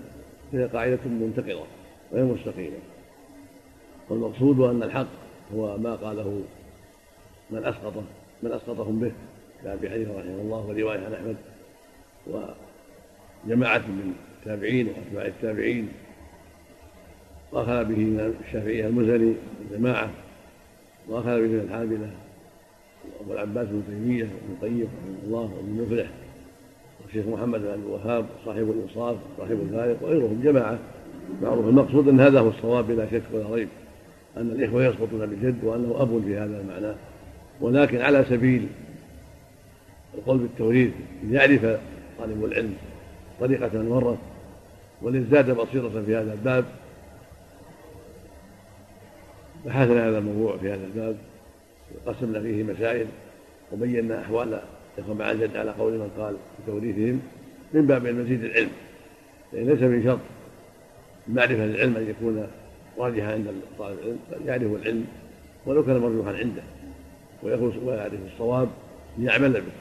فهي 0.53 0.65
قاعدة 0.65 0.99
منتقضة 1.05 1.65
غير 2.13 2.25
مستقيمة. 2.25 2.77
والمقصود 4.09 4.61
أن 4.61 4.83
الحق 4.83 5.07
هو 5.55 5.79
ما 5.79 5.95
قاله 5.95 6.43
من 7.51 7.65
أسقطه 7.65 8.03
من 8.43 8.53
أسقطهم 8.53 9.01
به 9.01 9.13
كأبي 9.65 9.91
حنيفة 9.91 10.19
رحمه 10.19 10.41
الله 10.41 10.67
ورواية 10.67 10.99
عن 10.99 11.13
أحمد 11.13 11.37
وجماعة 13.47 13.79
من 13.79 14.15
التابعين 14.39 14.89
وأتباع 14.89 15.27
التابعين. 15.27 15.89
وأخذ 17.53 17.85
به 17.85 17.97
من 17.97 18.35
الشافعية 18.47 18.87
المزني 18.87 19.35
جماعة 19.71 20.11
وأخذ 21.09 21.41
به 21.41 21.47
من 21.49 21.61
الحابلة 21.61 22.11
أبو 23.21 23.33
العباس 23.33 23.69
بن 23.69 23.83
تيمية 23.87 24.25
وابن 24.25 24.53
القيم 24.53 24.89
رحمه 25.03 25.25
الله 25.25 25.41
وابن 25.57 25.83
مفلح 25.83 26.11
والشيخ 27.15 27.27
محمد 27.27 27.61
بن 27.61 27.69
عبد 27.69 27.82
الوهاب 27.87 28.27
صاحب 28.45 28.70
الانصاف 28.70 29.16
صاحب 29.39 29.61
الفارق 29.62 29.97
وغيرهم 30.03 30.41
جماعة. 30.45 30.78
معروف 31.43 31.66
المقصود 31.66 32.09
أن 32.09 32.20
هذا 32.20 32.41
هو 32.41 32.49
الصواب 32.49 32.87
بلا 32.87 33.07
شك 33.11 33.23
ولا 33.32 33.55
ريب 33.55 33.69
أن 34.37 34.51
الإخوة 34.51 34.85
يسقطون 34.85 35.27
بالجد 35.27 35.65
وأنه 35.65 35.97
أب 36.03 36.23
في 36.24 36.37
هذا 36.37 36.61
المعنى. 36.61 36.95
ولكن 37.61 38.01
على 38.01 38.24
سبيل 38.28 38.66
القول 40.15 40.39
بالتوريث 40.39 40.91
ليعرف 41.24 41.81
طالب 42.19 42.45
العلم 42.45 42.74
طريقة 43.41 43.70
المورث 43.74 44.19
وليزداد 45.03 45.51
بصيرة 45.51 46.03
في 46.07 46.16
هذا 46.16 46.32
الباب. 46.32 46.65
بحثنا 49.66 50.09
هذا 50.09 50.19
الموضوع 50.19 50.57
في 50.57 50.73
هذا 50.73 50.85
الباب 50.85 51.16
وقسمنا 52.07 52.41
فيه 52.41 52.62
مسائل 52.62 53.07
وبينا 53.73 54.20
أحوال 54.20 54.61
يكون 55.01 55.18
مع 55.18 55.31
الجد 55.31 55.56
على 55.56 55.70
قول 55.70 55.93
من 55.93 56.10
قال 56.18 56.35
في 56.35 56.72
توريثهم 56.72 57.20
من 57.72 57.86
باب 57.86 58.06
المزيد 58.06 58.44
العلم. 58.44 58.70
لأن 59.52 59.66
ليس 59.66 59.82
من 59.82 60.05
شرط 60.05 60.18
معرفة 61.28 61.64
العلم 61.64 61.97
أن 61.97 62.10
يكون 62.10 62.47
راجحا 62.98 63.32
عند 63.32 63.47
طالب 63.78 63.98
العلم 63.98 64.18
بل 64.31 64.48
يعرف 64.48 64.82
العلم 64.82 65.06
ولو 65.66 65.85
كان 65.85 65.98
مرجوحا 65.98 66.31
عنده 66.31 66.62
ويعرف 67.43 68.14
الصواب 68.32 68.68
ليعمل 69.18 69.52
به 69.52 69.72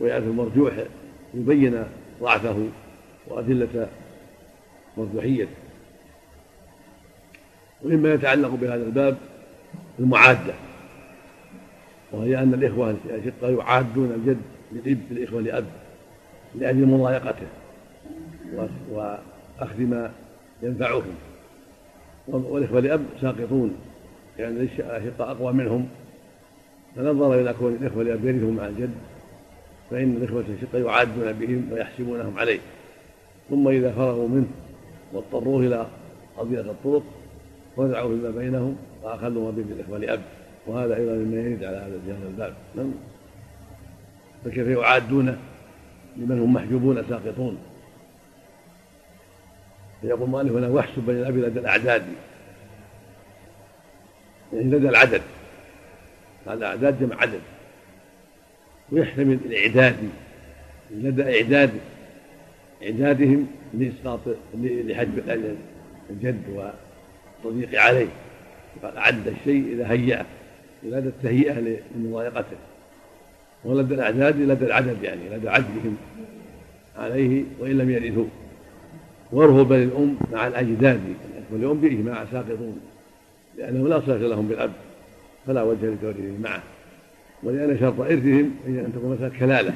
ويعرف 0.00 0.24
المرجوح 0.24 0.72
يبين 1.34 1.84
ضعفه 2.20 2.68
وأدلة 3.28 3.88
مرجوحيته. 4.96 5.50
ومما 7.84 8.14
يتعلق 8.14 8.48
بهذا 8.48 8.84
الباب 8.84 9.16
المعادة. 9.98 10.54
وهي 12.12 12.38
أن 12.38 12.54
الإخوة 12.54 12.96
الأشقة 13.04 13.50
يعادون 13.50 14.12
الجد 14.12 14.40
للإب 14.72 15.00
الإخوة 15.10 15.40
لأب 15.40 15.64
لأجل 16.54 16.86
مضايقته 16.86 17.46
وأخذ 18.92 19.80
ما 19.80 20.10
ينفعهم. 20.62 21.14
والإخوة 22.28 22.80
لأب 22.80 23.04
ساقطون 23.20 23.76
يعني 24.38 24.60
الأشقة 24.60 25.30
أقوى 25.30 25.52
منهم. 25.52 25.88
فنظر 26.96 27.40
إلى 27.40 27.52
كون 27.52 27.72
الإخوة 27.80 28.02
لأب 28.02 28.24
يرثهم 28.24 28.56
مع 28.56 28.66
الجد 28.66 28.94
فإن 29.90 30.16
الإخوة 30.16 30.44
الأشقة 30.48 30.78
يعادون 30.78 31.32
بهم 31.32 31.68
ويحسبونهم 31.72 32.38
عليه. 32.38 32.58
ثم 33.50 33.68
إذا 33.68 33.92
فرغوا 33.92 34.28
منه 34.28 34.46
واضطروه 35.12 35.60
إلى 35.60 35.86
قضية 36.38 36.60
الطرق 36.60 37.02
ونزعوا 37.76 38.16
فيما 38.16 38.30
بينهم 38.30 38.76
وأخذوا 39.02 39.44
ما 39.44 39.50
بين 39.50 39.72
الإخوة 39.72 39.98
لأب. 39.98 40.20
وهذا 40.66 40.96
أيضا 40.96 41.12
مما 41.12 41.40
يرد 41.40 41.64
على 41.64 41.76
هذا 41.76 42.00
هذا 42.06 42.28
الباب 42.28 42.54
نعم. 42.74 42.92
فكيف 44.44 44.66
يعادون 44.66 45.38
لمن 46.16 46.40
هم 46.40 46.52
محجوبون 46.52 47.04
ساقطون؟ 47.08 47.58
فيقول 50.02 50.22
المؤلف 50.22 50.52
هنا 50.52 50.68
واحسب 50.68 51.06
بين 51.06 51.16
الأب 51.16 51.36
لدى 51.36 51.60
الأعداد. 51.60 52.02
يعني 54.52 54.64
لدى 54.64 54.88
العدد. 54.88 55.22
الأعداد 56.48 57.00
جمع 57.00 57.16
عدد. 57.20 57.40
ويحتمل 58.92 59.38
الإعداد. 59.44 59.96
لدى 60.90 61.22
إعداد. 61.22 61.70
إعدادهم 62.82 63.46
لإسقاط 63.74 64.20
لحجب 64.54 65.46
الجد 66.10 66.42
والتضييق 67.44 67.80
عليه. 67.82 68.08
قال 68.82 68.96
أعد 68.96 69.28
الشيء 69.28 69.72
إذا 69.72 69.92
هيأه 69.92 70.26
لدى 70.90 71.08
التهيئة 71.08 71.78
لمضايقته. 71.96 72.56
ولدى 73.64 73.94
الأعداد 73.94 74.36
لدى 74.36 74.64
العدد 74.64 75.02
يعني 75.02 75.28
لدى 75.36 75.48
عدلهم 75.48 75.96
عليه 76.98 77.44
وإن 77.60 77.78
لم 77.78 77.90
يرثوا 77.90 78.24
وارهوا 79.32 79.62
بني 79.62 79.84
الأم 79.84 80.16
مع 80.32 80.46
الأجداد. 80.46 81.00
والأم 81.52 81.80
بإجماع 81.80 82.24
ساقطون 82.32 82.80
لأنه 83.58 83.88
لا 83.88 84.00
صلة 84.00 84.28
لهم 84.28 84.48
بالأب 84.48 84.72
فلا 85.46 85.62
وجه 85.62 85.86
لتوريثهم 85.86 86.40
معه. 86.42 86.62
ولأن 87.42 87.78
شرط 87.80 88.00
إرثهم 88.00 88.50
هي 88.66 88.80
أن 88.80 88.92
تكون 88.96 89.10
مسألة 89.10 89.38
كلالة. 89.38 89.74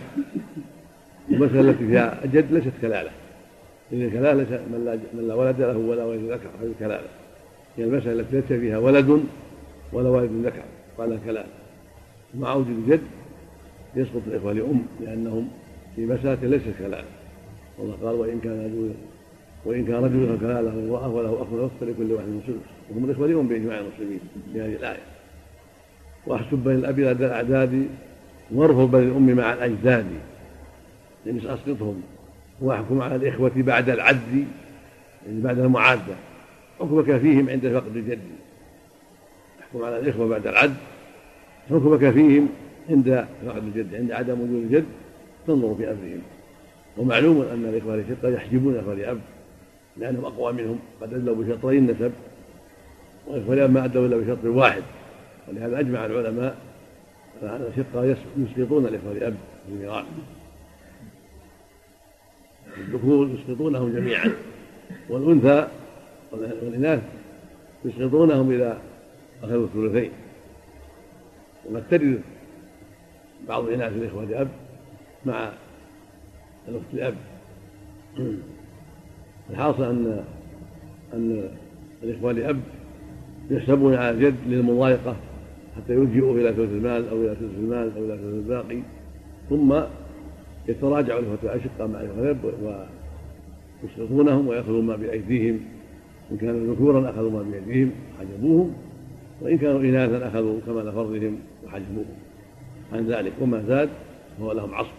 المسألة 1.30 1.60
التي 1.60 1.86
فيها 1.86 2.24
الجد 2.24 2.52
ليست 2.52 2.72
كلالة. 2.82 3.10
إن 3.92 4.02
الكلالة 4.02 4.32
ليس 4.32 4.48
من 4.48 4.84
لا, 4.84 5.20
من 5.20 5.28
لا 5.28 5.34
ولد 5.34 5.60
له 5.60 5.76
ولا 5.76 6.04
ولد 6.04 6.20
ذكر 6.30 6.48
هذه 6.62 6.70
الكلالة 6.70 7.08
هي 7.76 7.84
المسألة 7.84 8.20
التي 8.20 8.36
ليس 8.36 8.60
فيها 8.60 8.78
ولد 8.78 9.24
ولا 9.92 10.08
والد 10.08 10.46
ذكر. 10.46 10.62
قال 11.00 11.18
كلام. 11.24 11.46
مع 12.34 12.54
وجود 12.54 12.68
الجد 12.68 13.02
يسقط 13.96 14.22
الإخوة 14.26 14.52
لأم 14.52 14.82
لأنهم 15.00 15.48
في 15.96 16.06
مسألة 16.06 16.48
ليست 16.48 16.78
كلام. 16.78 17.04
والله 17.78 17.96
قال 18.02 18.14
وإن 18.14 18.40
كان 18.40 18.64
رجل 18.64 18.94
وإن 19.64 19.84
كان 19.84 20.04
رجل 20.04 20.38
فكان 20.38 20.64
له 20.64 20.72
امرأة 20.72 21.08
وله 21.08 21.42
أخ 21.42 21.46
أخت 21.64 21.72
فلكل 21.80 22.12
واحد 22.12 22.26
من 22.26 22.42
سدس 22.46 22.56
وهم 22.90 23.04
الإخوة 23.04 23.26
لأم 23.26 23.48
بإجماع 23.48 23.78
المسلمين 23.78 24.20
في 24.52 24.60
هذه 24.60 24.76
الآية. 24.76 25.02
واحسب 26.26 26.58
بين 26.58 26.74
الأب 26.74 27.00
لدى 27.00 27.26
الأعداد 27.26 27.86
وارفض 28.50 28.90
بين 28.90 29.08
الأم 29.08 29.36
مع 29.36 29.52
الأجداد 29.52 30.06
يعني 31.26 31.38
أسقطهم 31.38 32.02
وأحكم 32.60 33.02
على 33.02 33.16
الإخوة 33.16 33.52
بعد 33.56 33.88
العد 33.88 34.46
يعني 35.26 35.40
بعد 35.40 35.58
المعادة. 35.58 36.14
حكمك 36.80 37.16
فيهم 37.16 37.50
عند 37.50 37.68
فقد 37.68 37.96
الجد. 37.96 38.18
يحكم 39.60 39.84
على 39.84 39.98
الإخوة 39.98 40.28
بعد 40.28 40.46
العد. 40.46 40.74
حكمك 41.70 42.10
فيهم 42.10 42.48
عند 42.90 43.26
فقد 43.46 43.62
الجد 43.64 43.94
عند 43.94 44.12
عدم 44.12 44.40
وجود 44.40 44.62
الجد 44.62 44.84
تنظر 45.46 45.74
في 45.74 45.90
أمرهم. 45.90 46.20
ومعلوم 46.96 47.40
أن 47.40 47.64
الإخوة 47.64 47.94
الشقة 47.94 48.28
يحجبون 48.28 48.74
الإخوة 48.74 48.94
لأب 48.94 49.20
لأنهم 49.96 50.24
أقوى 50.24 50.52
منهم 50.52 50.78
قد 51.00 51.14
أدلوا 51.14 51.34
بشطري 51.34 51.78
النسب 51.78 52.12
والإخوة 53.26 53.54
لأب 53.54 53.70
ما 53.70 53.84
أدلوا 53.84 54.06
إلا 54.06 54.16
بشطر 54.16 54.48
واحد 54.48 54.82
ولهذا 55.48 55.80
أجمع 55.80 56.06
العلماء 56.06 56.56
على 57.42 57.56
أن 57.56 57.72
الشقة 57.72 58.16
يسقطون 58.36 58.86
الإخوة 58.86 59.12
لأب 59.12 59.34
في 59.66 59.72
الميراث 59.72 60.04
الذكور 62.78 63.28
يسقطونهم 63.28 63.92
جميعا 63.92 64.32
والأنثى 65.08 65.68
والإناث 66.32 67.02
يسقطونهم 67.84 68.52
إذا 68.52 68.80
أخذوا 69.42 69.66
الثلثين. 69.66 70.10
وقد 71.70 71.82
ترد 71.90 72.20
بعض 73.48 73.68
إناث 73.68 73.92
الإخوة 73.92 74.24
لأب 74.24 74.48
مع 75.26 75.52
الأخت 76.68 76.94
لأب 76.94 77.14
الحاصل 79.50 79.84
أن 79.84 80.24
أن 81.14 81.48
الإخوة 82.02 82.32
لأب 82.32 82.60
يحسبون 83.50 83.94
على 83.94 84.10
الجد 84.10 84.34
للمضايقة 84.46 85.16
حتى 85.76 85.92
يلجئوا 85.92 86.34
إلى 86.34 86.52
ثلث 86.52 86.70
المال 86.70 87.08
أو 87.08 87.22
إلى 87.22 87.34
ثلث 87.34 87.58
المال 87.58 87.96
أو 87.96 88.04
إلى 88.04 88.16
ثلث 88.16 88.34
الباقي 88.34 88.82
ثم 89.50 89.80
يتراجع 90.68 91.18
الإخوة 91.18 91.38
الأشقاء 91.42 91.88
مع 91.88 92.00
الأب 92.00 92.38
ويسقطونهم 93.82 94.48
ويأخذون 94.48 94.86
ما 94.86 94.96
بأيديهم. 94.96 95.60
إن 96.32 96.36
كانوا 96.36 96.74
ذكورا 96.74 97.10
أخذوا 97.10 97.30
ما 97.30 97.42
بأيديهم 97.42 97.90
وحجبوهم 98.18 98.72
وإن 99.40 99.58
كانوا 99.58 99.80
إناثا 99.80 100.28
أخذوا 100.28 100.60
كمال 100.66 100.92
فرضهم. 100.92 101.38
وحجبوهم 101.70 102.16
عن 102.92 103.06
ذلك. 103.06 103.32
وما 103.40 103.62
زاد 103.68 103.88
فهو 104.38 104.52
لهم 104.52 104.74
عصر 104.74 104.90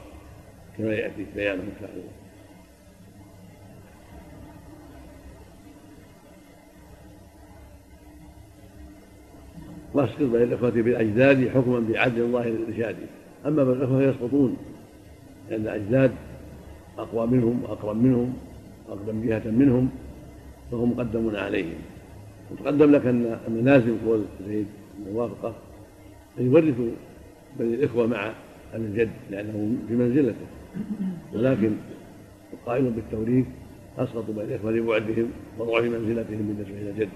كما 0.78 0.94
يأتي 0.94 1.26
بيانه 1.36 1.62
إن 1.62 1.74
شاء 1.82 1.90
الله. 1.90 2.12
واسقط 9.94 10.22
بين 10.22 10.42
الإخوة 10.42 10.70
بالأجداد 10.70 11.50
حكما 11.50 11.80
بعدل 11.80 12.22
الله 12.22 12.44
لإرشاده 12.44 13.06
أما 13.46 13.64
بالإخوة 13.64 14.00
فيسقطون 14.00 14.58
لأن 15.50 15.62
الأجداد 15.62 16.12
أقوى 16.98 17.28
منهم 17.28 17.64
وأقرب 17.64 17.96
منهم 18.04 18.34
وأقدم 18.90 19.28
جهة 19.28 19.42
منهم 19.46 19.90
فهم 20.72 20.92
مقدمون 20.92 21.36
عليهم. 21.36 21.74
وتقدم 22.52 22.92
لك 22.92 23.06
أن 23.48 23.62
لازم 23.66 23.98
قول 24.06 24.26
زيد 24.48 24.68
الموافقة 25.08 25.54
أن 26.40 26.46
يورثوا 26.46 26.90
بني 27.60 27.74
الإخوة 27.74 28.08
مع 28.08 28.32
الجد 28.76 29.10
لأنه 29.32 29.76
في 29.88 29.94
منزلته. 29.94 30.46
ولكن 31.34 31.72
القائل 32.54 32.84
بالتوريث 32.84 33.46
أسقطوا 33.98 34.34
بين 34.34 34.44
الإخوة 34.46 34.72
لبعدهم 34.72 35.28
وضعف 35.60 35.84
منزلتهم 35.84 36.38
بالنسبة 36.38 36.82
إلى 36.82 36.90
الجد 36.90 37.10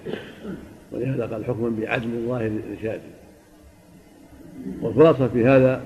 ولهذا 0.92 1.26
قال 1.26 1.44
حكما 1.44 1.76
بعدل 1.80 2.04
الله 2.04 2.48
للإرشاد 2.48 3.00
والخلاصة 4.82 5.28
في 5.28 5.46
هذا 5.46 5.82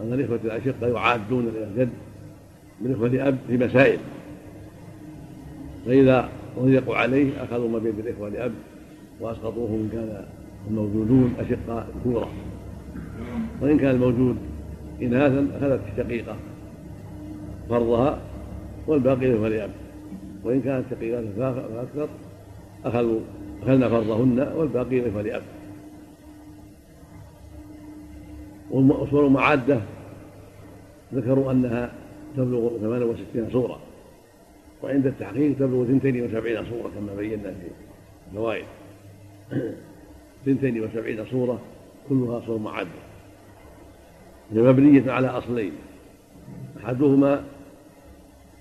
أن 0.00 0.12
الإخوة 0.12 0.40
الأشقة 0.44 0.86
يعادون 0.86 1.48
إلى 1.48 1.64
الجد 1.64 1.90
بالإخوة 2.80 3.08
لأب 3.08 3.38
في 3.48 3.56
مسائل. 3.56 3.98
فإذا 5.86 6.28
ضيقوا 6.58 6.96
عليه 6.96 7.44
أخذوا 7.44 7.68
ما 7.68 7.78
بيد 7.78 7.98
الإخوة 7.98 8.28
لأب 8.28 8.52
وأسقطوه 9.20 9.68
إن 9.68 9.88
كان 9.92 10.24
الموجودون 10.68 11.34
أشقاء 11.38 11.88
كورا 12.04 12.28
وإن 13.60 13.78
كان 13.78 13.90
الموجود 13.90 14.36
إناثا 15.02 15.46
أخذت 15.56 15.80
الشقيقة 15.92 16.36
فرضها 17.68 18.20
والباقي 18.86 19.32
له 19.32 19.48
لأب 19.48 19.70
وإن 20.44 20.60
كانت 20.60 20.84
شقيقات 20.90 21.24
فأكثر 21.36 22.08
أخذوا 22.84 23.20
أخذنا 23.62 23.88
فرضهن 23.88 24.52
والباقي 24.56 25.00
له 25.00 25.20
لأب 25.20 25.42
والصور 28.70 29.26
المعادة 29.26 29.80
ذكروا 31.14 31.52
أنها 31.52 31.92
تبلغ 32.36 32.78
68 32.78 33.50
صورة 33.52 33.78
وعند 34.82 35.06
التحقيق 35.06 35.56
تبلغ 35.58 35.82
72 35.82 36.64
صورة 36.70 36.90
كما 36.94 37.14
بينا 37.14 37.42
في 37.42 37.68
الفوائد. 38.30 38.64
72 40.42 41.24
صورة 41.30 41.60
كلها 42.08 42.40
صور 42.46 42.58
معدة. 42.58 43.09
هي 44.52 44.62
مبنية 44.62 45.12
على 45.12 45.26
أصلين. 45.26 45.72
أحدهما 46.84 47.44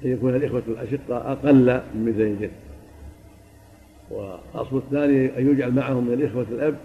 أن 0.06 0.12
يكون 0.12 0.36
الإخوة 0.36 0.64
الأشقاء 0.68 1.32
أقل 1.32 1.82
من 1.96 2.06
مثل 2.06 2.22
الجد 2.22 2.52
والأصل 4.12 4.78
الثاني 4.78 5.38
أن 5.38 5.52
يجعل 5.52 5.72
معهم 5.72 6.08
من 6.08 6.14
الإخوة 6.14 6.46
الأب 6.52 6.76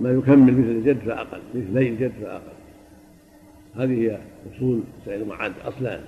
ما 0.00 0.10
يكمل 0.10 0.52
مثل 0.52 0.70
الجد 0.70 0.98
فأقل 0.98 1.40
مثلي 1.54 1.88
الجد 1.88 2.12
فأقل. 2.22 2.54
هذه 3.76 3.92
هي 3.92 4.18
أصول 4.56 4.80
سعيد 5.06 5.20
المعاد 5.20 5.52
أصلان. 5.64 6.00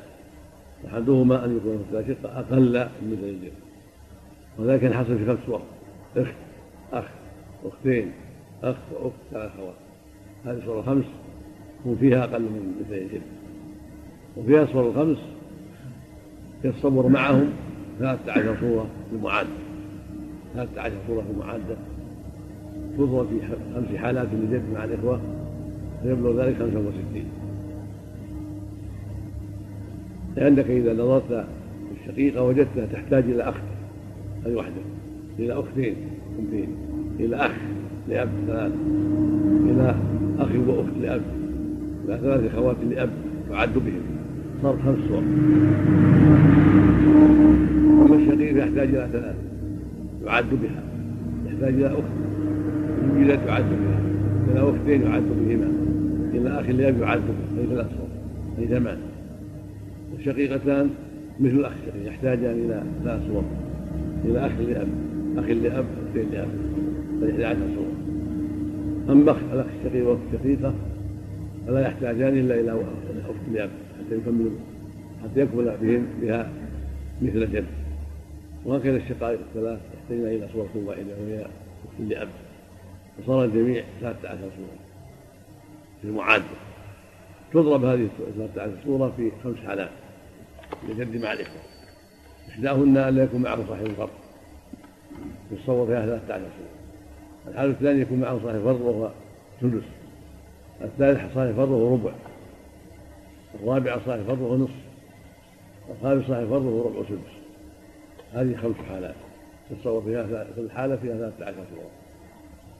أحدهما 0.86 1.44
أن 1.44 1.56
يكون 1.56 1.85
الأشقاء 1.93 2.39
أقل 2.39 2.89
من 3.02 3.12
مثل 3.12 3.28
الجد 3.28 3.52
وذلك 4.59 4.82
ينحصر 4.82 5.18
في 5.18 5.27
خمس 5.27 5.39
صور 5.47 5.62
أخت 6.16 6.35
أخ 6.93 7.05
أختين 7.64 8.12
أخ 8.62 8.77
وأخت 8.93 9.14
ثلاث 9.31 9.51
أخوات. 9.51 9.74
هذه 10.44 10.59
الصور 10.59 10.78
الخمس 10.78 11.05
هم 11.87 11.97
فيها 12.01 12.25
أقل 12.25 12.43
من 12.43 12.75
مثل 12.81 12.99
الجد 12.99 13.23
وفيها 14.37 14.63
الصور 14.63 14.89
الخمس 14.89 15.19
يتصور 16.65 17.09
معهم 17.09 17.49
ثلاثة 17.99 18.33
عشر 18.33 18.57
صورة 18.61 18.87
المعادة 19.13 19.49
ثلاثة 20.55 20.81
عشر 20.81 20.97
صورة 21.09 21.25
المعادة 21.35 21.77
تضرب 22.99 23.27
في 23.27 23.41
خمس 23.75 23.97
حالات 23.97 24.29
للجد 24.33 24.63
مع 24.75 24.85
الإخوة. 24.85 25.21
فيبلغ 26.03 26.45
ذلك 26.45 26.57
خمسة 26.59 26.79
وستين. 26.79 27.27
لأنك 30.37 30.71
إذا 30.71 30.93
نظرت 30.93 31.47
الشقيقة 32.01 32.43
وجدتها 32.43 32.87
تحتاج 32.93 33.25
إلى 33.25 33.43
أخت. 33.43 33.63
هذه 34.47 34.55
واحدة. 34.55 34.75
إلى 35.39 35.53
أختين 35.53 35.95
اثنتين 36.35 36.69
إلى 37.21 37.37
أخ 37.37 37.53
لأب 38.09 38.29
ثلاث. 38.47 38.73
إلى 39.65 39.95
أخ 40.39 40.49
وأخت 40.69 40.97
لأب 41.01 41.45
إلى 42.09 42.19
ثلاث 42.23 42.55
أخوات 42.55 42.77
لأب 42.91 43.11
يعد 43.51 43.74
بهم. 43.74 44.03
صار 44.62 44.77
خمس 44.85 44.99
صور 45.09 45.23
أما 48.07 48.16
الشقيق 48.16 48.59
يحتاج 48.59 48.89
إلى 48.89 49.09
ثلاث 49.12 49.37
يعد 50.27 50.51
بها. 50.51 50.83
يحتاج 51.47 51.74
إلى 51.74 51.87
أخت. 51.87 52.16
وجدت 53.16 53.49
يعد 53.49 53.65
بها. 53.65 54.01
إلى 54.53 54.70
أختين 54.70 55.03
يعد 55.03 55.23
بهما. 55.23 55.73
إلى 56.35 56.61
أخ 56.61 56.70
لأب 56.70 57.01
يعد 57.01 57.20
به 57.20 57.61
أي 57.61 57.66
ثلاث 57.66 57.87
صور 57.87 58.09
أي 58.59 58.66
ثمان 58.66 58.99
والشقيقتان 60.15 60.91
مثل 61.41 61.55
الأخ. 61.55 61.73
الشقيق 61.73 62.07
يحتاجان 62.07 62.53
إلى 62.53 62.83
ثلاث 63.05 63.20
صور 63.28 63.45
إلى 64.24 64.47
أخ 64.47 64.53
لأب. 64.69 64.89
أخ 65.37 65.45
لأب 65.45 65.85
أختين 66.07 66.27
لأب. 66.33 66.49
فإحدى 67.20 67.45
عشر 67.45 67.59
صورة 67.74 67.93
أما 69.12 69.37
الأخ 69.53 69.66
الشقيق 69.81 70.09
والأخت 70.09 70.23
الشقيقة 70.35 70.74
فلا 71.66 71.80
يحتاجان 71.80 72.38
إلا 72.38 72.55
إلى 72.60 72.72
أخت 72.72 73.48
لأب 73.52 73.70
حتى 73.98 74.16
يكملوا 74.16 74.51
حتى 75.22 75.40
يكمل 75.40 75.76
بهم 75.82 76.06
بها 76.20 76.51
مثل 77.22 77.43
الجد. 77.43 77.66
وهكذا 78.64 78.97
الشقائق 78.97 79.38
الثلاث 79.40 79.80
يحتاجون 79.94 80.26
إلى 80.26 80.48
صورة 80.52 80.70
واحدة 80.86 81.14
وهي 81.20 81.43
أخت 81.43 82.01
لأب. 82.01 82.28
وصار 83.18 83.44
الجميع 83.44 83.84
ثلاثة 84.01 84.28
عشر 84.28 84.38
صورة. 84.40 84.78
في 86.02 86.09
المعادة. 86.09 86.44
تضرب 87.52 87.84
هذه 87.84 88.09
ثلاثة 88.36 88.62
عشر 88.62 88.76
صورة 88.84 89.12
في 89.16 89.30
خمس 89.44 89.56
حالات 89.66 89.90
للجد 90.88 91.22
مع 91.22 91.32
الإخوة. 91.32 91.60
إحداهن 92.48 92.97
أن 92.97 93.14
لا 93.14 93.24
يكون 93.24 93.43
معه 93.43 93.66
صاحب 93.68 93.86
الفرض. 93.86 94.10
يتصور 95.52 95.86
فيها 95.86 96.06
ثلاثة 96.06 96.34
عشر 96.34 96.44
صورة. 96.59 96.76
الحالة 97.52 97.70
الثانية 97.70 98.02
يكون 98.02 98.20
معه 98.20 98.40
صاحب 98.44 98.60
فرض 98.64 98.80
وهو 98.80 99.10
ثلث 99.60 99.84
الثالث 100.82 101.35
صاحب 101.35 101.53
فرض 101.57 101.93
ربع 101.93 102.12
الرابع 103.61 103.98
صاحب 104.07 104.23
فرض 104.27 104.61
نصف 104.61 104.74
الخامس 105.90 106.27
صاحب 106.27 106.47
فرض 106.47 106.86
ربع 106.86 107.09
سدس 107.09 107.36
هذه 108.32 108.57
خمس 108.57 108.77
حالات 108.89 109.15
تتصور 109.70 110.03
فيها 110.03 110.47
كل 110.57 110.70
حالة 110.70 110.97
فيها 110.97 111.16
ثلاثة 111.16 111.44
عشر 111.44 111.65
صورة. 111.74 111.90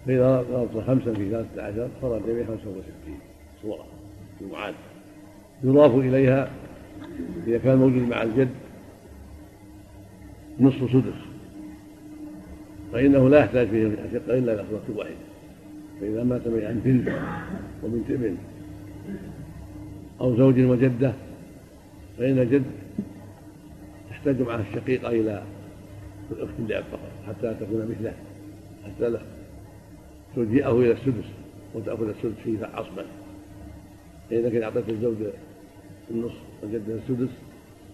فإذا 0.07 0.43
ضربت 0.43 0.87
خمسا 0.87 1.15
في 1.15 1.31
ثلاثة 1.31 1.63
عشر 1.63 1.89
صار 2.03 2.17
الجميع 2.17 2.47
خمسة 2.47 2.69
وستين 2.69 3.19
صورة 3.63 3.85
في 4.39 4.45
المعادة 4.45 4.77
يضاف 5.65 5.95
إليها 5.95 6.51
إذا 7.47 7.59
كان 7.59 7.79
موجود 7.79 8.09
مع 8.09 8.23
الجد 8.23 8.49
نصف 10.61 10.93
سدس. 10.93 11.21
فإنه 12.93 13.29
لا 13.29 13.39
يحتاج 13.39 13.69
فيه 13.69 13.87
الأشقة 13.87 14.39
إلا 14.39 14.53
إلى 14.53 14.65
صورة 14.71 14.99
واحدة. 14.99 15.17
فإذا 16.01 16.25
مات 16.25 16.43
عن 16.47 16.81
بنت 16.85 17.09
وبنت 17.85 18.11
ابن 18.11 18.37
أو 20.21 20.37
زوج 20.37 20.61
وجدة 20.61 21.13
فإن 22.19 22.39
الجد 22.39 22.65
تحتاج 24.11 24.43
معها 24.43 24.65
الشقيقة 24.71 25.09
إلى 25.09 25.43
الأخت 26.31 26.55
لأب 26.69 26.85
فقط 26.93 27.11
حتى 27.27 27.55
تكون 27.61 27.89
مثله 27.91 28.13
حتى 28.85 29.09
لا 29.09 29.21
تلجئه 30.37 30.73
إلى 30.73 30.93
السدس 30.93 31.25
وتأخذ 31.75 32.09
السدس 32.09 32.41
فيه 32.45 32.67
عصبا. 32.75 33.05
فإذا 34.31 34.51
كان 34.51 34.63
أعطيت 34.63 34.89
الزوج 34.89 35.17
النصف 36.11 36.41
وجدها 36.63 36.97
السدس 36.97 37.29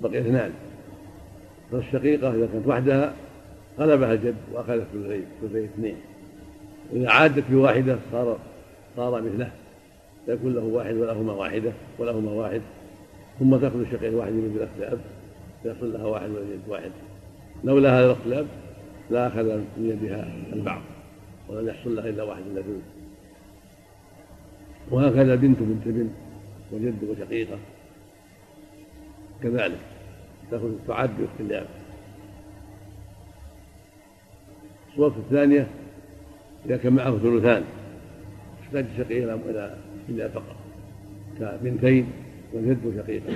بقي 0.03 0.21
اثنان. 0.21 0.51
فالشقيقة 1.73 2.35
إذا 2.35 2.49
كانت 2.53 2.67
وحدها 2.67 3.15
غلبها 3.79 4.13
الجد 4.13 4.35
وأخذت 4.53 4.87
ثلثي 4.93 5.23
ثلثي 5.43 5.65
اثنين. 5.65 5.97
إذا 6.93 7.11
عادت 7.11 7.45
بواحدة 7.51 7.99
صار 8.13 8.39
صار 8.97 9.23
مثله 9.23 9.51
يكون 10.29 10.55
له 10.55 10.65
واحد 10.65 10.95
ولهما 10.95 11.33
واحدة 11.33 11.73
ولهما 11.99 12.31
واحد 12.31 12.61
ثم 13.39 13.57
تأخذ 13.57 13.81
الشقيقة 13.81 14.09
الواحد 14.09 14.33
من 14.33 14.55
ثلاث 14.59 14.69
الأب 14.79 15.01
فيصل 15.63 15.93
لها 15.93 16.07
واحد 16.07 16.31
ولليد 16.31 16.61
واحد. 16.69 16.91
لولا 17.65 17.99
هذا 17.99 18.07
الأخت 18.07 18.27
الأب 18.27 18.47
لا 19.11 19.27
أخذ 19.27 19.57
من 19.57 19.67
يدها 19.77 20.33
البعض 20.53 20.83
ولم 21.49 21.69
يحصل 21.69 21.97
لها 21.97 22.09
إلا 22.09 22.23
واحد 22.23 22.43
إلا 22.53 22.63
ثلث 22.63 22.83
وهكذا 24.91 25.35
بنت 25.35 25.59
بنت 25.61 25.89
بنت 25.89 26.11
وجد 26.73 27.05
وشقيقة. 27.05 27.59
كذلك 29.43 29.79
تأخذ 30.51 30.71
تعد 30.89 31.11
بأخت 31.19 31.41
الأب 31.41 31.67
الصورة 34.89 35.15
الثانية 35.19 35.67
إذا 36.67 36.77
كان 36.77 36.93
معه 36.93 37.19
ثلثان. 37.19 37.63
يحتاج 38.63 38.85
الشقيق 38.93 39.33
إلى 39.33 39.75
إلى 40.09 40.29
فقط. 40.29 40.57
كبنتين 41.41 42.07
وجد 42.55 42.79
وشقيقة 42.87 43.33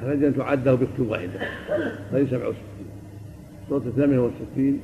فلجأ 0.00 0.28
أن 0.28 0.36
تعده 0.36 0.74
بأخت 0.74 1.00
واحدة. 1.00 1.40
هذه 2.12 2.26
سبع 2.30 2.46
وستين. 2.46 2.86
الصورة 3.62 3.82
الثامنة 3.86 4.22
والستين. 4.22 4.80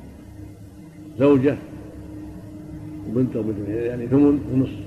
زوجة 1.19 1.57
وبنت 3.09 3.35
وبنت. 3.35 3.69
يعني 3.69 4.07
ثمن 4.07 4.39
ونصف. 4.53 4.79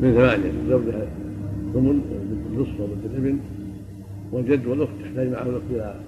من 0.00 0.14
ثمانية. 0.14 0.50
الزوجة 0.64 1.08
ثمن 1.74 2.00
وبنت 2.10 2.46
النصف 2.46 2.80
وبنت 2.80 3.04
الابن 3.04 3.38
والجد 4.32 4.66
والأخت. 4.66 4.92
تحتاج 5.04 5.28
معه 5.28 5.42
الأخت 5.42 5.64
إلى 5.70 6.00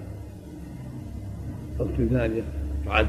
أخت 1.81 2.11
ثانية 2.11 2.43
تعد. 2.87 3.07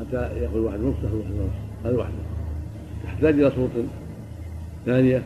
حتى 0.00 0.16
يأخذ 0.16 0.58
واحد 0.58 0.80
يأخذ 0.80 1.16
واحد 1.16 1.30
نصف 1.30 1.86
هذه 1.86 1.94
واحدة 1.94 2.14
تحتاج 3.04 3.34
إلى 3.34 3.50
صورة 3.50 3.84
ثانية. 4.86 5.22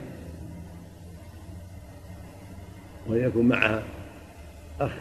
وأن 3.07 3.25
يكون 3.25 3.49
معها 3.49 3.83
أخ 4.81 4.93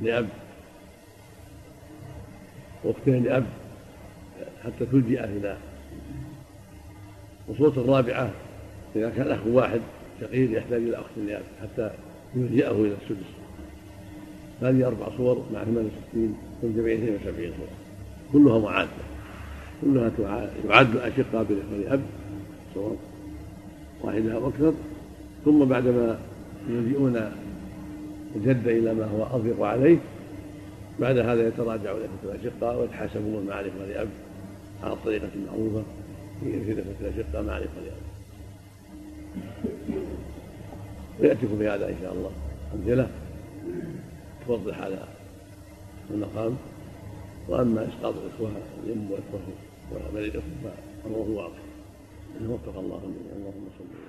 لأب 0.00 0.28
وأختين 2.84 3.24
لأب 3.24 3.46
حتى 4.64 4.86
تلجئ 4.86 5.24
إلى 5.24 5.56
وصورة 7.48 7.80
الرابعة. 7.80 8.30
إذا 8.96 9.10
كان 9.10 9.30
أخ 9.30 9.46
واحد 9.46 9.80
شقيق 10.20 10.58
يحتاج 10.58 10.82
إلى 10.82 10.96
أخت 10.96 11.18
لأب 11.26 11.42
حتى 11.62 11.90
يلجئه 12.34 12.70
إلى 12.70 12.96
السدس. 13.02 13.30
هذه 14.62 14.86
أربع 14.86 15.08
صور 15.16 15.46
مع 15.52 15.64
68 15.64 16.38
كل 16.62 16.74
جميع 16.76 16.94
72 16.94 17.52
صورة. 17.56 17.79
كلها 18.32 18.58
معادة 18.58 18.90
كلها 19.82 20.10
يعد 20.68 20.96
بالإخوة 21.48 21.94
أب 21.94 22.02
صور 22.74 22.96
واحدة 24.02 24.34
أو 24.34 24.48
أكثر. 24.48 24.72
ثم 25.44 25.64
بعدما 25.64 26.18
يلجئون 26.68 27.32
الجد 28.36 28.68
إلى 28.68 28.94
ما 28.94 29.04
هو 29.04 29.36
أضيق 29.36 29.62
عليه 29.62 29.98
بعد 31.00 31.18
هذا 31.18 31.48
يتراجع 31.48 31.92
إلى 31.92 32.08
الأشقة 32.24 32.78
ويتحاسبون 32.78 33.42
المعرفة 33.42 33.86
لأب 33.88 34.08
على 34.82 34.92
الطريقة 34.92 35.28
المعروفة 35.34 35.82
في 36.44 36.74
فتنة 36.74 36.94
الأشقة 37.00 37.42
معرفة 37.42 37.80
لأب 37.84 38.10
ويأتيكم 41.20 41.58
في 41.58 41.68
هذا 41.68 41.88
إن 41.88 41.96
شاء 42.02 42.12
الله 42.12 42.30
أمثلة 42.74 43.08
توضح 44.46 44.78
هذا 44.78 45.08
المقام. 46.10 46.56
وأما 47.50 47.88
إسقاط 47.88 48.14
الاخوه 48.14 48.50
الام 48.84 49.10
والاخوه 49.10 49.40
الاخوه 49.92 50.42
فامره 51.04 51.30
واضح 51.36 51.62
وفق 52.48 52.78
الله 52.78 53.00
اللهم 53.36 53.66
صل 53.78 53.99